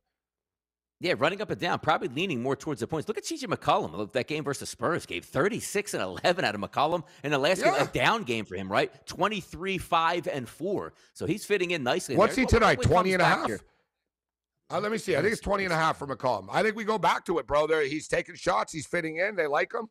Yeah, 0.99 1.13
running 1.17 1.41
up 1.41 1.51
and 1.51 1.61
down, 1.61 1.77
probably 1.79 2.07
leaning 2.07 2.41
more 2.41 2.55
towards 2.55 2.79
the 2.79 2.87
points. 2.87 3.07
Look 3.07 3.19
at 3.19 3.23
CJ 3.23 3.43
McCollum. 3.43 3.95
Look, 3.95 4.13
that 4.13 4.27
game 4.27 4.43
versus 4.43 4.69
Spurs 4.69 5.05
gave 5.05 5.25
36 5.25 5.93
and 5.93 6.01
11 6.01 6.43
out 6.43 6.55
of 6.55 6.61
McCollum. 6.61 7.03
And 7.21 7.31
the 7.31 7.37
last 7.37 7.63
game, 7.63 7.73
a 7.75 7.85
down 7.85 8.23
game 8.23 8.45
for 8.45 8.55
him, 8.55 8.71
right? 8.71 8.91
23, 9.05 9.77
5, 9.77 10.27
and 10.27 10.49
4. 10.49 10.93
So 11.13 11.27
he's 11.27 11.45
fitting 11.45 11.71
in 11.71 11.83
nicely. 11.83 12.15
What's 12.15 12.35
there. 12.35 12.45
he 12.45 12.47
tonight? 12.47 12.77
Hopefully 12.77 12.93
20 12.93 13.13
and 13.13 13.21
a 13.21 13.25
half? 13.25 13.51
Uh, 14.69 14.79
let 14.79 14.91
me 14.91 14.97
see. 14.97 15.15
I 15.15 15.21
think 15.21 15.33
it's 15.33 15.41
20 15.41 15.65
and 15.65 15.73
a 15.73 15.77
half 15.77 15.97
for 15.97 16.07
McCollum. 16.07 16.47
I 16.51 16.63
think 16.63 16.75
we 16.75 16.83
go 16.83 16.97
back 16.97 17.25
to 17.25 17.37
it, 17.37 17.45
bro. 17.45 17.67
There, 17.67 17.81
he's 17.83 18.07
taking 18.07 18.35
shots. 18.35 18.73
He's 18.73 18.87
fitting 18.87 19.17
in. 19.17 19.35
They 19.35 19.47
like 19.47 19.73
him. 19.73 19.87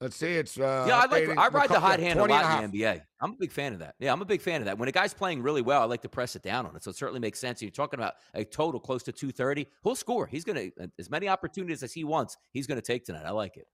Let's 0.00 0.16
see. 0.16 0.28
It's 0.32 0.58
uh, 0.58 0.86
Yeah, 0.88 0.98
I 0.98 1.06
like. 1.06 1.28
I 1.36 1.48
ride 1.48 1.68
the 1.68 1.78
hot 1.78 2.00
hand 2.00 2.18
a 2.18 2.24
lot 2.24 2.64
in 2.64 2.70
the 2.70 2.78
NBA. 2.78 3.02
I'm 3.20 3.32
a 3.32 3.36
big 3.36 3.52
fan 3.52 3.74
of 3.74 3.80
that. 3.80 3.96
Yeah, 3.98 4.12
I'm 4.12 4.22
a 4.22 4.24
big 4.24 4.40
fan 4.40 4.62
of 4.62 4.64
that. 4.64 4.78
When 4.78 4.88
a 4.88 4.92
guy's 4.92 5.12
playing 5.12 5.42
really 5.42 5.60
well, 5.60 5.82
I 5.82 5.84
like 5.84 6.00
to 6.02 6.08
press 6.08 6.36
it 6.36 6.42
down 6.42 6.64
on 6.64 6.74
it. 6.74 6.82
So 6.82 6.90
it 6.90 6.96
certainly 6.96 7.20
makes 7.20 7.38
sense. 7.38 7.60
You're 7.60 7.70
talking 7.70 8.00
about 8.00 8.14
a 8.34 8.44
total 8.44 8.80
close 8.80 9.02
to 9.04 9.12
230. 9.12 9.66
He'll 9.84 9.94
score. 9.94 10.26
He's 10.26 10.44
gonna 10.44 10.70
as 10.98 11.10
many 11.10 11.28
opportunities 11.28 11.82
as 11.82 11.92
he 11.92 12.04
wants. 12.04 12.38
He's 12.52 12.66
gonna 12.66 12.80
take 12.80 13.04
tonight. 13.04 13.24
I 13.26 13.30
like 13.30 13.58
it. 13.58 13.66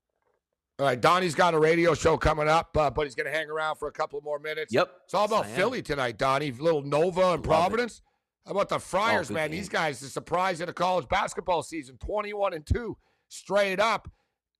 All 0.78 0.84
right, 0.84 1.00
Donnie's 1.00 1.34
got 1.34 1.54
a 1.54 1.58
radio 1.58 1.94
show 1.94 2.18
coming 2.18 2.48
up, 2.48 2.76
uh, 2.76 2.90
but 2.90 3.04
he's 3.04 3.14
going 3.14 3.24
to 3.24 3.32
hang 3.32 3.48
around 3.48 3.76
for 3.76 3.88
a 3.88 3.92
couple 3.92 4.20
more 4.20 4.38
minutes. 4.38 4.74
Yep. 4.74 4.90
It's 5.06 5.14
all 5.14 5.24
about. 5.24 5.46
Philly 5.46 5.80
tonight, 5.80 6.18
Donnie. 6.18 6.50
Little 6.50 6.82
Nova 6.82 7.30
and 7.30 7.42
it. 7.42 7.48
Providence. 7.48 8.02
How 8.44 8.52
about 8.52 8.68
the 8.68 8.78
Friars, 8.78 9.28
good 9.28 9.34
man? 9.34 9.50
game. 9.50 9.58
These 9.58 9.70
guys, 9.70 10.00
the 10.00 10.08
surprise 10.08 10.60
of 10.60 10.66
the 10.66 10.74
college 10.74 11.08
basketball 11.08 11.62
season, 11.62 11.96
21 11.96 12.52
and 12.52 12.66
2, 12.66 12.94
straight 13.28 13.80
up. 13.80 14.06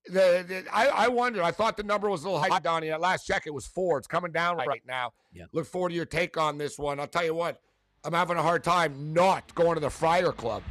The, 0.09 0.45
the 0.47 0.65
I, 0.73 0.87
I 0.87 1.09
wonder. 1.09 1.43
I 1.43 1.51
thought 1.51 1.77
the 1.77 1.83
number 1.83 2.09
was 2.09 2.25
a 2.25 2.31
little 2.31 2.41
high, 2.41 2.59
Donnie. 2.61 2.91
At 2.91 3.01
last 3.01 3.27
check, 3.27 3.47
it 3.47 3.55
was 3.55 3.67
four. 3.67 3.99
It's 3.99 4.07
coming 4.07 4.33
down 4.33 4.57
right 4.57 4.83
now. 4.87 5.13
Yeah. 5.33 5.45
Look 5.53 5.67
forward 5.67 5.91
to 5.91 5.95
your 5.95 6.07
take 6.07 6.37
on 6.37 6.59
this 6.59 6.79
one. 6.79 7.01
I'll 7.01 7.07
tell 7.07 7.25
you 7.25 7.35
what, 7.35 7.61
I'm 8.05 8.13
having 8.13 8.37
a 8.37 8.43
hard 8.43 8.63
time 8.63 9.13
not 9.13 9.55
going 9.55 9.75
to 9.75 9.81
the 9.81 9.91
Friar 9.91 10.33
Club. 10.33 10.63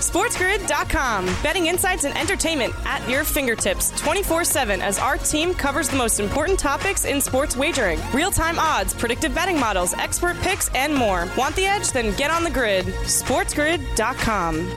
SportsGrid.com. 0.00 1.26
Betting 1.42 1.66
insights 1.66 2.04
and 2.04 2.16
entertainment 2.16 2.74
at 2.86 3.06
your 3.08 3.22
fingertips 3.22 3.90
24 4.00 4.44
7 4.44 4.80
as 4.80 4.98
our 4.98 5.18
team 5.18 5.52
covers 5.52 5.88
the 5.88 5.96
most 5.96 6.20
important 6.20 6.58
topics 6.58 7.04
in 7.04 7.20
sports 7.20 7.56
wagering 7.56 8.00
real 8.12 8.30
time 8.30 8.58
odds, 8.58 8.94
predictive 8.94 9.34
betting 9.34 9.60
models, 9.60 9.92
expert 9.94 10.36
picks, 10.38 10.68
and 10.74 10.94
more. 10.94 11.28
Want 11.36 11.54
the 11.54 11.66
edge? 11.66 11.92
Then 11.92 12.16
get 12.16 12.30
on 12.30 12.44
the 12.44 12.50
grid. 12.50 12.86
SportsGrid.com. 12.86 14.76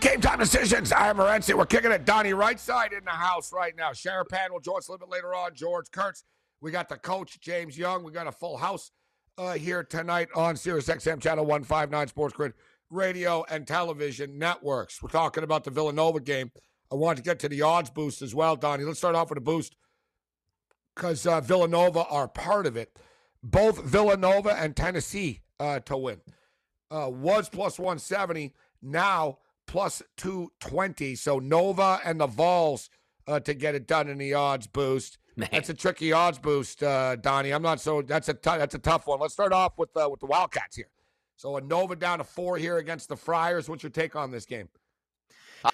Game 0.00 0.20
time 0.20 0.38
decisions. 0.38 0.92
I 0.92 1.08
am 1.08 1.16
Morency. 1.16 1.54
We're 1.54 1.66
kicking 1.66 1.90
it. 1.90 2.04
Donnie 2.04 2.30
RightSide 2.30 2.96
in 2.96 3.04
the 3.04 3.10
house 3.10 3.52
right 3.52 3.74
now. 3.76 3.90
Sharapan 3.90 4.50
will 4.50 4.60
join 4.60 4.78
us 4.78 4.88
a 4.88 4.92
little 4.92 5.06
bit 5.06 5.12
later 5.12 5.34
on. 5.34 5.54
George 5.54 5.90
Kurtz. 5.90 6.24
We 6.60 6.70
got 6.70 6.88
the 6.88 6.96
coach, 6.96 7.40
James 7.40 7.76
Young. 7.76 8.04
We 8.04 8.12
got 8.12 8.28
a 8.28 8.32
full 8.32 8.56
house 8.56 8.92
uh, 9.38 9.54
here 9.54 9.82
tonight 9.82 10.28
on 10.36 10.56
Sirius 10.56 10.86
XM 10.86 11.20
Channel 11.20 11.44
159 11.44 12.08
Sports 12.08 12.34
Grid 12.34 12.52
Radio 12.90 13.44
and 13.50 13.66
Television 13.66 14.38
Networks. 14.38 15.02
We're 15.02 15.08
talking 15.08 15.42
about 15.42 15.64
the 15.64 15.70
Villanova 15.70 16.20
game. 16.20 16.52
I 16.92 16.94
want 16.94 17.16
to 17.16 17.22
get 17.24 17.40
to 17.40 17.48
the 17.48 17.62
odds 17.62 17.90
boost 17.90 18.22
as 18.22 18.34
well, 18.34 18.54
Donnie. 18.54 18.84
Let's 18.84 18.98
start 18.98 19.16
off 19.16 19.30
with 19.30 19.38
a 19.38 19.42
boost 19.42 19.74
because 20.94 21.26
uh, 21.26 21.40
Villanova 21.40 22.04
are 22.04 22.28
part 22.28 22.66
of 22.66 22.76
it. 22.76 22.96
Both 23.42 23.82
Villanova 23.82 24.50
and 24.50 24.76
Tennessee 24.76 25.42
uh, 25.58 25.80
to 25.80 25.96
win. 25.96 26.20
Uh, 26.90 27.10
was 27.10 27.48
plus 27.48 27.78
170, 27.78 28.54
now 28.80 29.38
plus 29.68 30.02
220. 30.16 31.14
So 31.14 31.38
Nova 31.38 32.00
and 32.04 32.20
the 32.20 32.26
Vols 32.26 32.90
uh, 33.28 33.38
to 33.40 33.54
get 33.54 33.76
it 33.76 33.86
done 33.86 34.08
in 34.08 34.18
the 34.18 34.34
odds 34.34 34.66
boost. 34.66 35.18
Man. 35.36 35.48
That's 35.52 35.68
a 35.68 35.74
tricky 35.74 36.10
odds 36.12 36.40
boost, 36.40 36.82
uh, 36.82 37.14
Donnie. 37.14 37.52
I'm 37.52 37.62
not 37.62 37.80
so. 37.80 38.02
That's 38.02 38.28
a 38.28 38.36
that's 38.42 38.74
a 38.74 38.78
tough 38.80 39.06
one. 39.06 39.20
Let's 39.20 39.34
start 39.34 39.52
off 39.52 39.78
with 39.78 39.90
uh, 39.96 40.08
with 40.10 40.18
the 40.18 40.26
Wildcats 40.26 40.74
here. 40.74 40.88
So 41.36 41.56
a 41.56 41.60
Nova 41.60 41.94
down 41.94 42.18
to 42.18 42.24
four 42.24 42.56
here 42.56 42.78
against 42.78 43.08
the 43.08 43.14
Friars. 43.14 43.68
What's 43.68 43.84
your 43.84 43.90
take 43.90 44.16
on 44.16 44.32
this 44.32 44.44
game? 44.44 44.68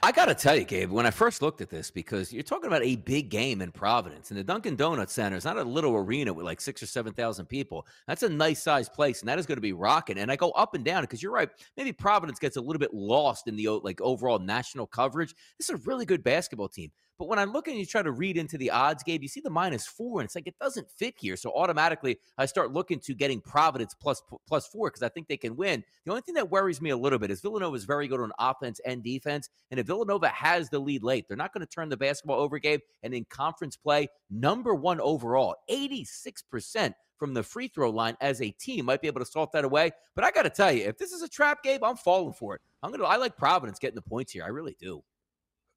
I 0.03 0.13
got 0.13 0.27
to 0.27 0.35
tell 0.35 0.57
you, 0.57 0.65
Gabe, 0.65 0.91
when 0.91 1.05
I 1.05 1.11
first 1.11 1.43
looked 1.43 1.61
at 1.61 1.69
this, 1.69 1.91
because 1.91 2.33
you're 2.33 2.43
talking 2.43 2.69
about 2.69 2.83
a 2.83 2.97
big 2.97 3.29
game 3.29 3.61
in 3.61 3.71
Providence, 3.71 4.31
and 4.31 4.39
the 4.39 4.45
Dunkin' 4.45 4.77
Donuts 4.77 5.13
Center 5.13 5.37
is 5.37 5.45
not 5.45 5.59
a 5.59 5.63
little 5.63 5.95
arena 5.95 6.33
with 6.33 6.47
like 6.47 6.61
six 6.61 6.83
or 6.83 6.87
7,000 6.87 7.47
people. 7.47 7.87
That's 8.07 8.23
a 8.23 8.29
nice 8.29 8.63
sized 8.63 8.95
place, 8.95 9.21
and 9.21 9.29
that 9.29 9.39
is 9.39 9.45
going 9.45 9.57
to 9.57 9.63
be 9.63 9.75
rocking. 9.75 10.19
And 10.19 10.33
I 10.33 10.37
go 10.37 10.53
up 10.53 10.75
and 10.75 10.85
down 10.85 11.03
because 11.03 11.23
you're 11.23 11.33
right. 11.33 11.51
Maybe 11.77 11.93
Providence 11.93 12.39
gets 12.39 12.57
a 12.57 12.61
little 12.63 12.81
bit 12.81 12.95
lost 12.95 13.47
in 13.47 13.57
the 13.57 13.69
like 13.83 14.01
overall 14.01 14.39
national 14.39 14.87
coverage. 14.87 15.35
This 15.59 15.69
is 15.69 15.75
a 15.75 15.83
really 15.85 16.07
good 16.07 16.25
basketball 16.25 16.69
team. 16.69 16.91
But 17.19 17.29
when 17.29 17.39
I 17.39 17.45
look 17.45 17.69
and 17.69 17.79
you 17.79 17.87
try 17.87 18.03
to 18.03 18.11
read 18.11 18.37
into 18.37 18.59
the 18.59 18.71
odds, 18.71 19.03
Gabe, 19.03 19.23
you 19.23 19.29
see 19.29 19.41
the 19.41 19.51
minus 19.51 19.87
four, 19.87 20.21
and 20.21 20.27
it's 20.27 20.35
like 20.35 20.47
it 20.47 20.59
doesn't 20.61 20.91
fit 20.91 21.15
here. 21.17 21.37
So 21.37 21.53
automatically, 21.55 22.19
I 22.39 22.47
start 22.47 22.73
looking 22.73 22.99
to 23.01 23.15
getting 23.15 23.41
Providence 23.41 23.95
plus 23.95 24.23
plus 24.49 24.67
four 24.67 24.89
because 24.89 25.03
I 25.03 25.09
think 25.09 25.29
they 25.29 25.37
can 25.37 25.57
win. 25.57 25.85
The 26.05 26.11
only 26.11 26.23
thing 26.23 26.35
that 26.35 26.51
worries 26.51 26.81
me 26.81 26.91
a 26.91 26.97
little 26.97 27.19
bit 27.19 27.31
is 27.31 27.41
Villanova 27.41 27.77
is 27.77 27.85
very 27.85 28.09
good 28.09 28.21
on 28.21 28.33
offense 28.39 28.81
and 28.85 29.03
defense, 29.03 29.49
and 29.71 29.79
if 29.79 29.87
Villanova 29.87 30.29
has 30.29 30.71
the 30.71 30.79
lead 30.79 31.03
late, 31.03 31.29
they're 31.29 31.37
not 31.37 31.53
going 31.53 31.65
to 31.65 31.73
turn 31.73 31.89
the 31.89 31.97
basketball 31.97 32.41
over, 32.41 32.59
Gabe. 32.59 32.81
And 33.03 33.15
in 33.15 33.25
conference 33.27 33.77
play, 33.77 34.09
number 34.31 34.75
one 34.75 35.01
overall, 35.01 35.57
eighty 35.69 36.05
six 36.05 36.43
percent 36.43 36.95
from 37.19 37.33
the 37.33 37.43
free 37.43 37.69
throw 37.69 37.91
line 37.91 38.17
as 38.21 38.43
a 38.43 38.51
team 38.51 38.87
might 38.87 39.01
be 39.01 39.07
able 39.07 39.21
to 39.21 39.27
salt 39.27 39.53
that 39.53 39.65
away. 39.65 39.93
But 40.17 40.25
I 40.25 40.31
got 40.33 40.43
to 40.43 40.51
tell 40.51 40.73
you, 40.73 40.85
if 40.85 40.99
this 40.99 41.13
is 41.13 41.23
a 41.23 41.29
trap, 41.29 41.63
Gabe, 41.63 41.85
I'm 41.85 41.97
falling 41.97 42.35
for 42.35 42.57
it. 42.57 42.61
I'm 42.83 42.91
gonna. 42.91 43.05
I 43.05 43.17
like 43.17 43.37
Providence 43.37 43.79
getting 43.79 43.95
the 43.95 44.03
points 44.03 44.33
here. 44.33 44.45
I 44.45 44.49
really 44.49 44.77
do. 44.81 45.03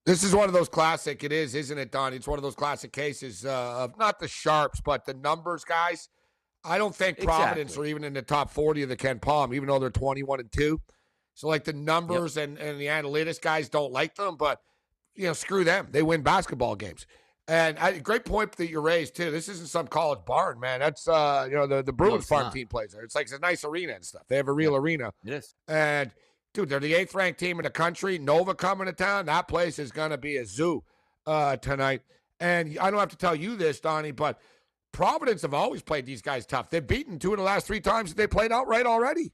This 0.08 0.24
is 0.24 0.34
one 0.34 0.48
of 0.48 0.54
those 0.54 0.70
classic. 0.70 1.26
It 1.26 1.34
is, 1.34 1.54
isn't 1.54 1.78
it, 1.78 1.92
Donnie? 1.92 2.16
It's 2.16 2.30
one 2.30 2.40
of 2.40 2.44
those 2.44 2.56
classic 2.56 2.94
cases 2.94 3.46
uh, 3.46 3.84
of 3.84 3.98
not 4.00 4.20
the 4.20 4.28
sharps, 4.30 4.80
but 4.80 5.06
the 5.06 5.14
numbers 5.14 5.66
guys. 5.66 6.08
I 6.64 6.78
don't 6.78 6.96
think 6.96 7.20
Providence 7.20 7.72
Exactly. 7.72 7.88
are 7.88 7.90
even 7.90 8.04
in 8.06 8.14
the 8.14 8.22
top 8.22 8.50
40 8.50 8.84
of 8.84 8.90
the 8.90 8.96
KenPom, 8.96 9.54
even 9.54 9.68
though 9.68 9.80
they're 9.80 9.90
21 9.90 10.40
and 10.40 10.52
2. 10.52 10.80
So, 11.34 11.50
like, 11.50 11.66
the 11.66 11.74
numbers 11.74 12.38
and, 12.38 12.58
and 12.58 12.80
the 12.80 12.86
analytics 12.86 13.42
guys 13.42 13.68
don't 13.68 13.92
like 13.92 14.16
them. 14.16 14.38
But 14.38 14.62
you 15.14 15.28
know, 15.28 15.34
screw 15.34 15.66
them. 15.66 15.90
They 15.92 16.04
win 16.04 16.22
basketball 16.22 16.78
games. 16.78 17.06
And 17.50 17.78
I, 17.78 18.00
great 18.00 18.24
point 18.24 18.54
that 18.54 18.70
you 18.70 18.80
raised 18.80 19.16
too. 19.16 19.30
This 19.30 19.50
isn't 19.50 19.68
some 19.68 19.88
college 19.88 20.20
barn, 20.26 20.60
man. 20.60 20.80
That's 20.80 21.06
uh, 21.08 21.48
you 21.50 21.56
know, 21.56 21.68
the 21.68 21.84
the 21.84 21.94
Bruins 21.94 22.22
it's 22.22 22.30
farm 22.30 22.44
not. 22.44 22.54
team 22.54 22.68
plays 22.68 22.94
there. 22.94 23.04
It's 23.04 23.16
like 23.16 23.24
it's 23.24 23.34
a 23.34 23.40
nice 23.40 23.66
arena 23.66 23.94
and 23.94 24.06
stuff. 24.06 24.24
They 24.30 24.38
have 24.38 24.48
a 24.48 24.54
real 24.54 24.76
arena. 24.76 25.12
Yes. 25.24 25.54
And 25.68 26.12
dude, 26.58 26.70
they're 26.70 26.80
the 26.80 26.96
eighth 26.96 27.14
ranked 27.14 27.40
team 27.40 27.60
in 27.60 27.64
the 27.64 27.70
country. 27.70 28.18
Nova 28.18 28.56
coming 28.56 28.88
to 28.88 28.94
town. 28.94 29.28
That 29.28 29.48
place 29.48 29.78
is 29.78 29.92
gonna 29.92 30.18
be 30.18 30.38
a 30.38 30.46
zoo 30.46 30.84
uh, 31.28 31.56
tonight. 31.58 32.02
And 32.40 32.78
I 32.80 32.90
don't 32.90 33.00
have 33.00 33.10
to 33.10 33.18
tell 33.18 33.36
you 33.36 33.56
this, 33.56 33.80
Donnie, 33.80 34.12
but 34.12 34.40
Providence 34.92 35.44
have 35.44 35.54
always 35.54 35.84
played 35.84 36.08
these 36.08 36.24
guys 36.24 36.48
tough. 36.48 36.72
They've 36.72 36.86
beaten 36.86 37.20
two 37.20 37.32
of 37.32 37.38
the 37.38 37.44
last 37.44 37.68
three 37.68 37.80
times 37.80 38.10
that 38.10 38.18
they 38.18 38.26
played 38.26 38.52
outright 38.52 38.88
already. 38.88 39.34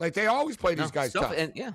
Like 0.00 0.14
they 0.14 0.26
always 0.26 0.56
play 0.56 0.74
these 0.74 0.86
No, 0.86 0.90
guys 0.90 1.12
tough. 1.12 1.34
And 1.36 1.52
yeah. 1.54 1.72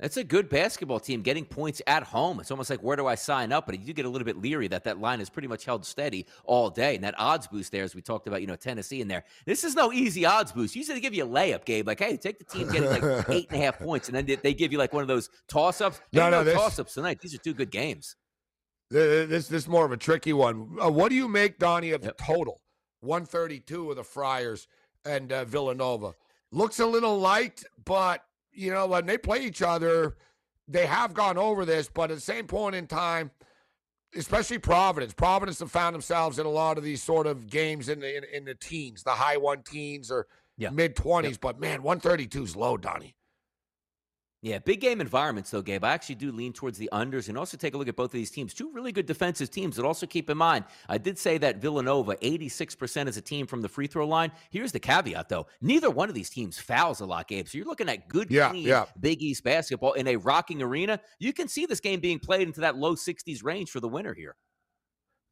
That's 0.00 0.16
a 0.16 0.24
good 0.24 0.48
basketball 0.48 0.98
team 0.98 1.22
getting 1.22 1.44
points 1.44 1.80
at 1.86 2.02
home. 2.02 2.40
It's 2.40 2.50
almost 2.50 2.68
like 2.68 2.82
where 2.82 2.96
do 2.96 3.06
I 3.06 3.14
sign 3.14 3.52
up? 3.52 3.64
But 3.66 3.78
you 3.78 3.86
do 3.86 3.92
get 3.92 4.04
a 4.04 4.08
little 4.08 4.24
bit 4.24 4.36
leery 4.36 4.66
that 4.68 4.82
that 4.84 4.98
line 5.00 5.20
is 5.20 5.30
pretty 5.30 5.46
much 5.46 5.64
held 5.64 5.86
steady 5.86 6.26
all 6.42 6.68
day. 6.68 6.96
And 6.96 7.04
that 7.04 7.14
odds 7.16 7.46
boost 7.46 7.70
there, 7.70 7.84
as 7.84 7.94
we 7.94 8.02
talked 8.02 8.26
about, 8.26 8.40
you 8.40 8.48
know, 8.48 8.56
Tennessee 8.56 9.00
in 9.00 9.06
there. 9.06 9.22
This 9.46 9.62
is 9.62 9.76
no 9.76 9.92
easy 9.92 10.24
odds 10.26 10.50
boost. 10.50 10.74
Usually 10.74 10.96
they 10.96 11.00
give 11.00 11.14
you 11.14 11.24
a 11.24 11.28
layup, 11.28 11.64
Gabe. 11.64 11.86
Like, 11.86 12.00
hey, 12.00 12.16
take 12.16 12.38
the 12.40 12.44
team 12.44 12.68
getting 12.72 12.90
like 12.90 13.28
eight 13.30 13.46
and 13.50 13.60
a 13.60 13.64
half 13.64 13.78
points, 13.78 14.08
and 14.08 14.16
then 14.16 14.26
they, 14.26 14.34
they 14.34 14.52
give 14.52 14.72
you 14.72 14.78
like 14.78 14.92
one 14.92 15.02
of 15.02 15.08
those 15.08 15.30
toss 15.48 15.80
ups. 15.80 16.00
No, 16.12 16.28
no, 16.28 16.42
this- 16.42 16.54
toss 16.54 16.78
ups 16.80 16.94
tonight. 16.94 17.20
These 17.20 17.34
are 17.36 17.38
two 17.38 17.54
good 17.54 17.70
games. 17.70 18.16
This 18.90 19.48
this 19.48 19.62
is 19.62 19.68
more 19.68 19.84
of 19.86 19.92
a 19.92 19.96
tricky 19.96 20.32
one. 20.32 20.76
Uh, 20.82 20.90
what 20.90 21.08
do 21.08 21.14
you 21.14 21.28
make, 21.28 21.58
Donnie, 21.60 21.92
of 21.92 22.02
Yep. 22.04 22.18
the 22.18 22.22
total? 22.24 22.60
132 23.00 23.90
of 23.90 23.96
the 23.96 24.04
Friars 24.04 24.66
and 25.04 25.32
uh, 25.32 25.44
Villanova. 25.44 26.14
Looks 26.50 26.80
a 26.80 26.86
little 26.86 27.18
light, 27.18 27.62
but 27.84 28.22
you 28.54 28.70
know 28.70 28.86
when 28.86 29.06
they 29.06 29.18
play 29.18 29.40
each 29.44 29.62
other, 29.62 30.16
they 30.68 30.86
have 30.86 31.14
gone 31.14 31.36
over 31.38 31.64
this. 31.64 31.88
But 31.92 32.10
at 32.10 32.16
the 32.16 32.20
same 32.22 32.46
point 32.46 32.74
in 32.74 32.86
time, 32.86 33.30
especially 34.16 34.58
Providence, 34.58 35.12
Providence 35.12 35.58
have 35.60 35.70
found 35.70 35.94
themselves 35.94 36.38
in 36.38 36.46
a 36.46 36.50
lot 36.50 36.78
of 36.78 36.84
these 36.84 37.02
sort 37.02 37.26
of 37.26 37.48
games 37.48 37.88
in 37.88 38.00
the 38.00 38.16
in, 38.16 38.24
in 38.32 38.44
the 38.44 38.54
teens, 38.54 39.02
the 39.02 39.10
high 39.10 39.36
one 39.36 39.62
teens 39.62 40.10
or 40.10 40.26
Yeah. 40.56 40.70
mid 40.70 40.96
twenties. 40.96 41.38
But 41.38 41.58
man, 41.60 41.82
132 41.82 42.42
is 42.44 42.56
low, 42.56 42.76
Donnie. 42.76 43.14
Yeah, 44.44 44.58
big 44.58 44.82
game 44.82 45.00
environments, 45.00 45.50
though, 45.50 45.62
Gabe. 45.62 45.84
I 45.84 45.94
actually 45.94 46.16
do 46.16 46.30
lean 46.30 46.52
towards 46.52 46.76
the 46.76 46.90
unders 46.92 47.30
and 47.30 47.38
also 47.38 47.56
take 47.56 47.72
a 47.72 47.78
look 47.78 47.88
at 47.88 47.96
both 47.96 48.10
of 48.10 48.12
these 48.12 48.30
teams. 48.30 48.52
Two 48.52 48.70
really 48.74 48.92
good 48.92 49.06
defensive 49.06 49.48
teams, 49.48 49.76
but 49.76 49.86
also 49.86 50.06
keep 50.06 50.28
in 50.28 50.36
mind, 50.36 50.66
I 50.86 50.98
did 50.98 51.18
say 51.18 51.38
that 51.38 51.62
Villanova, 51.62 52.16
86% 52.16 53.08
as 53.08 53.16
a 53.16 53.22
team 53.22 53.46
from 53.46 53.62
the 53.62 53.70
free 53.70 53.86
throw 53.86 54.06
line. 54.06 54.30
Here's 54.50 54.70
the 54.70 54.78
caveat, 54.80 55.30
though. 55.30 55.46
Neither 55.62 55.88
one 55.88 56.10
of 56.10 56.14
these 56.14 56.28
teams 56.28 56.58
fouls 56.58 57.00
a 57.00 57.06
lot, 57.06 57.26
Gabe. 57.26 57.48
So 57.48 57.56
you're 57.56 57.66
looking 57.66 57.88
at 57.88 58.06
good, 58.06 58.30
Yeah, 58.30 58.50
clean 58.50 58.66
yeah. 58.66 58.84
Big 59.00 59.22
East 59.22 59.44
basketball 59.44 59.94
in 59.94 60.06
a 60.08 60.16
rocking 60.16 60.60
arena. 60.60 61.00
You 61.18 61.32
can 61.32 61.48
see 61.48 61.64
this 61.64 61.80
game 61.80 62.00
being 62.00 62.18
played 62.18 62.46
into 62.46 62.60
that 62.60 62.76
low 62.76 62.96
60s 62.96 63.42
range 63.42 63.70
for 63.70 63.80
the 63.80 63.88
winner 63.88 64.12
here. 64.12 64.36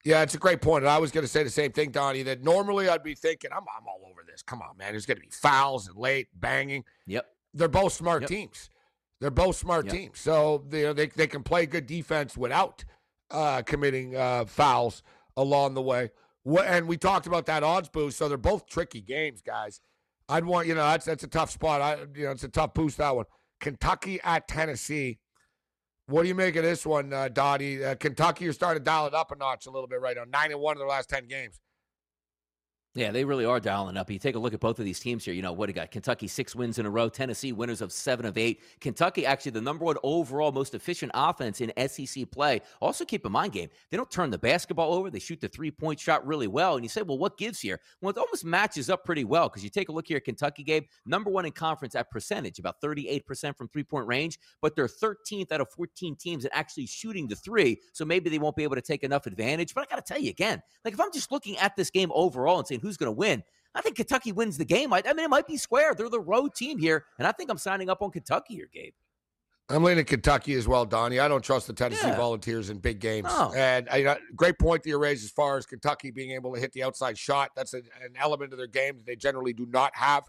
Yeah, 0.06 0.22
it's 0.22 0.34
a 0.34 0.38
great 0.38 0.62
point. 0.62 0.84
And 0.84 0.90
I 0.90 0.96
was 0.96 1.10
going 1.10 1.24
to 1.24 1.28
say 1.30 1.42
the 1.42 1.50
same 1.50 1.72
thing, 1.72 1.90
Donnie, 1.90 2.22
that 2.22 2.42
normally 2.42 2.88
I'd 2.88 3.02
be 3.02 3.14
thinking, 3.14 3.50
I'm, 3.52 3.64
I'm 3.78 3.86
all 3.86 4.00
over 4.10 4.22
this. 4.26 4.40
Come 4.40 4.62
on, 4.62 4.78
man. 4.78 4.92
There's 4.92 5.04
going 5.04 5.18
to 5.18 5.22
be 5.22 5.28
fouls 5.30 5.86
and 5.86 5.98
late 5.98 6.28
banging. 6.32 6.84
Yep. 7.06 7.26
They're 7.52 7.68
both 7.68 7.92
smart 7.92 8.22
Yep. 8.22 8.30
teams. 8.30 8.70
They're 9.22 9.30
both 9.30 9.54
smart 9.54 9.86
Yep. 9.86 9.94
teams. 9.94 10.18
So 10.20 10.64
they, 10.68 10.92
they, 10.92 11.06
they 11.06 11.28
can 11.28 11.44
play 11.44 11.64
good 11.64 11.86
defense 11.86 12.36
without 12.36 12.84
uh, 13.30 13.62
committing 13.62 14.16
uh, 14.16 14.46
fouls 14.46 15.04
along 15.36 15.74
the 15.74 15.80
way. 15.80 16.10
And 16.44 16.88
we 16.88 16.96
talked 16.96 17.28
about 17.28 17.46
that 17.46 17.62
odds 17.62 17.88
boost. 17.88 18.18
So 18.18 18.28
they're 18.28 18.36
both 18.36 18.66
tricky 18.66 19.00
games, 19.00 19.40
guys. 19.40 19.80
I'd 20.28 20.44
want, 20.44 20.66
you 20.66 20.74
know, 20.74 20.82
that's, 20.82 21.04
that's 21.04 21.22
a 21.22 21.28
tough 21.28 21.52
spot. 21.52 21.80
I, 21.80 21.98
you 22.16 22.24
know, 22.24 22.32
it's 22.32 22.42
a 22.42 22.48
tough 22.48 22.74
boost, 22.74 22.98
that 22.98 23.14
one. 23.14 23.26
Kentucky 23.60 24.18
at 24.24 24.48
Tennessee. 24.48 25.20
What 26.06 26.22
do 26.22 26.28
you 26.28 26.34
make 26.34 26.56
of 26.56 26.64
this 26.64 26.84
one, 26.84 27.12
uh, 27.12 27.28
Donnie? 27.28 27.84
Uh, 27.84 27.94
Kentucky, 27.94 28.42
you're 28.44 28.52
starting 28.52 28.80
to 28.80 28.84
dial 28.84 29.06
it 29.06 29.14
up 29.14 29.30
a 29.30 29.36
notch 29.36 29.66
a 29.66 29.70
little 29.70 29.86
bit 29.86 30.00
right 30.00 30.16
now. 30.16 30.24
Nine 30.28 30.50
and 30.50 30.60
one 30.60 30.74
in 30.74 30.78
their 30.80 30.88
last 30.88 31.08
ten 31.08 31.28
games. 31.28 31.60
Yeah, 32.95 33.11
they 33.11 33.24
really 33.24 33.47
are 33.47 33.59
dialing 33.59 33.97
up. 33.97 34.11
You 34.11 34.18
take 34.18 34.34
a 34.34 34.38
look 34.38 34.53
at 34.53 34.61
both 34.61 34.78
of 34.78 34.84
these 34.84 35.01
teams 35.01 35.24
here. 35.24 35.32
You 35.32 35.40
know, 35.40 35.55
what 35.55 35.64
do 35.64 35.70
you 35.70 35.74
got? 35.74 35.90
Kentucky, 35.90 36.26
six 36.26 36.55
wins 36.55 36.78
in 36.78 36.84
a 36.84 36.90
row. 36.90 37.09
Tennessee, 37.09 37.51
winners 37.51 37.80
of 37.80 37.90
seven 37.90 38.26
of 38.26 38.36
eight. 38.36 38.61
Kentucky, 38.80 39.24
actually, 39.24 39.53
the 39.53 39.62
number 39.62 39.86
one 39.86 39.97
overall 40.03 40.53
most 40.53 40.74
efficient 40.74 41.11
offense 41.14 41.62
in 41.62 41.72
SEC 41.88 42.30
play. 42.30 42.61
Also, 42.82 43.07
keep 43.07 43.24
in 43.24 43.32
mind, 43.32 43.55
game, 43.55 43.70
they 43.90 43.97
don't 43.97 44.11
turn 44.11 44.28
the 44.28 44.36
basketball 44.36 44.93
over. 44.93 45.09
They 45.09 45.20
shoot 45.20 45.40
the 45.40 45.49
three 45.49 45.70
point 45.70 46.01
shot 46.01 46.26
really 46.26 46.49
well. 46.49 46.76
And 46.76 46.84
you 46.84 46.90
say, 46.90 47.01
well, 47.01 47.16
what 47.16 47.38
gives 47.38 47.61
here? 47.61 47.80
Well, 48.03 48.11
it 48.11 48.18
almost 48.18 48.45
matches 48.45 48.90
up 48.90 49.07
pretty 49.07 49.24
well 49.24 49.49
because 49.49 49.64
you 49.64 49.70
take 49.70 49.88
a 49.88 49.93
look 49.93 50.09
here 50.09 50.18
at 50.18 50.24
Kentucky, 50.24 50.62
Gabe, 50.62 50.84
number 51.07 51.30
one 51.30 51.47
in 51.47 51.53
conference 51.53 51.95
at 51.95 52.11
percentage, 52.11 52.59
about 52.59 52.78
38% 52.82 53.57
from 53.57 53.68
three 53.68 53.84
point 53.84 54.07
range, 54.07 54.38
but 54.61 54.76
they're 54.76 54.86
13th 54.86 55.51
out 55.51 55.62
of 55.62 55.70
14 55.70 56.14
teams 56.16 56.45
at 56.45 56.51
actually 56.53 56.84
shooting 56.84 57.26
the 57.26 57.36
three. 57.36 57.80
So 57.95 58.05
maybe 58.05 58.28
they 58.28 58.38
won't 58.38 58.55
be 58.55 58.64
able 58.64 58.76
to 58.76 58.82
take 58.82 59.03
enough 59.03 59.24
advantage. 59.24 59.72
But 59.72 59.84
I 59.84 59.97
got 59.97 60.05
to 60.05 60.12
tell 60.12 60.22
you 60.22 60.28
again, 60.28 60.62
like 60.84 60.93
if 60.93 61.01
I'm 61.01 61.11
just 61.11 61.32
looking 61.32 61.57
at 61.57 61.74
this 61.74 61.88
game 61.88 62.11
overall 62.14 62.59
and 62.59 62.68
saying 62.68 62.82
who's 62.83 62.97
going 62.97 63.09
to 63.09 63.12
win, 63.12 63.43
I 63.74 63.80
think 63.80 63.97
Kentucky 63.97 64.33
wins 64.33 64.59
the 64.59 64.64
game. 64.64 64.93
I, 64.93 65.03
I 65.07 65.14
mean, 65.14 65.24
it 65.24 65.30
might 65.30 65.47
be 65.47 65.57
square. 65.57 65.95
They're 65.95 66.11
the 66.11 66.20
road 66.20 66.55
team 66.55 66.78
here, 66.78 67.07
and 67.18 67.26
I 67.26 67.33
think 67.33 67.51
I'm 67.51 67.59
signing 67.59 67.89
up 67.89 68.03
on 68.03 68.11
Kentucky 68.11 68.55
here, 68.55 68.68
Gabe. 68.72 68.93
I'm 69.68 69.83
leaning 69.83 70.05
Kentucky 70.05 70.55
as 70.55 70.68
well, 70.68 70.85
Donnie. 70.85 71.18
I 71.18 71.28
don't 71.28 71.43
trust 71.43 71.66
the 71.66 71.72
Tennessee 71.72 72.07
Yeah. 72.07 72.16
Volunteers 72.16 72.68
in 72.68 72.78
big 72.78 72.99
games. 72.99 73.28
No. 73.28 73.53
And 73.57 73.89
I, 73.91 74.05
uh, 74.05 74.16
great 74.37 74.59
point 74.59 74.83
that 74.83 74.89
you 74.91 74.99
raised 74.99 75.24
as 75.24 75.30
far 75.30 75.57
as 75.57 75.64
Kentucky 75.64 76.11
being 76.11 76.33
able 76.33 76.53
to 76.53 76.61
hit 76.61 76.72
the 76.72 76.83
outside 76.83 77.16
shot. 77.16 77.53
That's 77.57 77.72
a, 77.72 77.78
an 77.78 78.14
element 78.18 78.53
of 78.53 78.59
their 78.59 78.66
game 78.66 78.97
that 78.99 79.07
they 79.07 79.16
generally 79.16 79.55
do 79.55 79.64
not 79.66 79.95
have 79.97 80.24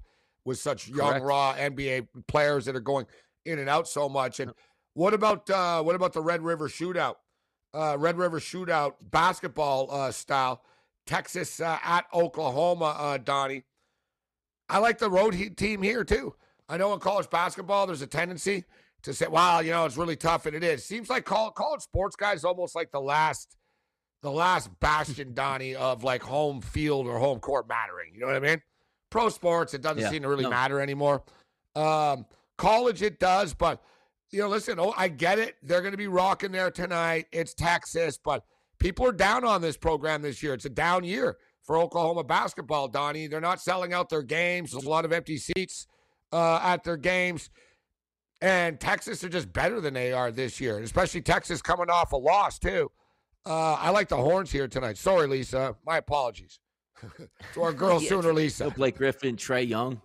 with 0.45 0.59
such 0.59 0.87
young, 0.87 1.09
Correct. 1.09 1.25
raw 1.25 1.55
NBA 1.55 2.07
players 2.27 2.65
that 2.65 2.75
are 2.75 2.81
going 2.81 3.05
in 3.45 3.59
and 3.59 3.67
out 3.67 3.87
so 3.87 4.07
much. 4.07 4.39
And 4.39 4.53
what 4.93 5.13
about 5.13 5.49
uh, 5.49 5.81
what 5.81 5.95
about 5.95 6.13
the 6.13 6.21
Red 6.21 6.41
River 6.41 6.69
Shootout? 6.69 7.15
Uh, 7.73 7.97
Red 7.99 8.17
River 8.17 8.39
Shootout 8.39 8.93
basketball 9.09 9.89
uh, 9.91 10.11
style. 10.11 10.61
Texas 11.05 11.59
uh, 11.59 11.77
at 11.83 12.05
Oklahoma, 12.13 12.95
uh, 12.97 13.17
Donnie. 13.17 13.63
I 14.69 14.77
like 14.79 14.97
the 14.97 15.09
road 15.09 15.33
he- 15.33 15.49
team 15.49 15.81
here 15.81 16.03
too. 16.03 16.35
I 16.69 16.77
know 16.77 16.93
in 16.93 16.99
college 16.99 17.29
basketball, 17.29 17.85
there's 17.87 18.01
a 18.01 18.07
tendency 18.07 18.63
to 19.03 19.13
say, 19.13 19.27
"Wow, 19.27 19.59
you 19.59 19.71
know, 19.71 19.85
it's 19.85 19.97
really 19.97 20.15
tough," 20.15 20.45
and 20.45 20.55
it 20.55 20.63
is. 20.63 20.85
Seems 20.85 21.09
like 21.09 21.25
col- 21.25 21.51
college 21.51 21.81
sports 21.81 22.15
guys 22.15 22.43
almost 22.43 22.73
like 22.73 22.91
the 22.91 23.01
last, 23.01 23.57
the 24.21 24.31
last 24.31 24.69
bastion, 24.79 25.33
Donnie, 25.35 25.75
of 25.75 26.03
like 26.03 26.23
home 26.23 26.61
field 26.61 27.07
or 27.07 27.19
home 27.19 27.39
court 27.39 27.67
mattering. 27.67 28.13
You 28.13 28.21
know 28.21 28.27
what 28.27 28.35
I 28.37 28.39
mean? 28.39 28.61
Pro 29.09 29.29
sports, 29.29 29.73
it 29.73 29.81
doesn't 29.81 30.01
Yeah, 30.01 30.09
seem 30.09 30.23
to 30.23 30.29
really 30.29 30.43
no. 30.43 30.49
matter 30.49 30.79
anymore. 30.79 31.23
Um, 31.75 32.25
college, 32.57 33.01
it 33.01 33.19
does, 33.19 33.53
but 33.53 33.83
you 34.31 34.39
know, 34.39 34.47
listen, 34.47 34.79
oh, 34.79 34.93
I 34.97 35.09
get 35.09 35.37
it. 35.37 35.57
They're 35.61 35.81
going 35.81 35.91
to 35.91 35.97
be 35.97 36.07
rocking 36.07 36.51
there 36.51 36.71
tonight. 36.71 37.27
It's 37.31 37.53
Texas, 37.53 38.17
but 38.17 38.43
people 38.83 39.07
are 39.07 39.13
down 39.13 39.45
on 39.45 39.61
this 39.61 39.77
program 39.77 40.21
this 40.21 40.43
year. 40.43 40.53
It's 40.53 40.65
a 40.65 40.69
down 40.69 41.05
year 41.05 41.37
for 41.63 41.77
Oklahoma 41.77 42.25
basketball, 42.25 42.89
Donnie. 42.89 43.27
They're 43.27 43.39
not 43.39 43.61
selling 43.61 43.93
out 43.93 44.09
their 44.09 44.21
games. 44.21 44.71
There's 44.71 44.83
a 44.83 44.89
lot 44.89 45.05
of 45.05 45.13
empty 45.13 45.37
seats 45.37 45.87
uh, 46.33 46.59
at 46.61 46.83
their 46.83 46.97
games. 46.97 47.49
And 48.41 48.77
Texas 48.79 49.23
are 49.23 49.29
just 49.29 49.53
better 49.53 49.79
than 49.79 49.93
they 49.93 50.11
are 50.11 50.29
this 50.29 50.59
year, 50.59 50.79
especially 50.79 51.21
Texas 51.21 51.61
coming 51.61 51.89
off 51.89 52.11
a 52.11 52.17
loss, 52.17 52.59
too. 52.59 52.91
Uh, 53.45 53.75
I 53.75 53.89
like 53.91 54.09
the 54.09 54.17
horns 54.17 54.51
here 54.51 54.67
tonight. 54.67 54.97
Sorry, 54.97 55.27
Lisa. 55.27 55.77
My 55.85 55.97
apologies 55.97 56.59
to 57.53 57.61
our 57.61 57.71
girl, 57.71 58.01
Yeah, 58.01 58.09
Sooner 58.09 58.33
Lisa. 58.33 58.69
Blake 58.69 58.97
Griffin, 58.97 59.37
Trae 59.37 59.65
Young. 59.65 60.01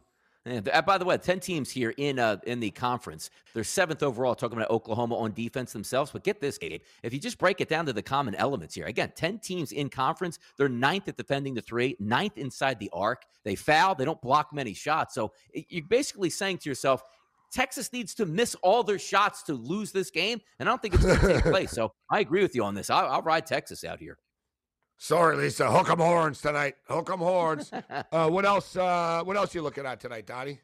And 0.47 0.69
uh, 0.69 0.83
by 0.83 0.99
the 0.99 1.05
way, 1.05 1.17
ten 1.19 1.41
teams 1.41 1.71
here 1.71 1.93
in 1.97 2.19
uh, 2.19 2.39
in 2.47 2.61
the 2.61 2.71
conference. 2.71 3.31
They're 3.55 3.65
seventh 3.65 4.03
overall. 4.03 4.35
Talking 4.35 4.57
about 4.57 4.71
Oklahoma 4.71 5.17
on 5.17 5.33
defense 5.33 5.73
themselves, 5.73 6.11
but 6.11 6.25
get 6.25 6.41
this, 6.41 6.59
Gabe. 6.59 6.81
If 7.03 7.13
you 7.13 7.19
just 7.19 7.39
break 7.39 7.61
it 7.61 7.69
down 7.69 7.87
to 7.87 7.93
the 7.93 8.03
common 8.03 8.35
elements 8.35 8.75
here, 8.75 8.87
again, 8.87 9.13
ten 9.15 9.39
teams 9.39 9.73
in 9.73 9.89
conference. 9.89 10.39
They're 10.57 10.69
ninth 10.69 11.09
at 11.09 11.17
defending 11.17 11.55
the 11.55 11.61
three, 11.61 11.97
ninth 11.99 12.39
inside 12.39 12.79
the 12.79 12.91
arc. 12.93 13.25
They 13.45 13.57
foul. 13.57 13.95
They 13.95 14.05
don't 14.05 14.21
block 14.23 14.53
many 14.53 14.75
shots. 14.75 15.15
So 15.15 15.33
you're 15.53 15.87
basically 15.87 16.31
saying 16.31 16.59
to 16.59 16.69
yourself. 16.69 17.03
Texas 17.51 17.95
needs 17.95 18.15
to 18.15 18.27
miss 18.27 18.55
all 18.57 18.83
their 18.83 18.99
shots 18.99 19.43
to 19.45 19.55
lose 19.55 19.91
this 19.91 20.11
game, 20.11 20.39
and 20.59 20.69
I 20.69 20.73
don't 20.73 20.83
think 20.83 20.93
it's 20.93 21.05
going 21.07 21.19
to 21.19 21.33
take 21.33 21.43
place. 21.51 21.71
So 21.71 21.95
I 22.11 22.21
agree 22.21 22.43
with 22.43 22.55
you 22.55 22.63
on 22.63 22.75
this. 22.75 22.91
I'll, 22.91 23.07
I'll 23.07 23.23
ride 23.23 23.47
Texas 23.47 23.85
out 23.85 23.99
here. 23.99 24.19
Sorry, 24.99 25.37
Lisa. 25.37 25.71
Hook 25.71 25.89
'em 25.89 25.99
horns 25.99 26.41
tonight. 26.41 26.75
Hook 26.89 27.09
'em 27.11 27.21
horns. 27.21 27.71
uh, 28.13 28.29
what 28.29 28.45
else? 28.45 28.77
Uh, 28.77 29.23
what 29.25 29.37
else 29.37 29.55
you 29.55 29.63
looking 29.63 29.87
at 29.87 30.01
tonight, 30.01 30.27
Donnie? 30.27 30.61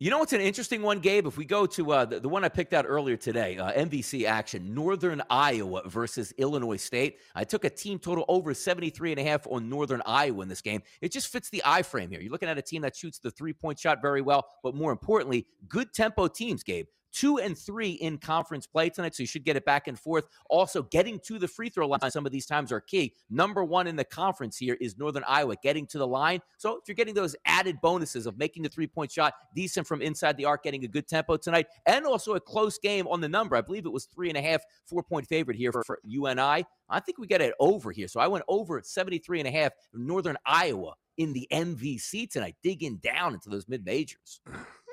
You 0.00 0.10
know 0.10 0.18
what's 0.18 0.32
an 0.32 0.40
interesting 0.40 0.82
one, 0.82 0.98
Gabe? 0.98 1.26
If 1.26 1.36
we 1.36 1.44
go 1.44 1.66
to 1.66 1.92
uh, 1.92 2.04
the, 2.04 2.18
the 2.18 2.28
one 2.28 2.44
I 2.44 2.48
picked 2.48 2.72
out 2.72 2.84
earlier 2.88 3.16
today, 3.16 3.58
uh, 3.58 3.72
MVC 3.72 4.24
action, 4.24 4.74
Northern 4.74 5.22
Iowa 5.30 5.88
versus 5.88 6.32
Illinois 6.36 6.78
State. 6.78 7.18
I 7.34 7.44
took 7.44 7.64
a 7.64 7.70
team 7.70 7.98
total 7.98 8.24
over 8.26 8.52
73 8.54 9.12
and 9.12 9.20
a 9.20 9.22
half 9.22 9.46
on 9.46 9.68
Northern 9.68 10.02
Iowa 10.04 10.42
in 10.42 10.48
this 10.48 10.62
game. 10.62 10.82
It 11.00 11.12
just 11.12 11.28
fits 11.28 11.48
the 11.48 11.62
eye 11.64 11.82
frame 11.82 12.10
here. 12.10 12.20
You're 12.20 12.32
looking 12.32 12.48
at 12.48 12.58
a 12.58 12.62
team 12.62 12.82
that 12.82 12.96
shoots 12.96 13.18
the 13.18 13.30
three 13.30 13.52
point 13.52 13.78
shot 13.78 14.02
very 14.02 14.20
well, 14.20 14.46
but 14.62 14.74
more 14.74 14.90
importantly, 14.90 15.46
good 15.68 15.92
tempo 15.92 16.26
teams, 16.26 16.64
Gabe. 16.64 16.86
Two 17.14 17.38
and 17.38 17.56
three 17.56 17.92
in 17.92 18.18
conference 18.18 18.66
play 18.66 18.90
tonight, 18.90 19.14
so 19.14 19.22
you 19.22 19.26
should 19.26 19.44
get 19.44 19.56
it 19.56 19.64
back 19.64 19.88
and 19.88 19.98
forth. 19.98 20.26
Also, 20.50 20.82
getting 20.82 21.18
to 21.20 21.38
the 21.38 21.48
free 21.48 21.70
throw 21.70 21.86
line 21.86 22.10
some 22.10 22.26
of 22.26 22.32
these 22.32 22.44
times 22.44 22.72
are 22.72 22.80
key. 22.80 23.14
Number 23.30 23.64
one 23.64 23.86
in 23.86 23.96
the 23.96 24.04
conference 24.04 24.56
here 24.56 24.76
is 24.80 24.98
Northern 24.98 25.24
Iowa, 25.26 25.54
getting 25.62 25.86
to 25.86 25.98
the 25.98 26.06
line. 26.06 26.40
So 26.58 26.76
if 26.76 26.82
you're 26.88 26.94
getting 26.94 27.14
those 27.14 27.36
added 27.46 27.80
bonuses 27.80 28.26
of 28.26 28.36
making 28.36 28.64
the 28.64 28.68
three 28.68 28.86
point 28.86 29.12
shot 29.12 29.34
decent 29.54 29.86
from 29.86 30.02
inside 30.02 30.36
the 30.36 30.44
arc, 30.44 30.64
getting 30.64 30.84
a 30.84 30.88
good 30.88 31.08
tempo 31.08 31.36
tonight, 31.36 31.66
and 31.86 32.04
also 32.04 32.34
a 32.34 32.40
close 32.40 32.78
game 32.78 33.06
on 33.06 33.20
the 33.20 33.28
number. 33.28 33.56
I 33.56 33.60
believe 33.60 33.86
it 33.86 33.92
was 33.92 34.06
three 34.06 34.28
and 34.28 34.36
a 34.36 34.42
half, 34.42 34.62
four 34.84 35.02
point 35.02 35.26
favorite 35.26 35.56
here 35.56 35.72
for, 35.72 35.84
for 35.84 36.00
UNI. 36.04 36.64
I 36.88 37.00
think 37.00 37.18
we 37.18 37.26
get 37.26 37.40
it 37.40 37.54
over 37.60 37.92
here. 37.92 38.08
So 38.08 38.20
I 38.20 38.26
went 38.26 38.44
over 38.48 38.78
at 38.78 38.86
73 38.86 39.40
and 39.40 39.48
a 39.48 39.52
half 39.52 39.72
Northern 39.92 40.36
Iowa 40.44 40.94
in 41.16 41.32
the 41.32 41.46
MVC 41.52 42.28
tonight, 42.28 42.56
digging 42.62 42.96
down 42.96 43.34
into 43.34 43.48
those 43.48 43.68
mid 43.68 43.84
majors. 43.84 44.40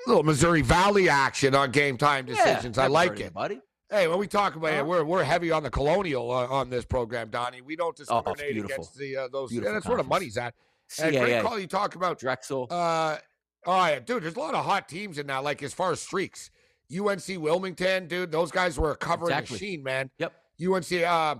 Little 0.06 0.22
Missouri 0.22 0.62
Valley 0.62 1.08
action 1.08 1.54
on 1.54 1.70
game 1.70 1.96
time 1.96 2.26
decisions. 2.26 2.76
Yeah, 2.76 2.84
I 2.84 2.86
like 2.88 3.20
it. 3.20 3.32
buddy. 3.32 3.60
Hey, 3.90 4.08
when 4.08 4.18
we 4.18 4.26
talk 4.26 4.56
about 4.56 4.70
Uh-huh. 4.72 4.80
it, 4.80 4.86
we're 4.86 5.04
we're 5.04 5.22
heavy 5.24 5.50
on 5.50 5.62
the 5.62 5.70
colonial 5.70 6.30
uh, 6.30 6.46
on 6.46 6.70
this 6.70 6.84
program, 6.84 7.28
Donnie. 7.30 7.60
We 7.60 7.76
don't 7.76 7.94
discriminate 7.96 8.38
beautiful. 8.54 8.74
against 8.74 8.96
the 8.96 9.16
uh, 9.16 9.28
those. 9.28 9.50
Beautiful 9.50 9.70
Yeah, 9.72 9.74
that's 9.78 9.86
where 9.86 9.98
the 9.98 10.04
money's 10.04 10.36
at. 10.36 10.54
And 11.00 11.14
great 11.16 11.42
call 11.42 11.58
you 11.58 11.66
talk 11.66 11.94
about. 11.94 12.18
Drexel. 12.18 12.68
Uh, 12.70 13.18
oh 13.66 13.86
yeah, 13.86 13.98
dude. 14.00 14.22
There's 14.22 14.36
a 14.36 14.40
lot 14.40 14.54
of 14.54 14.64
hot 14.64 14.88
teams 14.88 15.18
in 15.18 15.26
that. 15.28 15.44
Like 15.44 15.62
as 15.62 15.74
far 15.74 15.92
as 15.92 16.00
streaks, 16.00 16.50
UNC 16.90 17.22
Wilmington, 17.38 18.08
dude. 18.08 18.32
Those 18.32 18.50
guys 18.50 18.78
were 18.78 18.92
a 18.92 18.96
covering 18.96 19.32
Exactly. 19.32 19.54
machine, 19.54 19.82
man. 19.82 20.10
Yep. 20.18 20.32
UNC 20.66 20.92
uh, 21.02 21.34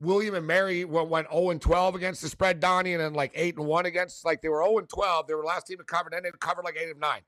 William 0.00 0.34
and 0.34 0.46
Mary 0.46 0.84
went, 0.84 1.08
went 1.08 1.28
0 1.30 1.50
and 1.50 1.60
12 1.60 1.94
against 1.94 2.20
the 2.22 2.28
spread, 2.28 2.60
Donnie, 2.60 2.92
and 2.92 3.00
then 3.00 3.14
like 3.14 3.32
8 3.34 3.56
and 3.56 3.66
1 3.66 3.86
against 3.86 4.24
like 4.24 4.42
they 4.42 4.48
were 4.48 4.62
0 4.62 4.78
and 4.78 4.88
12. 4.88 5.26
They 5.26 5.34
were 5.34 5.40
the 5.42 5.46
last 5.46 5.66
team 5.66 5.78
to 5.78 5.84
cover, 5.84 6.10
then 6.10 6.22
they 6.22 6.30
covered 6.38 6.64
like 6.64 6.76
8 6.78 6.90
and 6.90 7.00
9. 7.00 7.20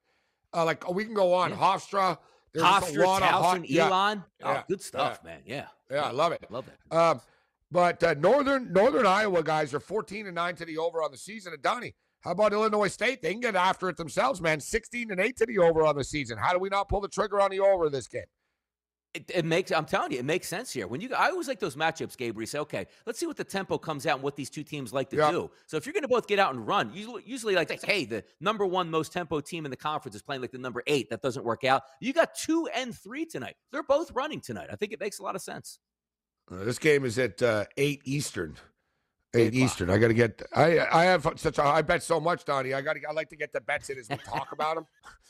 Uh, 0.55 0.65
like 0.65 0.89
we 0.93 1.05
can 1.05 1.15
go 1.15 1.35
on. 1.35 1.51
Yeah. 1.51 1.57
Hofstra, 1.57 2.19
there's 2.53 2.65
Hofstra, 2.65 3.03
a 3.03 3.07
lot 3.07 3.23
of 3.23 3.29
Towson, 3.29 3.65
yeah, 3.69 3.87
Elon. 3.87 4.25
Oh, 4.43 4.53
yeah, 4.53 4.63
good 4.69 4.83
stuff, 4.83 5.23
man. 5.25 5.41
Yeah. 5.45 5.67
yeah, 5.91 6.03
I 6.03 6.11
love 6.11 6.33
it. 6.33 6.45
Love 6.51 6.65
that. 6.67 6.97
Um, 6.97 7.21
but 7.71 8.03
uh, 8.03 8.15
northern 8.15 8.73
Northern 8.73 9.07
Iowa 9.07 9.43
guys 9.43 9.75
are 9.75 9.81
14 9.81 10.27
and 10.27 10.35
9 10.35 10.55
to 10.57 10.65
the 10.65 10.79
over 10.79 11.03
on 11.03 11.11
the 11.11 11.19
season. 11.19 11.53
And 11.53 11.63
Donnie, 11.63 11.95
how 12.21 12.31
about 12.31 12.53
Illinois 12.53 12.89
State? 12.89 13.23
They 13.23 13.33
can 13.33 13.41
get 13.41 13.57
after 13.57 13.89
it 13.89 13.97
themselves, 13.97 14.41
man. 14.41 14.61
16 14.61 15.11
and 15.11 15.21
8 15.21 15.37
to 15.37 15.47
the 15.47 15.59
over 15.59 15.85
on 15.85 15.97
the 15.97 16.05
season. 16.05 16.39
How 16.39 16.53
do 16.53 16.59
we 16.59 16.69
not 16.69 16.89
pull 16.89 17.01
the 17.01 17.09
trigger 17.09 17.41
on 17.41 17.51
the 17.51 17.61
over 17.61 17.91
this 17.91 18.09
game? 18.09 18.23
It, 19.19 19.31
it 19.35 19.45
makes. 19.45 19.73
I'm 19.73 19.85
telling 19.85 20.13
you, 20.13 20.19
it 20.19 20.25
makes 20.25 20.47
sense 20.47 20.73
here. 20.73 20.87
When 20.87 21.01
you, 21.01 21.13
I 21.15 21.31
always 21.31 21.49
like 21.49 21.59
those 21.59 21.75
matchups, 21.75 22.17
Gabe, 22.17 22.37
where 22.37 22.43
you 22.43 22.47
say, 22.47 22.61
okay, 22.61 22.87
let's 23.05 23.19
see 23.19 23.27
what 23.27 23.37
the 23.37 23.43
tempo 23.43 23.77
comes 23.79 24.07
out 24.07 24.15
and 24.15 24.23
what 24.23 24.37
these 24.37 24.49
two 24.49 24.63
teams 24.63 24.93
like 24.93 25.11
to 25.11 25.17
Yeah. 25.17 25.31
do. 25.33 25.51
So 25.67 25.77
if 25.77 25.87
you're 25.87 25.93
going 25.93 26.03
to 26.03 26.09
both 26.09 26.29
get 26.29 26.39
out 26.39 26.55
and 26.55 26.65
run, 26.67 26.93
usually, 26.95 27.25
usually 27.27 27.55
like, 27.57 27.83
hey, 27.85 28.05
the 28.05 28.23
number 28.41 28.65
one 28.65 28.89
most 28.91 29.13
tempo 29.13 29.41
team 29.41 29.65
in 29.65 29.71
the 29.73 29.77
conference 29.77 30.15
is 30.15 30.23
playing 30.23 30.41
like 30.43 30.53
the 30.53 30.59
number 30.59 30.83
eight. 30.87 31.11
That 31.11 31.21
doesn't 31.21 31.45
work 31.45 31.65
out. 31.65 31.83
You 32.01 32.13
got 32.13 32.35
two 32.37 32.69
and 32.75 32.97
three 32.97 33.27
tonight. 33.27 33.57
They're 33.73 33.83
both 33.83 34.13
running 34.13 34.41
tonight. 34.41 34.69
I 34.73 34.77
think 34.77 34.93
it 34.93 35.01
makes 35.01 35.19
a 35.19 35.23
lot 35.25 35.35
of 35.35 35.43
sense. 35.43 35.81
Uh, 36.51 36.63
this 36.65 36.79
game 36.79 37.05
is 37.05 37.19
at 37.19 37.43
uh, 37.43 37.65
8 37.77 38.03
Eastern. 38.05 38.57
8 39.35 39.41
Eight. 39.49 39.55
Eastern. 39.55 39.91
I 39.91 39.99
got 39.99 40.09
to 40.09 40.15
get. 40.15 40.41
I 40.55 40.79
I 40.91 41.05
have 41.05 41.27
such 41.37 41.59
a. 41.59 41.63
I 41.65 41.83
bet 41.83 42.03
so 42.03 42.19
much, 42.21 42.45
Donnie. 42.47 42.73
I 42.73 42.81
got 42.81 42.95
to. 42.95 43.01
I 43.07 43.13
like 43.13 43.29
to 43.31 43.37
get 43.37 43.53
the 43.53 43.61
bets 43.61 43.91
in 43.91 43.99
as 43.99 44.09
we 44.09 44.17
talk 44.17 44.53
about 44.53 44.77
them. 44.77 44.87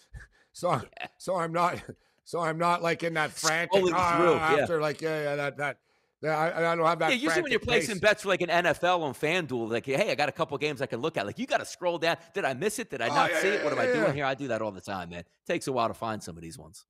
so 0.53 0.71
I'm 0.73 0.83
so 1.17 1.35
I'm 1.37 1.53
not 1.53 1.83
so 2.29 2.41
I'm 2.41 2.59
not 2.59 2.83
like 2.83 3.03
in 3.03 3.15
that 3.15 3.31
frantic 3.31 3.83
"Ah," 3.95 4.17
through, 4.17 4.35
yeah. 4.35 4.63
after 4.63 4.81
like 4.81 5.01
yeah 5.01 5.23
yeah 5.23 5.37
that 5.37 5.57
that. 5.57 5.79
that 6.21 6.37
I, 6.37 6.73
I 6.73 6.75
don't 6.77 6.85
have 6.85 6.99
that. 6.99 7.11
yeah, 7.11 7.17
usually 7.17 7.43
when 7.43 7.53
you're 7.53 7.61
placing 7.61 7.95
pace. 7.97 8.01
bets 8.01 8.23
for 8.25 8.29
like 8.29 8.43
an 8.43 8.49
NFL 8.51 9.01
on 9.03 9.15
FanDuel, 9.15 9.71
like, 9.71 9.87
hey, 9.87 10.11
I 10.11 10.15
got 10.17 10.29
a 10.29 10.33
couple 10.33 10.59
games 10.59 10.83
I 10.83 10.87
can 10.87 11.01
look 11.01 11.17
at. 11.17 11.25
Like, 11.27 11.39
you 11.39 11.47
got 11.47 11.59
to 11.59 11.65
scroll 11.65 11.97
down. 11.97 12.17
Did 12.35 12.45
I 12.45 12.55
miss 12.55 12.81
it? 12.81 12.91
Did 12.91 13.01
I 13.01 13.09
Oh, 13.09 13.15
not 13.15 13.31
yeah, 13.31 13.41
see 13.41 13.49
yeah, 13.49 13.55
it? 13.55 13.65
What 13.65 13.73
am 13.73 13.79
I 13.79 13.87
doing 13.87 13.99
yeah. 14.09 14.13
here? 14.13 14.25
I 14.25 14.35
do 14.35 14.49
that 14.49 14.61
all 14.61 14.73
the 14.73 14.81
time, 14.81 15.11
man. 15.11 15.23
takes 15.47 15.69
a 15.69 15.73
while 15.73 15.87
to 15.89 15.95
find 15.95 16.21
some 16.21 16.37
of 16.37 16.43
these 16.43 16.59
ones. 16.59 16.85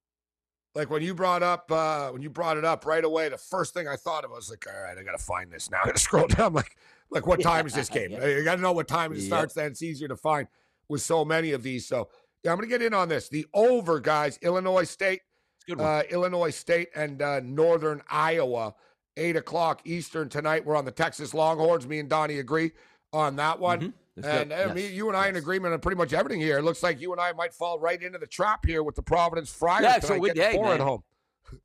like 0.74 0.88
when 0.90 1.02
you 1.02 1.14
brought 1.14 1.42
up 1.42 1.70
uh 1.70 2.08
when 2.10 2.22
you 2.22 2.30
brought 2.30 2.56
it 2.56 2.64
up 2.64 2.86
right 2.86 3.04
away 3.04 3.28
the 3.28 3.38
first 3.38 3.72
thing 3.74 3.86
i 3.88 3.96
thought 3.96 4.24
of 4.24 4.30
was 4.30 4.48
like 4.50 4.64
all 4.72 4.82
right 4.82 4.96
i 4.98 5.02
gotta 5.02 5.18
find 5.18 5.50
this 5.50 5.70
now 5.70 5.78
i 5.82 5.86
gotta 5.86 5.98
scroll 6.08 6.26
down 6.26 6.52
like 6.52 6.76
like 7.10 7.26
what 7.26 7.40
time 7.40 7.66
is 7.66 7.74
this 7.80 7.88
game 7.88 8.10
Yeah. 8.12 8.26
you 8.26 8.44
gotta 8.44 8.60
know 8.62 8.72
what 8.72 8.86
time 8.88 9.12
it 9.12 9.20
starts 9.22 9.54
then 9.54 9.66
it's 9.72 9.82
easier 9.82 10.08
to 10.08 10.16
find 10.16 10.46
with 10.88 11.00
so 11.02 11.24
many 11.24 11.52
of 11.52 11.62
these 11.62 11.86
so 11.88 12.08
yeah 12.44 12.52
i'm 12.52 12.58
gonna 12.58 12.66
get 12.68 12.82
in 12.82 12.92
on 12.94 13.08
this 13.08 13.28
the 13.28 13.46
over 13.54 13.98
guys 13.98 14.38
illinois 14.42 14.84
state 14.84 15.22
It's 15.68 15.74
a 15.74 15.76
good 15.76 15.82
one. 15.84 15.86
uh 15.94 16.02
illinois 16.10 16.50
state 16.50 16.88
and 16.94 17.20
uh 17.20 17.40
northern 17.40 18.00
iowa 18.10 18.74
eight 19.18 19.36
o'clock 19.36 19.82
eastern 19.84 20.28
tonight 20.30 20.64
we're 20.64 20.76
on 20.76 20.84
the 20.86 20.90
texas 20.90 21.34
longhorns 21.34 21.86
me 21.86 21.98
and 21.98 22.08
donnie 22.08 22.38
agree 22.38 22.72
on 23.12 23.36
that 23.36 23.58
one 23.60 23.80
Mhm. 23.80 23.92
That's 24.16 24.50
and 24.50 24.52
uh, 24.52 24.74
me, 24.74 24.88
you 24.88 25.06
and 25.06 25.16
I 25.16 25.28
in 25.28 25.36
agreement 25.36 25.74
on 25.74 25.78
pretty 25.80 25.96
much 25.96 26.12
everything 26.12 26.40
here. 26.40 26.58
It 26.58 26.62
looks 26.64 26.82
like 26.82 27.00
you 27.00 27.12
and 27.12 27.20
I 27.20 27.30
might 27.34 27.54
fall 27.54 27.78
right 27.78 28.02
into 28.02 28.18
the 28.18 28.26
trap 28.26 28.66
here 28.66 28.82
with 28.82 28.96
the 28.96 29.02
Providence 29.02 29.48
Friars 29.48 29.84
Yeah, 29.84 30.00
so 30.00 30.08
tonight, 30.08 30.20
we- 30.20 30.28
getting 30.32 30.42
hey, 30.42 30.56
four 30.56 30.72
at 30.72 30.78
man. 30.78 30.86
home. 30.88 31.02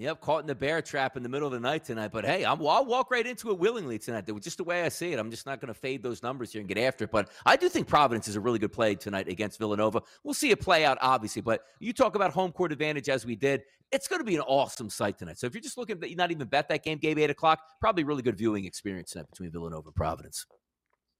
Yep, 0.00 0.22
caught 0.22 0.40
in 0.40 0.46
the 0.46 0.54
bear 0.54 0.80
trap 0.80 1.18
in 1.18 1.22
the 1.22 1.28
middle 1.28 1.46
of 1.46 1.52
the 1.52 1.60
night 1.60 1.84
tonight. 1.84 2.10
But 2.10 2.24
hey, 2.24 2.42
I'm, 2.42 2.66
I'll 2.66 2.86
walk 2.86 3.10
right 3.10 3.26
into 3.26 3.50
it 3.50 3.58
willingly 3.58 3.98
tonight. 3.98 4.26
Just 4.40 4.56
the 4.56 4.64
way 4.64 4.82
I 4.82 4.88
see 4.88 5.12
it, 5.12 5.18
I'm 5.18 5.30
just 5.30 5.44
not 5.44 5.60
going 5.60 5.68
to 5.68 5.78
fade 5.78 6.02
those 6.02 6.22
numbers 6.22 6.52
here 6.52 6.60
and 6.60 6.66
get 6.66 6.78
after 6.78 7.04
it. 7.04 7.10
But 7.10 7.28
I 7.44 7.54
do 7.54 7.68
think 7.68 7.86
Providence 7.86 8.26
is 8.26 8.34
a 8.34 8.40
really 8.40 8.58
good 8.58 8.72
play 8.72 8.94
tonight 8.94 9.28
against 9.28 9.58
Villanova. 9.58 10.00
We'll 10.24 10.32
see 10.32 10.52
it 10.52 10.58
play 10.58 10.86
out, 10.86 10.96
obviously. 11.02 11.42
But 11.42 11.64
you 11.80 11.92
talk 11.92 12.14
about 12.16 12.32
home 12.32 12.50
court 12.50 12.72
advantage 12.72 13.10
as 13.10 13.26
we 13.26 13.36
did. 13.36 13.60
It's 13.92 14.08
going 14.08 14.20
to 14.20 14.24
be 14.24 14.36
an 14.36 14.40
awesome 14.46 14.88
sight 14.88 15.18
tonight. 15.18 15.38
So 15.38 15.46
if 15.46 15.52
you're 15.52 15.60
just 15.60 15.76
looking 15.76 16.00
to 16.00 16.14
not 16.14 16.30
even 16.30 16.48
bet 16.48 16.70
that 16.70 16.82
game, 16.82 16.96
Gabe, 16.96 17.18
8 17.18 17.28
o'clock, 17.28 17.60
probably 17.78 18.04
really 18.04 18.22
good 18.22 18.38
viewing 18.38 18.64
experience 18.64 19.10
tonight 19.10 19.28
between 19.28 19.50
Villanova 19.50 19.88
and 19.88 19.94
Providence. 19.94 20.46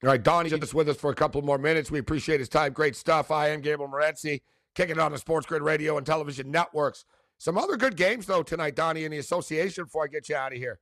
All 0.02 0.08
right, 0.08 0.22
Donnie's 0.22 0.52
just 0.52 0.72
with 0.72 0.88
us 0.88 0.96
for 0.96 1.10
a 1.10 1.14
couple 1.14 1.42
more 1.42 1.58
minutes. 1.58 1.90
We 1.90 1.98
appreciate 1.98 2.40
his 2.40 2.48
time. 2.48 2.72
Great 2.72 2.96
stuff. 2.96 3.30
I 3.30 3.48
am 3.48 3.60
Gabriel 3.60 3.92
Morency, 3.92 4.40
kicking 4.74 4.96
it 4.96 5.00
on 5.00 5.12
the 5.12 5.18
Sports 5.18 5.46
Grid 5.46 5.60
Radio 5.60 5.98
and 5.98 6.06
Television 6.06 6.50
Networks. 6.50 7.04
Some 7.40 7.56
other 7.56 7.78
good 7.78 7.96
games, 7.96 8.26
though, 8.26 8.42
tonight, 8.42 8.76
Donnie, 8.76 9.04
in 9.04 9.10
the 9.10 9.16
association 9.16 9.84
before 9.84 10.04
I 10.04 10.08
get 10.08 10.28
you 10.28 10.36
out 10.36 10.52
of 10.52 10.58
here. 10.58 10.78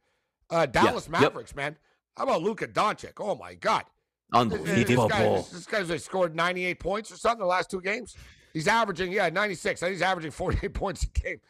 Uh, 0.51 0.67
Dallas 0.67 1.05
Yep. 1.05 1.21
Mavericks, 1.21 1.55
man. 1.55 1.77
How 2.17 2.25
about 2.25 2.43
Luka 2.43 2.67
Doncic? 2.67 3.13
Oh, 3.21 3.37
my 3.37 3.55
God. 3.55 3.85
This 4.33 4.41
Unbelievable. 4.41 5.09
guy, 5.09 5.23
this, 5.37 5.51
this 5.51 5.67
guy's 5.67 5.89
like, 5.89 6.01
scored 6.01 6.35
98 6.35 6.81
points 6.81 7.13
or 7.13 7.17
something 7.17 7.39
the 7.39 7.47
last 7.47 7.71
two 7.71 7.81
games. 7.81 8.17
He's 8.53 8.67
averaging, 8.67 9.13
yeah, 9.13 9.29
96. 9.29 9.81
I 9.81 9.87
think 9.87 9.95
he's 9.95 10.03
averaging 10.03 10.33
48 10.33 10.75
points 10.75 11.05
a 11.05 11.07
game. 11.21 11.41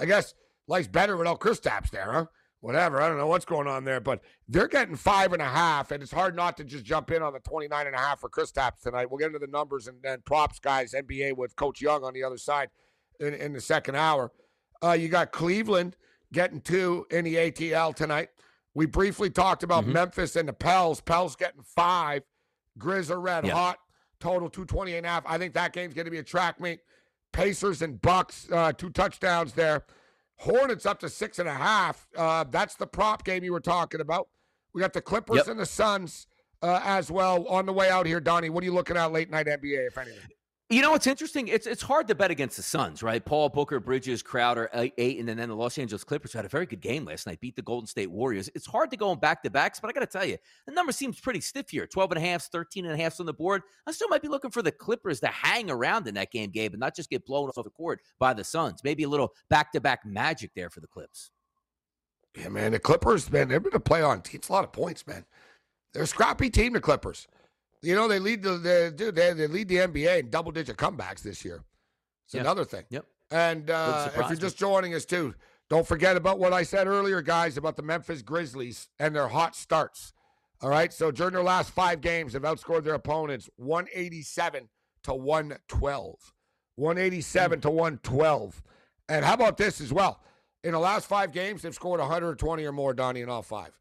I 0.00 0.04
guess 0.04 0.34
life's 0.66 0.88
better 0.88 1.16
without 1.16 1.38
Kristaps 1.38 1.90
there, 1.90 2.10
huh? 2.12 2.26
Whatever. 2.58 3.00
I 3.00 3.06
don't 3.08 3.18
know 3.18 3.28
what's 3.28 3.44
going 3.44 3.68
on 3.68 3.84
there, 3.84 4.00
but 4.00 4.20
they're 4.48 4.66
getting 4.66 4.96
five 4.96 5.32
and 5.32 5.40
a 5.40 5.46
half, 5.48 5.92
and 5.92 6.02
it's 6.02 6.10
hard 6.10 6.34
not 6.34 6.56
to 6.56 6.64
just 6.64 6.84
jump 6.84 7.12
in 7.12 7.22
on 7.22 7.32
the 7.34 7.38
29 7.38 7.86
and 7.86 7.94
a 7.94 7.98
half 7.98 8.18
for 8.18 8.28
Kristaps 8.28 8.80
tonight. 8.82 9.08
We'll 9.08 9.18
get 9.18 9.28
into 9.28 9.38
the 9.38 9.46
numbers 9.46 9.86
and 9.86 9.98
then 10.02 10.22
props, 10.26 10.58
guys, 10.58 10.92
NBA 10.92 11.36
with 11.36 11.54
Coach 11.54 11.80
Young 11.80 12.02
on 12.02 12.12
the 12.14 12.24
other 12.24 12.38
side 12.38 12.70
in, 13.20 13.32
in 13.32 13.52
the 13.52 13.60
second 13.60 13.94
hour. 13.94 14.32
Uh, 14.82 14.92
you 14.92 15.08
got 15.08 15.32
Cleveland 15.32 15.96
getting 16.32 16.60
two 16.60 17.06
in 17.10 17.24
the 17.24 17.36
ATL 17.36 17.94
tonight. 17.94 18.30
We 18.74 18.86
briefly 18.86 19.30
talked 19.30 19.62
about 19.62 19.84
Mhm. 19.84 19.92
Memphis 19.92 20.36
and 20.36 20.48
the 20.48 20.52
Pels. 20.52 21.00
Pels 21.00 21.34
getting 21.36 21.62
five. 21.62 22.22
Grizz 22.78 23.10
are 23.10 23.20
red 23.20 23.46
Yeah. 23.46 23.54
hot. 23.54 23.78
Total 24.20 24.48
220 24.50 24.96
and 24.96 25.06
a 25.06 25.08
half. 25.08 25.24
I 25.26 25.38
think 25.38 25.54
that 25.54 25.72
game's 25.72 25.94
going 25.94 26.04
to 26.04 26.10
be 26.10 26.18
a 26.18 26.22
track 26.22 26.60
meet. 26.60 26.80
Pacers 27.32 27.82
and 27.82 28.00
Bucks, 28.00 28.48
uh, 28.50 28.72
two 28.72 28.90
touchdowns 28.90 29.52
there. 29.54 29.84
Hornets 30.36 30.84
up 30.84 30.98
to 31.00 31.08
six 31.08 31.38
and 31.38 31.48
a 31.48 31.54
half. 31.54 32.06
Uh, 32.16 32.44
that's 32.44 32.74
the 32.76 32.86
prop 32.86 33.24
game 33.24 33.44
you 33.44 33.52
were 33.52 33.60
talking 33.60 34.00
about. 34.00 34.28
We 34.72 34.80
got 34.80 34.92
the 34.92 35.00
Clippers 35.00 35.36
Yep. 35.38 35.48
and 35.48 35.60
the 35.60 35.66
Suns 35.66 36.26
uh, 36.62 36.80
as 36.84 37.10
well 37.10 37.46
on 37.48 37.66
the 37.66 37.72
way 37.72 37.88
out 37.90 38.06
here. 38.06 38.20
Donnie, 38.20 38.48
what 38.50 38.62
are 38.62 38.66
you 38.66 38.72
looking 38.74 38.96
at 38.96 39.12
late 39.12 39.30
night 39.30 39.46
NBA, 39.46 39.86
if 39.86 39.96
anything? 39.98 40.20
You 40.68 40.82
know 40.82 40.90
what's 40.90 41.06
interesting? 41.06 41.46
It's 41.46 41.64
it's 41.64 41.82
hard 41.82 42.08
to 42.08 42.16
bet 42.16 42.32
against 42.32 42.56
the 42.56 42.62
Suns, 42.62 43.00
right? 43.00 43.24
Paul 43.24 43.48
Booker, 43.50 43.78
Bridges, 43.78 44.20
Crowder, 44.20 44.68
uh, 44.74 44.80
eight, 44.80 44.94
eight, 44.98 45.20
and 45.20 45.28
then, 45.28 45.36
the 45.48 45.54
Los 45.54 45.78
Angeles 45.78 46.02
Clippers 46.02 46.32
had 46.32 46.44
a 46.44 46.48
very 46.48 46.66
good 46.66 46.80
game 46.80 47.04
last 47.04 47.24
night, 47.24 47.40
beat 47.40 47.54
the 47.54 47.62
Golden 47.62 47.86
State 47.86 48.10
Warriors. 48.10 48.50
It's 48.52 48.66
hard 48.66 48.90
to 48.90 48.96
go 48.96 49.10
on 49.10 49.20
back 49.20 49.44
to 49.44 49.50
backs, 49.50 49.78
but 49.78 49.88
I 49.88 49.92
got 49.92 50.00
to 50.00 50.06
tell 50.06 50.24
you, 50.24 50.36
the 50.66 50.72
number 50.72 50.90
seems 50.90 51.20
pretty 51.20 51.40
stiff 51.40 51.70
here 51.70 51.86
12 51.86 52.12
and 52.12 52.18
a 52.18 52.26
half, 52.26 52.42
13 52.46 52.84
and 52.84 52.94
a 52.94 53.00
half 53.00 53.20
on 53.20 53.26
the 53.26 53.32
board. 53.32 53.62
I 53.86 53.92
still 53.92 54.08
might 54.08 54.22
be 54.22 54.28
looking 54.28 54.50
for 54.50 54.60
the 54.60 54.72
Clippers 54.72 55.20
to 55.20 55.28
hang 55.28 55.70
around 55.70 56.08
in 56.08 56.14
that 56.14 56.32
game, 56.32 56.50
Gabe, 56.50 56.72
and 56.72 56.80
not 56.80 56.96
just 56.96 57.10
get 57.10 57.24
blown 57.24 57.48
off 57.48 57.62
the 57.62 57.70
court 57.70 58.00
by 58.18 58.34
the 58.34 58.42
Suns. 58.42 58.80
Maybe 58.82 59.04
a 59.04 59.08
little 59.08 59.34
back 59.48 59.70
to 59.70 59.80
back 59.80 60.04
magic 60.04 60.50
there 60.56 60.68
for 60.68 60.80
the 60.80 60.88
Clips. 60.88 61.30
Yeah, 62.36 62.48
man, 62.48 62.72
the 62.72 62.80
Clippers, 62.80 63.30
man, 63.30 63.48
they've 63.48 63.62
been 63.62 63.72
a 63.72 63.78
play 63.78 64.02
on. 64.02 64.20
It's 64.32 64.48
a 64.48 64.52
lot 64.52 64.64
of 64.64 64.72
points, 64.72 65.06
man. 65.06 65.24
They're 65.92 66.02
a 66.02 66.08
scrappy 66.08 66.50
team, 66.50 66.72
the 66.72 66.80
Clippers. 66.80 67.28
You 67.86 67.94
know, 67.94 68.08
they 68.08 68.18
lead 68.18 68.42
the 68.42 68.58
they, 68.58 68.90
dude, 68.90 69.14
they, 69.14 69.32
they 69.32 69.46
lead 69.46 69.68
the 69.68 69.76
NBA 69.76 70.18
in 70.20 70.30
double 70.30 70.50
digit 70.50 70.76
comebacks 70.76 71.22
this 71.22 71.44
year. 71.44 71.62
It's 72.26 72.34
Yeah. 72.34 72.40
another 72.40 72.64
thing. 72.64 72.84
Yep. 72.90 73.06
And 73.30 73.70
uh, 73.70 74.10
if 74.16 74.28
you're 74.28 74.36
just 74.36 74.58
joining 74.58 74.94
us 74.94 75.04
too, 75.04 75.34
don't 75.68 75.86
forget 75.86 76.16
about 76.16 76.38
what 76.38 76.52
I 76.52 76.62
said 76.64 76.86
earlier, 76.88 77.22
guys, 77.22 77.56
about 77.56 77.76
the 77.76 77.82
Memphis 77.82 78.22
Grizzlies 78.22 78.88
and 78.98 79.14
their 79.14 79.28
hot 79.28 79.54
starts. 79.54 80.12
All 80.62 80.68
right. 80.70 80.92
So 80.92 81.10
during 81.10 81.32
their 81.34 81.42
last 81.42 81.70
five 81.70 82.00
games, 82.00 82.32
they've 82.32 82.42
outscored 82.42 82.82
their 82.82 82.94
opponents 82.94 83.48
187 83.56 84.68
to 85.04 85.14
112. 85.14 86.32
187 86.76 87.60
to 87.60 87.70
112. 87.70 88.62
And 89.08 89.24
how 89.24 89.34
about 89.34 89.56
this 89.56 89.80
as 89.80 89.92
well? 89.92 90.20
In 90.64 90.72
the 90.72 90.78
last 90.80 91.06
five 91.06 91.30
games, 91.32 91.62
they've 91.62 91.74
scored 91.74 92.00
120 92.00 92.64
or 92.64 92.72
more, 92.72 92.92
Donnie, 92.94 93.20
in 93.20 93.28
all 93.28 93.42
five. 93.42 93.78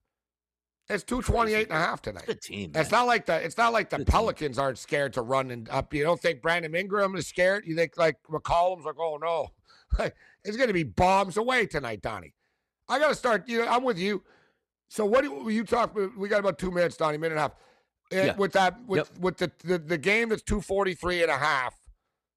It's 0.87 1.03
228 1.03 1.69
and 1.69 1.71
a 1.77 1.81
half 1.81 2.01
tonight. 2.01 2.25
Good 2.27 2.41
team. 2.41 2.71
It's 2.75 2.91
not 2.91 3.07
like 3.07 3.25
the 3.25 3.43
it's 3.43 3.57
not 3.57 3.73
like 3.73 3.89
the 3.89 3.97
Good 3.97 4.07
team. 4.07 4.11
Pelicans 4.11 4.59
aren't 4.59 4.77
scared 4.77 5.13
to 5.13 5.21
run 5.21 5.49
and 5.49 5.67
up. 5.69 5.93
You 5.93 6.03
don't 6.03 6.21
think 6.21 6.41
Brandon 6.41 6.75
Ingram 6.75 7.15
is 7.15 7.25
scared? 7.27 7.65
You 7.65 7.75
think 7.75 7.97
like 7.97 8.17
McCollum's 8.29 8.85
like, 8.85 8.99
oh 8.99 9.17
no. 9.17 9.47
it's 10.43 10.57
gonna 10.57 10.73
be 10.73 10.83
bombs 10.83 11.37
away 11.37 11.65
tonight, 11.65 12.01
Donnie. 12.01 12.33
I 12.87 12.99
gotta 12.99 13.15
start, 13.15 13.49
you 13.49 13.59
know, 13.65 13.67
I'm 13.67 13.83
with 13.83 13.97
you. 13.97 14.23
So 14.89 15.05
what 15.05 15.23
do 15.23 15.49
you 15.49 15.63
talk 15.63 15.95
we 16.17 16.29
got 16.29 16.39
about 16.39 16.59
two 16.59 16.69
minutes, 16.69 16.97
Donnie, 16.97 17.17
minute 17.17 17.31
and 17.33 17.39
a 17.39 17.41
half. 17.43 17.55
And 18.11 18.27
Yeah. 18.27 18.35
with 18.35 18.53
that 18.53 18.79
with 18.85 18.97
Yep. 18.99 19.17
with 19.19 19.37
the, 19.37 19.51
the 19.63 19.79
the 19.79 19.97
game 19.97 20.29
that's 20.29 20.43
243 20.43 21.23
and 21.23 21.31
a 21.31 21.37
half, 21.37 21.73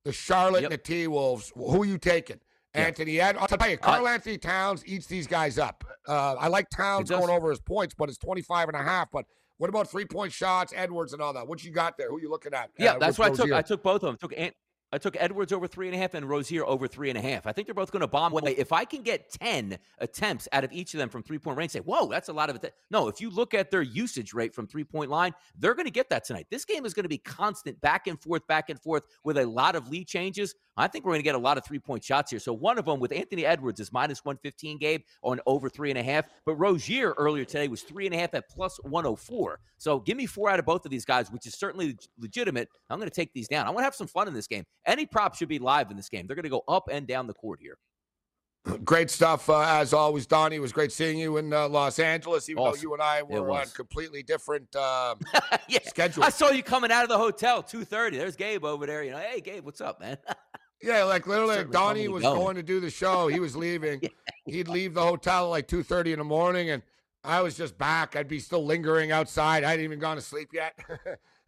the 0.06 0.12
Charlotte 0.12 0.62
Yep. 0.62 0.70
and 0.72 0.78
the 0.80 0.82
T 0.82 1.06
Wolves, 1.06 1.52
who 1.54 1.82
are 1.82 1.86
you 1.86 1.98
taking? 1.98 2.40
Yeah. 2.78 2.86
Anthony 2.86 3.20
Ed. 3.20 3.36
I'll 3.38 3.46
tell 3.46 3.70
you, 3.70 3.76
Karl-Anthony 3.76 4.38
Towns 4.38 4.82
eats 4.86 5.06
these 5.06 5.26
guys 5.26 5.58
up. 5.58 5.84
Uh, 6.06 6.34
I 6.34 6.48
like 6.48 6.68
Towns 6.70 7.10
going 7.10 7.30
over 7.30 7.50
his 7.50 7.60
points, 7.60 7.94
but 7.96 8.08
it's 8.08 8.18
25 8.18 8.68
and 8.68 8.76
a 8.76 8.82
half. 8.82 9.10
But 9.10 9.26
what 9.58 9.68
about 9.68 9.90
three 9.90 10.04
point 10.04 10.32
shots, 10.32 10.72
Edwards, 10.74 11.12
and 11.12 11.20
all 11.20 11.32
that? 11.34 11.46
What 11.46 11.62
you 11.64 11.70
got 11.70 11.98
there? 11.98 12.10
Who 12.10 12.20
you 12.20 12.30
looking 12.30 12.54
at? 12.54 12.70
Yeah, 12.78 12.92
uh, 12.94 12.98
that's 12.98 13.18
what 13.18 13.26
I 13.26 13.30
took. 13.30 13.38
Rozier? 13.40 13.54
I 13.54 13.62
took 13.62 13.82
both 13.82 14.02
of 14.02 14.02
them. 14.02 14.16
Took 14.20 14.34
Ant- 14.38 14.54
I 14.90 14.98
took 14.98 15.16
Edwards 15.18 15.52
over 15.52 15.66
three 15.66 15.86
and 15.86 15.94
a 15.94 15.98
half 15.98 16.14
and 16.14 16.26
Rozier 16.26 16.64
over 16.64 16.88
three 16.88 17.10
and 17.10 17.18
a 17.18 17.20
half. 17.20 17.46
I 17.46 17.52
think 17.52 17.66
they're 17.66 17.74
both 17.74 17.92
going 17.92 18.00
to 18.00 18.06
bomb 18.06 18.32
away. 18.32 18.54
If 18.56 18.72
I 18.72 18.84
can 18.84 19.02
get 19.02 19.30
10 19.30 19.78
attempts 19.98 20.48
out 20.52 20.64
of 20.64 20.72
each 20.72 20.94
of 20.94 20.98
them 20.98 21.10
from 21.10 21.22
three 21.22 21.38
point 21.38 21.58
range, 21.58 21.72
say, 21.72 21.80
whoa, 21.80 22.08
that's 22.08 22.28
a 22.28 22.32
lot 22.32 22.48
of 22.48 22.56
it. 22.56 22.74
No, 22.90 23.08
if 23.08 23.20
you 23.20 23.28
look 23.28 23.52
at 23.52 23.70
their 23.70 23.82
usage 23.82 24.32
rate 24.32 24.54
from 24.54 24.66
three 24.66 24.84
point 24.84 25.10
line, 25.10 25.32
they're 25.58 25.74
going 25.74 25.86
to 25.86 25.92
get 25.92 26.08
that 26.08 26.24
tonight. 26.24 26.46
This 26.50 26.64
game 26.64 26.86
is 26.86 26.94
going 26.94 27.04
to 27.04 27.08
be 27.08 27.18
constant 27.18 27.78
back 27.82 28.06
and 28.06 28.20
forth, 28.20 28.46
back 28.46 28.70
and 28.70 28.80
forth 28.80 29.04
with 29.24 29.36
a 29.36 29.46
lot 29.46 29.76
of 29.76 29.90
lead 29.90 30.06
changes. 30.06 30.54
I 30.78 30.86
think 30.86 31.04
we're 31.04 31.12
going 31.12 31.20
to 31.20 31.24
get 31.24 31.34
a 31.34 31.38
lot 31.38 31.58
of 31.58 31.64
three 31.64 31.80
point 31.80 32.04
shots 32.04 32.30
here. 32.30 32.40
So 32.40 32.52
one 32.52 32.78
of 32.78 32.84
them 32.84 33.00
with 33.00 33.12
Anthony 33.12 33.44
Edwards 33.44 33.80
is 33.80 33.92
minus 33.92 34.24
115, 34.24 34.78
Gabe, 34.78 35.02
on 35.22 35.40
over 35.44 35.68
three 35.68 35.90
and 35.90 35.98
a 35.98 36.02
half. 36.02 36.28
But 36.46 36.54
Rozier 36.54 37.12
earlier 37.18 37.44
today 37.44 37.68
was 37.68 37.82
three 37.82 38.06
and 38.06 38.14
a 38.14 38.18
half 38.18 38.32
at 38.34 38.48
plus 38.48 38.78
104. 38.84 39.60
So 39.76 40.00
give 40.00 40.16
me 40.16 40.26
four 40.26 40.48
out 40.50 40.58
of 40.58 40.64
both 40.64 40.84
of 40.84 40.90
these 40.90 41.04
guys, 41.04 41.30
which 41.30 41.46
is 41.46 41.54
certainly 41.54 41.96
legitimate. 42.18 42.68
I'm 42.88 42.98
going 42.98 43.10
to 43.10 43.14
take 43.14 43.32
these 43.32 43.48
down. 43.48 43.66
I 43.66 43.70
want 43.70 43.80
to 43.80 43.84
have 43.84 43.94
some 43.94 44.06
fun 44.06 44.28
in 44.28 44.34
this 44.34 44.46
game. 44.46 44.64
Any 44.88 45.06
prop 45.06 45.34
should 45.34 45.48
be 45.48 45.58
live 45.58 45.90
in 45.90 45.96
this 45.96 46.08
game. 46.08 46.26
They're 46.26 46.34
going 46.34 46.44
to 46.44 46.48
go 46.48 46.64
up 46.66 46.88
and 46.90 47.06
down 47.06 47.26
the 47.26 47.34
court 47.34 47.60
here. 47.60 47.76
Great 48.84 49.10
stuff 49.10 49.48
uh, 49.48 49.60
as 49.60 49.92
always, 49.92 50.26
Donnie. 50.26 50.56
It 50.56 50.60
was 50.60 50.72
great 50.72 50.92
seeing 50.92 51.18
you 51.18 51.36
in 51.36 51.52
uh, 51.52 51.68
Los 51.68 51.98
Angeles, 51.98 52.48
even 52.48 52.64
though 52.64 52.74
you 52.74 52.92
and 52.92 53.02
I 53.02 53.22
were 53.22 53.50
on 53.50 53.66
completely 53.68 54.22
different 54.22 54.74
um, 54.76 55.20
yeah. 55.68 55.78
schedules. 55.84 56.26
I 56.26 56.30
saw 56.30 56.50
you 56.50 56.62
coming 56.62 56.90
out 56.90 57.02
of 57.02 57.08
the 57.08 57.16
hotel 57.16 57.62
2:30. 57.62 58.12
There's 58.12 58.36
Gabe 58.36 58.64
over 58.64 58.84
there. 58.84 59.02
You 59.04 59.12
know, 59.12 59.18
hey 59.18 59.40
Gabe, 59.40 59.64
what's 59.64 59.80
up, 59.80 60.00
man? 60.00 60.18
Yeah, 60.80 61.02
like 61.02 61.26
literally, 61.26 61.64
Donnie 61.64 62.06
was 62.06 62.22
going. 62.22 62.38
going 62.38 62.54
to 62.54 62.62
do 62.62 62.78
the 62.78 62.88
show. 62.88 63.26
He 63.26 63.40
was 63.40 63.56
leaving. 63.56 64.00
He'd 64.46 64.68
leave 64.68 64.94
the 64.94 65.02
hotel 65.02 65.46
at 65.46 65.48
like 65.48 65.66
two 65.66 65.82
thirty 65.82 66.12
in 66.12 66.20
the 66.20 66.24
morning, 66.24 66.70
and 66.70 66.84
I 67.24 67.40
was 67.40 67.56
just 67.56 67.76
back. 67.76 68.14
I'd 68.14 68.28
be 68.28 68.38
still 68.38 68.64
lingering 68.64 69.10
outside. 69.10 69.64
I 69.64 69.70
hadn't 69.70 69.84
even 69.84 69.98
gone 69.98 70.14
to 70.18 70.22
sleep 70.22 70.50
yet. 70.52 70.78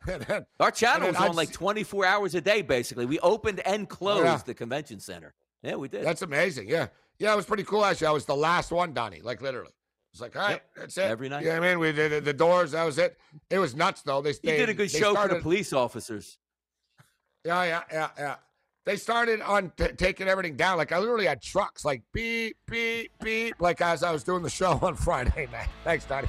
then, 0.07 0.47
Our 0.59 0.71
channel 0.71 1.09
was 1.09 1.17
on 1.17 1.31
I'd 1.31 1.35
like 1.35 1.53
24 1.53 2.05
hours 2.07 2.35
a 2.35 2.41
day, 2.41 2.63
basically. 2.63 3.07
We 3.07 3.19
opened 3.21 3.61
and 3.61 3.89
closed 3.89 4.25
Yeah. 4.25 4.41
the 4.45 4.55
convention 4.55 5.01
center. 5.01 5.35
Yeah, 5.63 5.77
we 5.77 5.89
did. 5.89 6.05
that's 6.05 6.23
amazing. 6.23 6.69
Yeah, 6.69 6.87
yeah, 7.19 7.33
it 7.33 7.37
was 7.37 7.45
pretty 7.47 7.65
cool. 7.65 7.85
Actually, 7.85 8.07
I 8.07 8.13
was 8.13 8.25
the 8.25 8.37
last 8.37 8.73
one, 8.73 8.95
Donnie. 8.95 9.21
Like 9.21 9.43
literally, 9.43 9.73
it's 10.13 10.23
like, 10.23 10.35
all 10.37 10.43
right, 10.43 10.51
Yep. 10.53 10.63
that's 10.77 10.97
it. 10.99 11.03
Every 11.03 11.29
night. 11.29 11.45
Yeah, 11.45 11.57
I 11.57 11.61
mean, 11.61 11.79
we 11.79 11.93
did 11.93 12.13
the, 12.13 12.21
the 12.23 12.33
doors. 12.33 12.73
That 12.73 12.85
was 12.85 12.97
it. 12.99 13.19
It 13.51 13.59
was 13.59 13.75
nuts, 13.75 14.01
though. 14.03 14.23
They 14.23 14.31
you 14.31 14.39
they, 14.43 14.57
did 14.57 14.69
a 14.71 14.75
good 14.75 14.91
show 14.91 15.15
for 15.15 15.29
the 15.29 15.41
police 15.41 15.73
officers. 15.75 16.39
Yeah, 17.45 17.63
yeah, 17.65 17.83
yeah, 17.93 18.09
yeah. 18.19 18.35
They 18.87 18.97
started 18.97 19.43
on 19.43 19.73
t- 19.77 19.89
taking 19.89 20.29
everything 20.29 20.57
down. 20.57 20.79
Like 20.79 20.93
I 20.93 20.99
literally 20.99 21.27
had 21.27 21.43
trucks, 21.43 21.85
like 21.85 22.03
beep, 22.15 22.57
beep, 22.67 23.13
beep, 23.23 23.55
like 23.61 23.83
as 23.83 24.03
I 24.03 24.11
was 24.13 24.25
doing 24.25 24.43
the 24.43 24.51
show 24.51 24.73
on 24.83 24.95
Friday 24.95 25.47
night. 25.53 25.69
Thanks, 25.85 26.07
Donnie. 26.07 26.29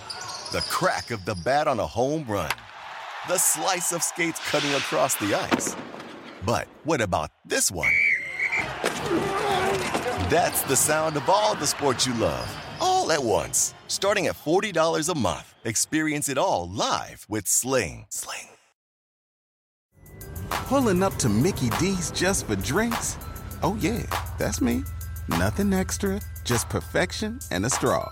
The 0.51 0.59
crack 0.69 1.11
of 1.11 1.23
the 1.23 1.35
bat 1.45 1.69
on 1.69 1.79
a 1.79 1.87
home 1.87 2.25
run. 2.27 2.51
The 3.29 3.37
slice 3.37 3.93
of 3.93 4.03
skates 4.03 4.37
cutting 4.49 4.71
across 4.71 5.15
the 5.15 5.33
ice. 5.33 5.77
But 6.45 6.67
what 6.83 6.99
about 6.99 7.31
this 7.45 7.71
one? 7.71 7.93
That's 10.29 10.61
the 10.63 10.75
sound 10.75 11.15
of 11.15 11.29
all 11.29 11.55
the 11.55 11.65
sports 11.65 12.05
you 12.05 12.13
love, 12.15 12.53
all 12.81 13.13
at 13.13 13.23
once. 13.23 13.73
Starting 13.87 14.27
at 14.27 14.35
$40 14.35 15.07
a 15.07 15.17
month. 15.17 15.53
Experience 15.63 16.27
it 16.27 16.37
all 16.37 16.69
live 16.69 17.25
with 17.29 17.47
Sling. 17.47 18.05
Sling. 18.09 18.49
Pulling 20.49 21.01
up 21.01 21.15
to 21.15 21.29
Mickey 21.29 21.69
D's 21.79 22.11
just 22.11 22.45
for 22.45 22.57
drinks? 22.57 23.17
Oh, 23.63 23.77
yeah, 23.79 24.05
that's 24.37 24.59
me. 24.59 24.83
Nothing 25.29 25.71
extra, 25.71 26.19
just 26.43 26.67
perfection 26.67 27.39
and 27.51 27.65
a 27.65 27.69
straw. 27.69 28.11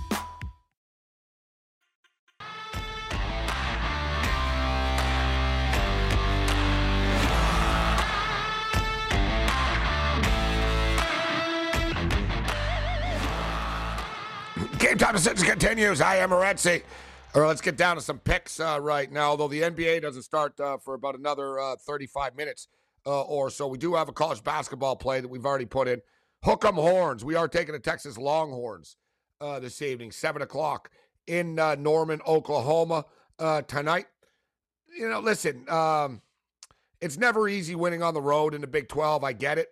Game 14.81 14.97
time 14.97 15.13
decisions 15.13 15.43
continues. 15.43 16.01
I 16.01 16.15
am 16.15 16.31
Morency. 16.31 16.81
All 17.35 17.43
right, 17.43 17.47
let's 17.49 17.61
get 17.61 17.77
down 17.77 17.97
to 17.97 18.01
some 18.01 18.17
picks 18.17 18.59
uh, 18.59 18.79
right 18.81 19.11
now. 19.11 19.29
Although 19.29 19.47
the 19.47 19.61
NBA 19.61 20.01
doesn't 20.01 20.23
start 20.23 20.59
uh, 20.59 20.79
for 20.79 20.95
about 20.95 21.13
another 21.15 21.59
uh, 21.59 21.75
35 21.75 22.35
minutes 22.35 22.67
uh, 23.05 23.21
or 23.21 23.51
so, 23.51 23.67
we 23.67 23.77
do 23.77 23.93
have 23.93 24.09
a 24.09 24.11
college 24.11 24.43
basketball 24.43 24.95
play 24.95 25.21
that 25.21 25.27
we've 25.27 25.45
already 25.45 25.67
put 25.67 25.87
in. 25.87 26.01
Hook 26.43 26.65
'em 26.65 26.73
horns. 26.73 27.23
We 27.23 27.35
are 27.35 27.47
taking 27.47 27.73
the 27.73 27.79
Texas 27.79 28.17
Longhorns 28.17 28.97
uh, 29.39 29.59
this 29.59 29.83
evening, 29.83 30.09
seven 30.11 30.41
o'clock 30.41 30.89
in 31.27 31.59
uh, 31.59 31.75
Norman, 31.75 32.19
Oklahoma 32.25 33.05
tonight. 33.67 34.07
You 34.97 35.09
know, 35.09 35.19
listen, 35.19 35.69
um, 35.69 36.23
it's 37.01 37.19
never 37.19 37.47
easy 37.47 37.75
winning 37.75 38.01
on 38.01 38.15
the 38.15 38.21
road 38.21 38.55
in 38.55 38.61
the 38.61 38.67
Big 38.67 38.89
12. 38.89 39.23
I 39.23 39.33
get 39.33 39.59
it, 39.59 39.67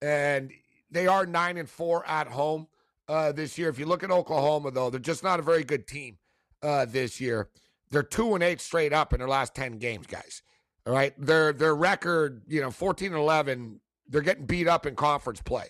and 0.00 0.52
they 0.88 1.08
are 1.08 1.26
nine 1.26 1.56
and 1.56 1.68
four 1.68 2.06
at 2.06 2.28
home 2.28 2.68
uh, 3.08 3.32
this 3.32 3.58
year. 3.58 3.68
If 3.68 3.78
you 3.78 3.86
look 3.86 4.02
at 4.02 4.10
Oklahoma, 4.10 4.70
though, 4.70 4.90
they're 4.90 5.00
just 5.00 5.22
not 5.22 5.38
a 5.38 5.42
very 5.42 5.64
good 5.64 5.86
team 5.86 6.18
uh, 6.62 6.84
this 6.84 7.20
year. 7.20 7.48
They're 7.90 8.02
two 8.02 8.34
and 8.34 8.42
eight 8.42 8.60
straight 8.60 8.92
up 8.92 9.12
in 9.12 9.18
their 9.18 9.28
last 9.28 9.54
ten 9.54 9.78
games, 9.78 10.06
guys. 10.06 10.42
All 10.86 10.92
right, 10.92 11.12
their 11.18 11.52
their 11.52 11.74
record, 11.74 12.42
you 12.46 12.60
know, 12.60 12.70
fourteen 12.70 13.08
and 13.12 13.20
eleven. 13.20 13.80
They're 14.08 14.20
getting 14.20 14.46
beat 14.46 14.68
up 14.68 14.86
in 14.86 14.96
conference 14.96 15.40
play. 15.40 15.66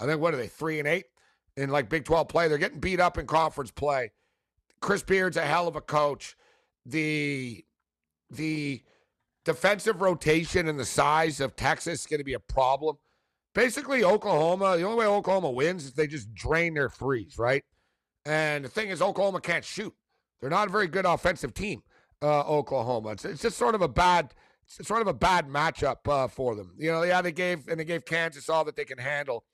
I 0.00 0.06
think 0.06 0.20
what 0.20 0.34
are 0.34 0.38
they 0.38 0.48
three 0.48 0.78
and 0.78 0.88
eight 0.88 1.06
in 1.56 1.70
like 1.70 1.88
Big 1.88 2.04
Twelve 2.04 2.28
play? 2.28 2.48
They're 2.48 2.58
getting 2.58 2.80
beat 2.80 3.00
up 3.00 3.18
in 3.18 3.26
conference 3.26 3.70
play. 3.70 4.10
Chris 4.80 5.02
Beard's 5.02 5.36
a 5.36 5.42
hell 5.42 5.68
of 5.68 5.76
a 5.76 5.80
coach. 5.80 6.36
The 6.84 7.64
the 8.30 8.82
defensive 9.44 10.00
rotation 10.00 10.68
and 10.68 10.78
the 10.78 10.84
size 10.84 11.40
of 11.40 11.54
Texas 11.56 12.00
is 12.00 12.06
going 12.06 12.18
to 12.18 12.24
be 12.24 12.34
a 12.34 12.40
problem. 12.40 12.96
Basically, 13.56 14.04
Oklahoma, 14.04 14.76
the 14.76 14.82
only 14.82 14.98
way 14.98 15.06
Oklahoma 15.06 15.50
wins 15.50 15.86
is 15.86 15.94
they 15.94 16.06
just 16.06 16.34
drain 16.34 16.74
their 16.74 16.90
threes, 16.90 17.38
right? 17.38 17.64
And 18.26 18.66
the 18.66 18.68
thing 18.68 18.90
is, 18.90 19.00
Oklahoma 19.00 19.40
can't 19.40 19.64
shoot. 19.64 19.94
They're 20.40 20.50
not 20.50 20.68
a 20.68 20.70
very 20.70 20.88
good 20.88 21.06
offensive 21.06 21.54
team, 21.54 21.82
uh, 22.20 22.42
Oklahoma. 22.42 23.12
It's, 23.12 23.24
it's 23.24 23.40
just 23.40 23.56
sort 23.56 23.74
of 23.74 23.80
a 23.80 23.88
bad, 23.88 24.34
it's 24.78 24.86
sort 24.86 25.00
of 25.00 25.08
a 25.08 25.14
bad 25.14 25.48
matchup 25.48 26.06
uh, 26.06 26.28
for 26.28 26.54
them. 26.54 26.74
You 26.76 26.92
know, 26.92 27.02
yeah, 27.02 27.22
they 27.22 27.32
gave 27.32 27.66
and 27.66 27.80
they 27.80 27.86
gave 27.86 28.04
Kansas 28.04 28.50
all 28.50 28.62
that 28.66 28.76
they 28.76 28.84
can 28.84 28.98
handle, 28.98 29.44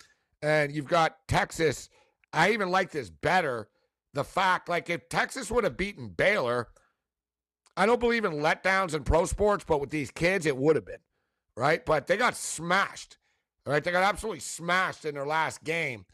and 0.43 0.73
you've 0.73 0.89
got 0.89 1.19
Texas. 1.29 1.89
I 2.33 2.51
even 2.51 2.71
like 2.71 2.91
this 2.91 3.09
better. 3.09 3.69
The 4.15 4.25
fact, 4.25 4.69
like, 4.69 4.91
if 4.91 5.09
Texas 5.11 5.49
would 5.49 5.63
have 5.63 5.77
beaten 5.77 6.09
Baylor, 6.09 6.71
I 7.77 7.87
don't 7.87 8.01
believe 8.01 8.25
in 8.25 8.33
letdowns 8.33 8.95
in 8.95 9.05
pro 9.05 9.27
sports, 9.27 9.65
but 9.65 9.81
with 9.81 9.91
these 9.91 10.11
kids, 10.11 10.45
it 10.45 10.57
would 10.57 10.75
have 10.75 10.87
been 10.87 11.05
right. 11.57 11.87
But 11.87 12.09
they 12.09 12.17
got 12.17 12.35
smashed 12.37 13.19
All 13.67 13.73
right, 13.73 13.83
they 13.83 13.93
got 13.93 14.03
absolutely 14.03 14.41
smashed 14.41 15.05
in 15.05 15.15
their 15.15 15.27
last 15.27 15.63
game. 15.63 16.05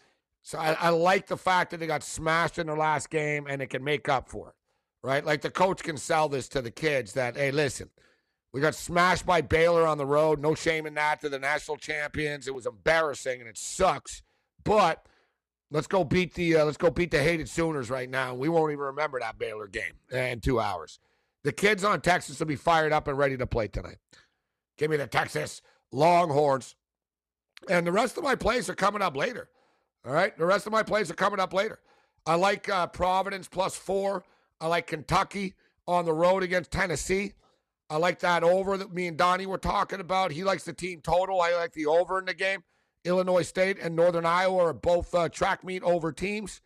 So 0.42 0.58
I, 0.58 0.72
I 0.74 0.88
like 0.90 1.26
the 1.26 1.36
fact 1.36 1.70
that 1.70 1.80
they 1.80 1.86
got 1.86 2.02
smashed 2.02 2.58
in 2.58 2.66
their 2.66 2.76
last 2.76 3.10
game 3.10 3.46
and 3.48 3.60
they 3.60 3.66
can 3.66 3.82
make 3.84 4.08
up 4.08 4.28
for 4.28 4.48
it. 4.48 4.54
Right? 5.02 5.24
Like 5.24 5.42
the 5.42 5.50
coach 5.50 5.82
can 5.82 5.96
sell 5.96 6.28
this 6.28 6.48
to 6.48 6.62
the 6.62 6.70
kids 6.70 7.12
that, 7.14 7.36
hey, 7.36 7.50
listen, 7.50 7.90
we 8.52 8.60
got 8.60 8.74
smashed 8.74 9.26
by 9.26 9.40
Baylor 9.40 9.86
on 9.86 9.98
the 9.98 10.06
road. 10.06 10.40
No 10.40 10.54
shame 10.54 10.86
in 10.86 10.94
that. 10.94 11.20
They're 11.20 11.30
the 11.30 11.38
national 11.38 11.76
champions. 11.76 12.48
It 12.48 12.54
was 12.54 12.66
embarrassing 12.66 13.40
and 13.40 13.48
it 13.48 13.58
sucks. 13.58 14.22
But 14.64 15.06
let's 15.70 15.86
go 15.86 16.04
beat 16.04 16.34
the 16.34 16.56
uh, 16.56 16.64
let's 16.64 16.76
go 16.76 16.90
beat 16.90 17.10
the 17.10 17.22
hated 17.22 17.48
Sooners 17.48 17.90
right 17.90 18.08
now. 18.08 18.34
We 18.34 18.48
won't 18.48 18.72
even 18.72 18.84
remember 18.84 19.20
that 19.20 19.38
Baylor 19.38 19.68
game 19.68 19.94
in 20.10 20.40
two 20.40 20.60
hours. 20.60 20.98
The 21.44 21.52
kids 21.52 21.84
on 21.84 22.00
Texas 22.00 22.40
will 22.40 22.46
be 22.46 22.56
fired 22.56 22.92
up 22.92 23.06
and 23.06 23.16
ready 23.16 23.36
to 23.36 23.46
play 23.46 23.68
tonight. 23.68 23.98
Give 24.76 24.90
me 24.90 24.96
the 24.96 25.06
Texas 25.06 25.62
Longhorns. 25.92 26.74
And 27.68 27.86
the 27.86 27.92
rest 27.92 28.16
of 28.16 28.24
my 28.24 28.34
plays 28.34 28.68
are 28.68 28.74
coming 28.74 29.02
up 29.02 29.16
later. 29.16 29.48
All 30.06 30.12
right. 30.12 30.36
The 30.36 30.46
rest 30.46 30.66
of 30.66 30.72
my 30.72 30.82
plays 30.82 31.10
are 31.10 31.14
coming 31.14 31.40
up 31.40 31.52
later. 31.52 31.80
I 32.26 32.34
like 32.34 32.68
uh, 32.68 32.86
Providence 32.86 33.48
plus 33.48 33.76
four. 33.76 34.24
I 34.60 34.66
like 34.66 34.86
Kentucky 34.86 35.54
on 35.86 36.04
the 36.04 36.12
road 36.12 36.42
against 36.42 36.70
Tennessee. 36.70 37.32
I 37.90 37.96
like 37.96 38.20
that 38.20 38.44
over 38.44 38.76
that 38.76 38.92
me 38.92 39.06
and 39.06 39.16
Donnie 39.16 39.46
were 39.46 39.58
talking 39.58 40.00
about. 40.00 40.30
He 40.30 40.44
likes 40.44 40.64
the 40.64 40.74
team 40.74 41.00
total. 41.00 41.40
I 41.40 41.54
like 41.54 41.72
the 41.72 41.86
over 41.86 42.18
in 42.18 42.26
the 42.26 42.34
game. 42.34 42.62
Illinois 43.04 43.42
State 43.42 43.78
and 43.80 43.96
Northern 43.96 44.26
Iowa 44.26 44.66
are 44.66 44.72
both 44.74 45.14
uh, 45.14 45.28
track 45.28 45.64
meet 45.64 45.82
over 45.82 46.12
teams. 46.12 46.60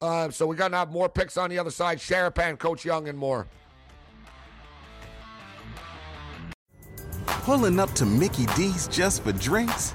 Uh, 0.00 0.30
so 0.30 0.46
we're 0.46 0.54
going 0.54 0.72
to 0.72 0.78
have 0.78 0.90
more 0.90 1.08
picks 1.08 1.36
on 1.36 1.50
the 1.50 1.58
other 1.58 1.70
side. 1.70 1.98
Sharapan, 1.98 2.58
Coach 2.58 2.84
Young, 2.84 3.08
and 3.08 3.18
more. 3.18 3.46
Pulling 7.26 7.78
up 7.78 7.92
to 7.92 8.06
Mickey 8.06 8.46
D's 8.56 8.88
just 8.88 9.22
for 9.22 9.32
drinks? 9.32 9.94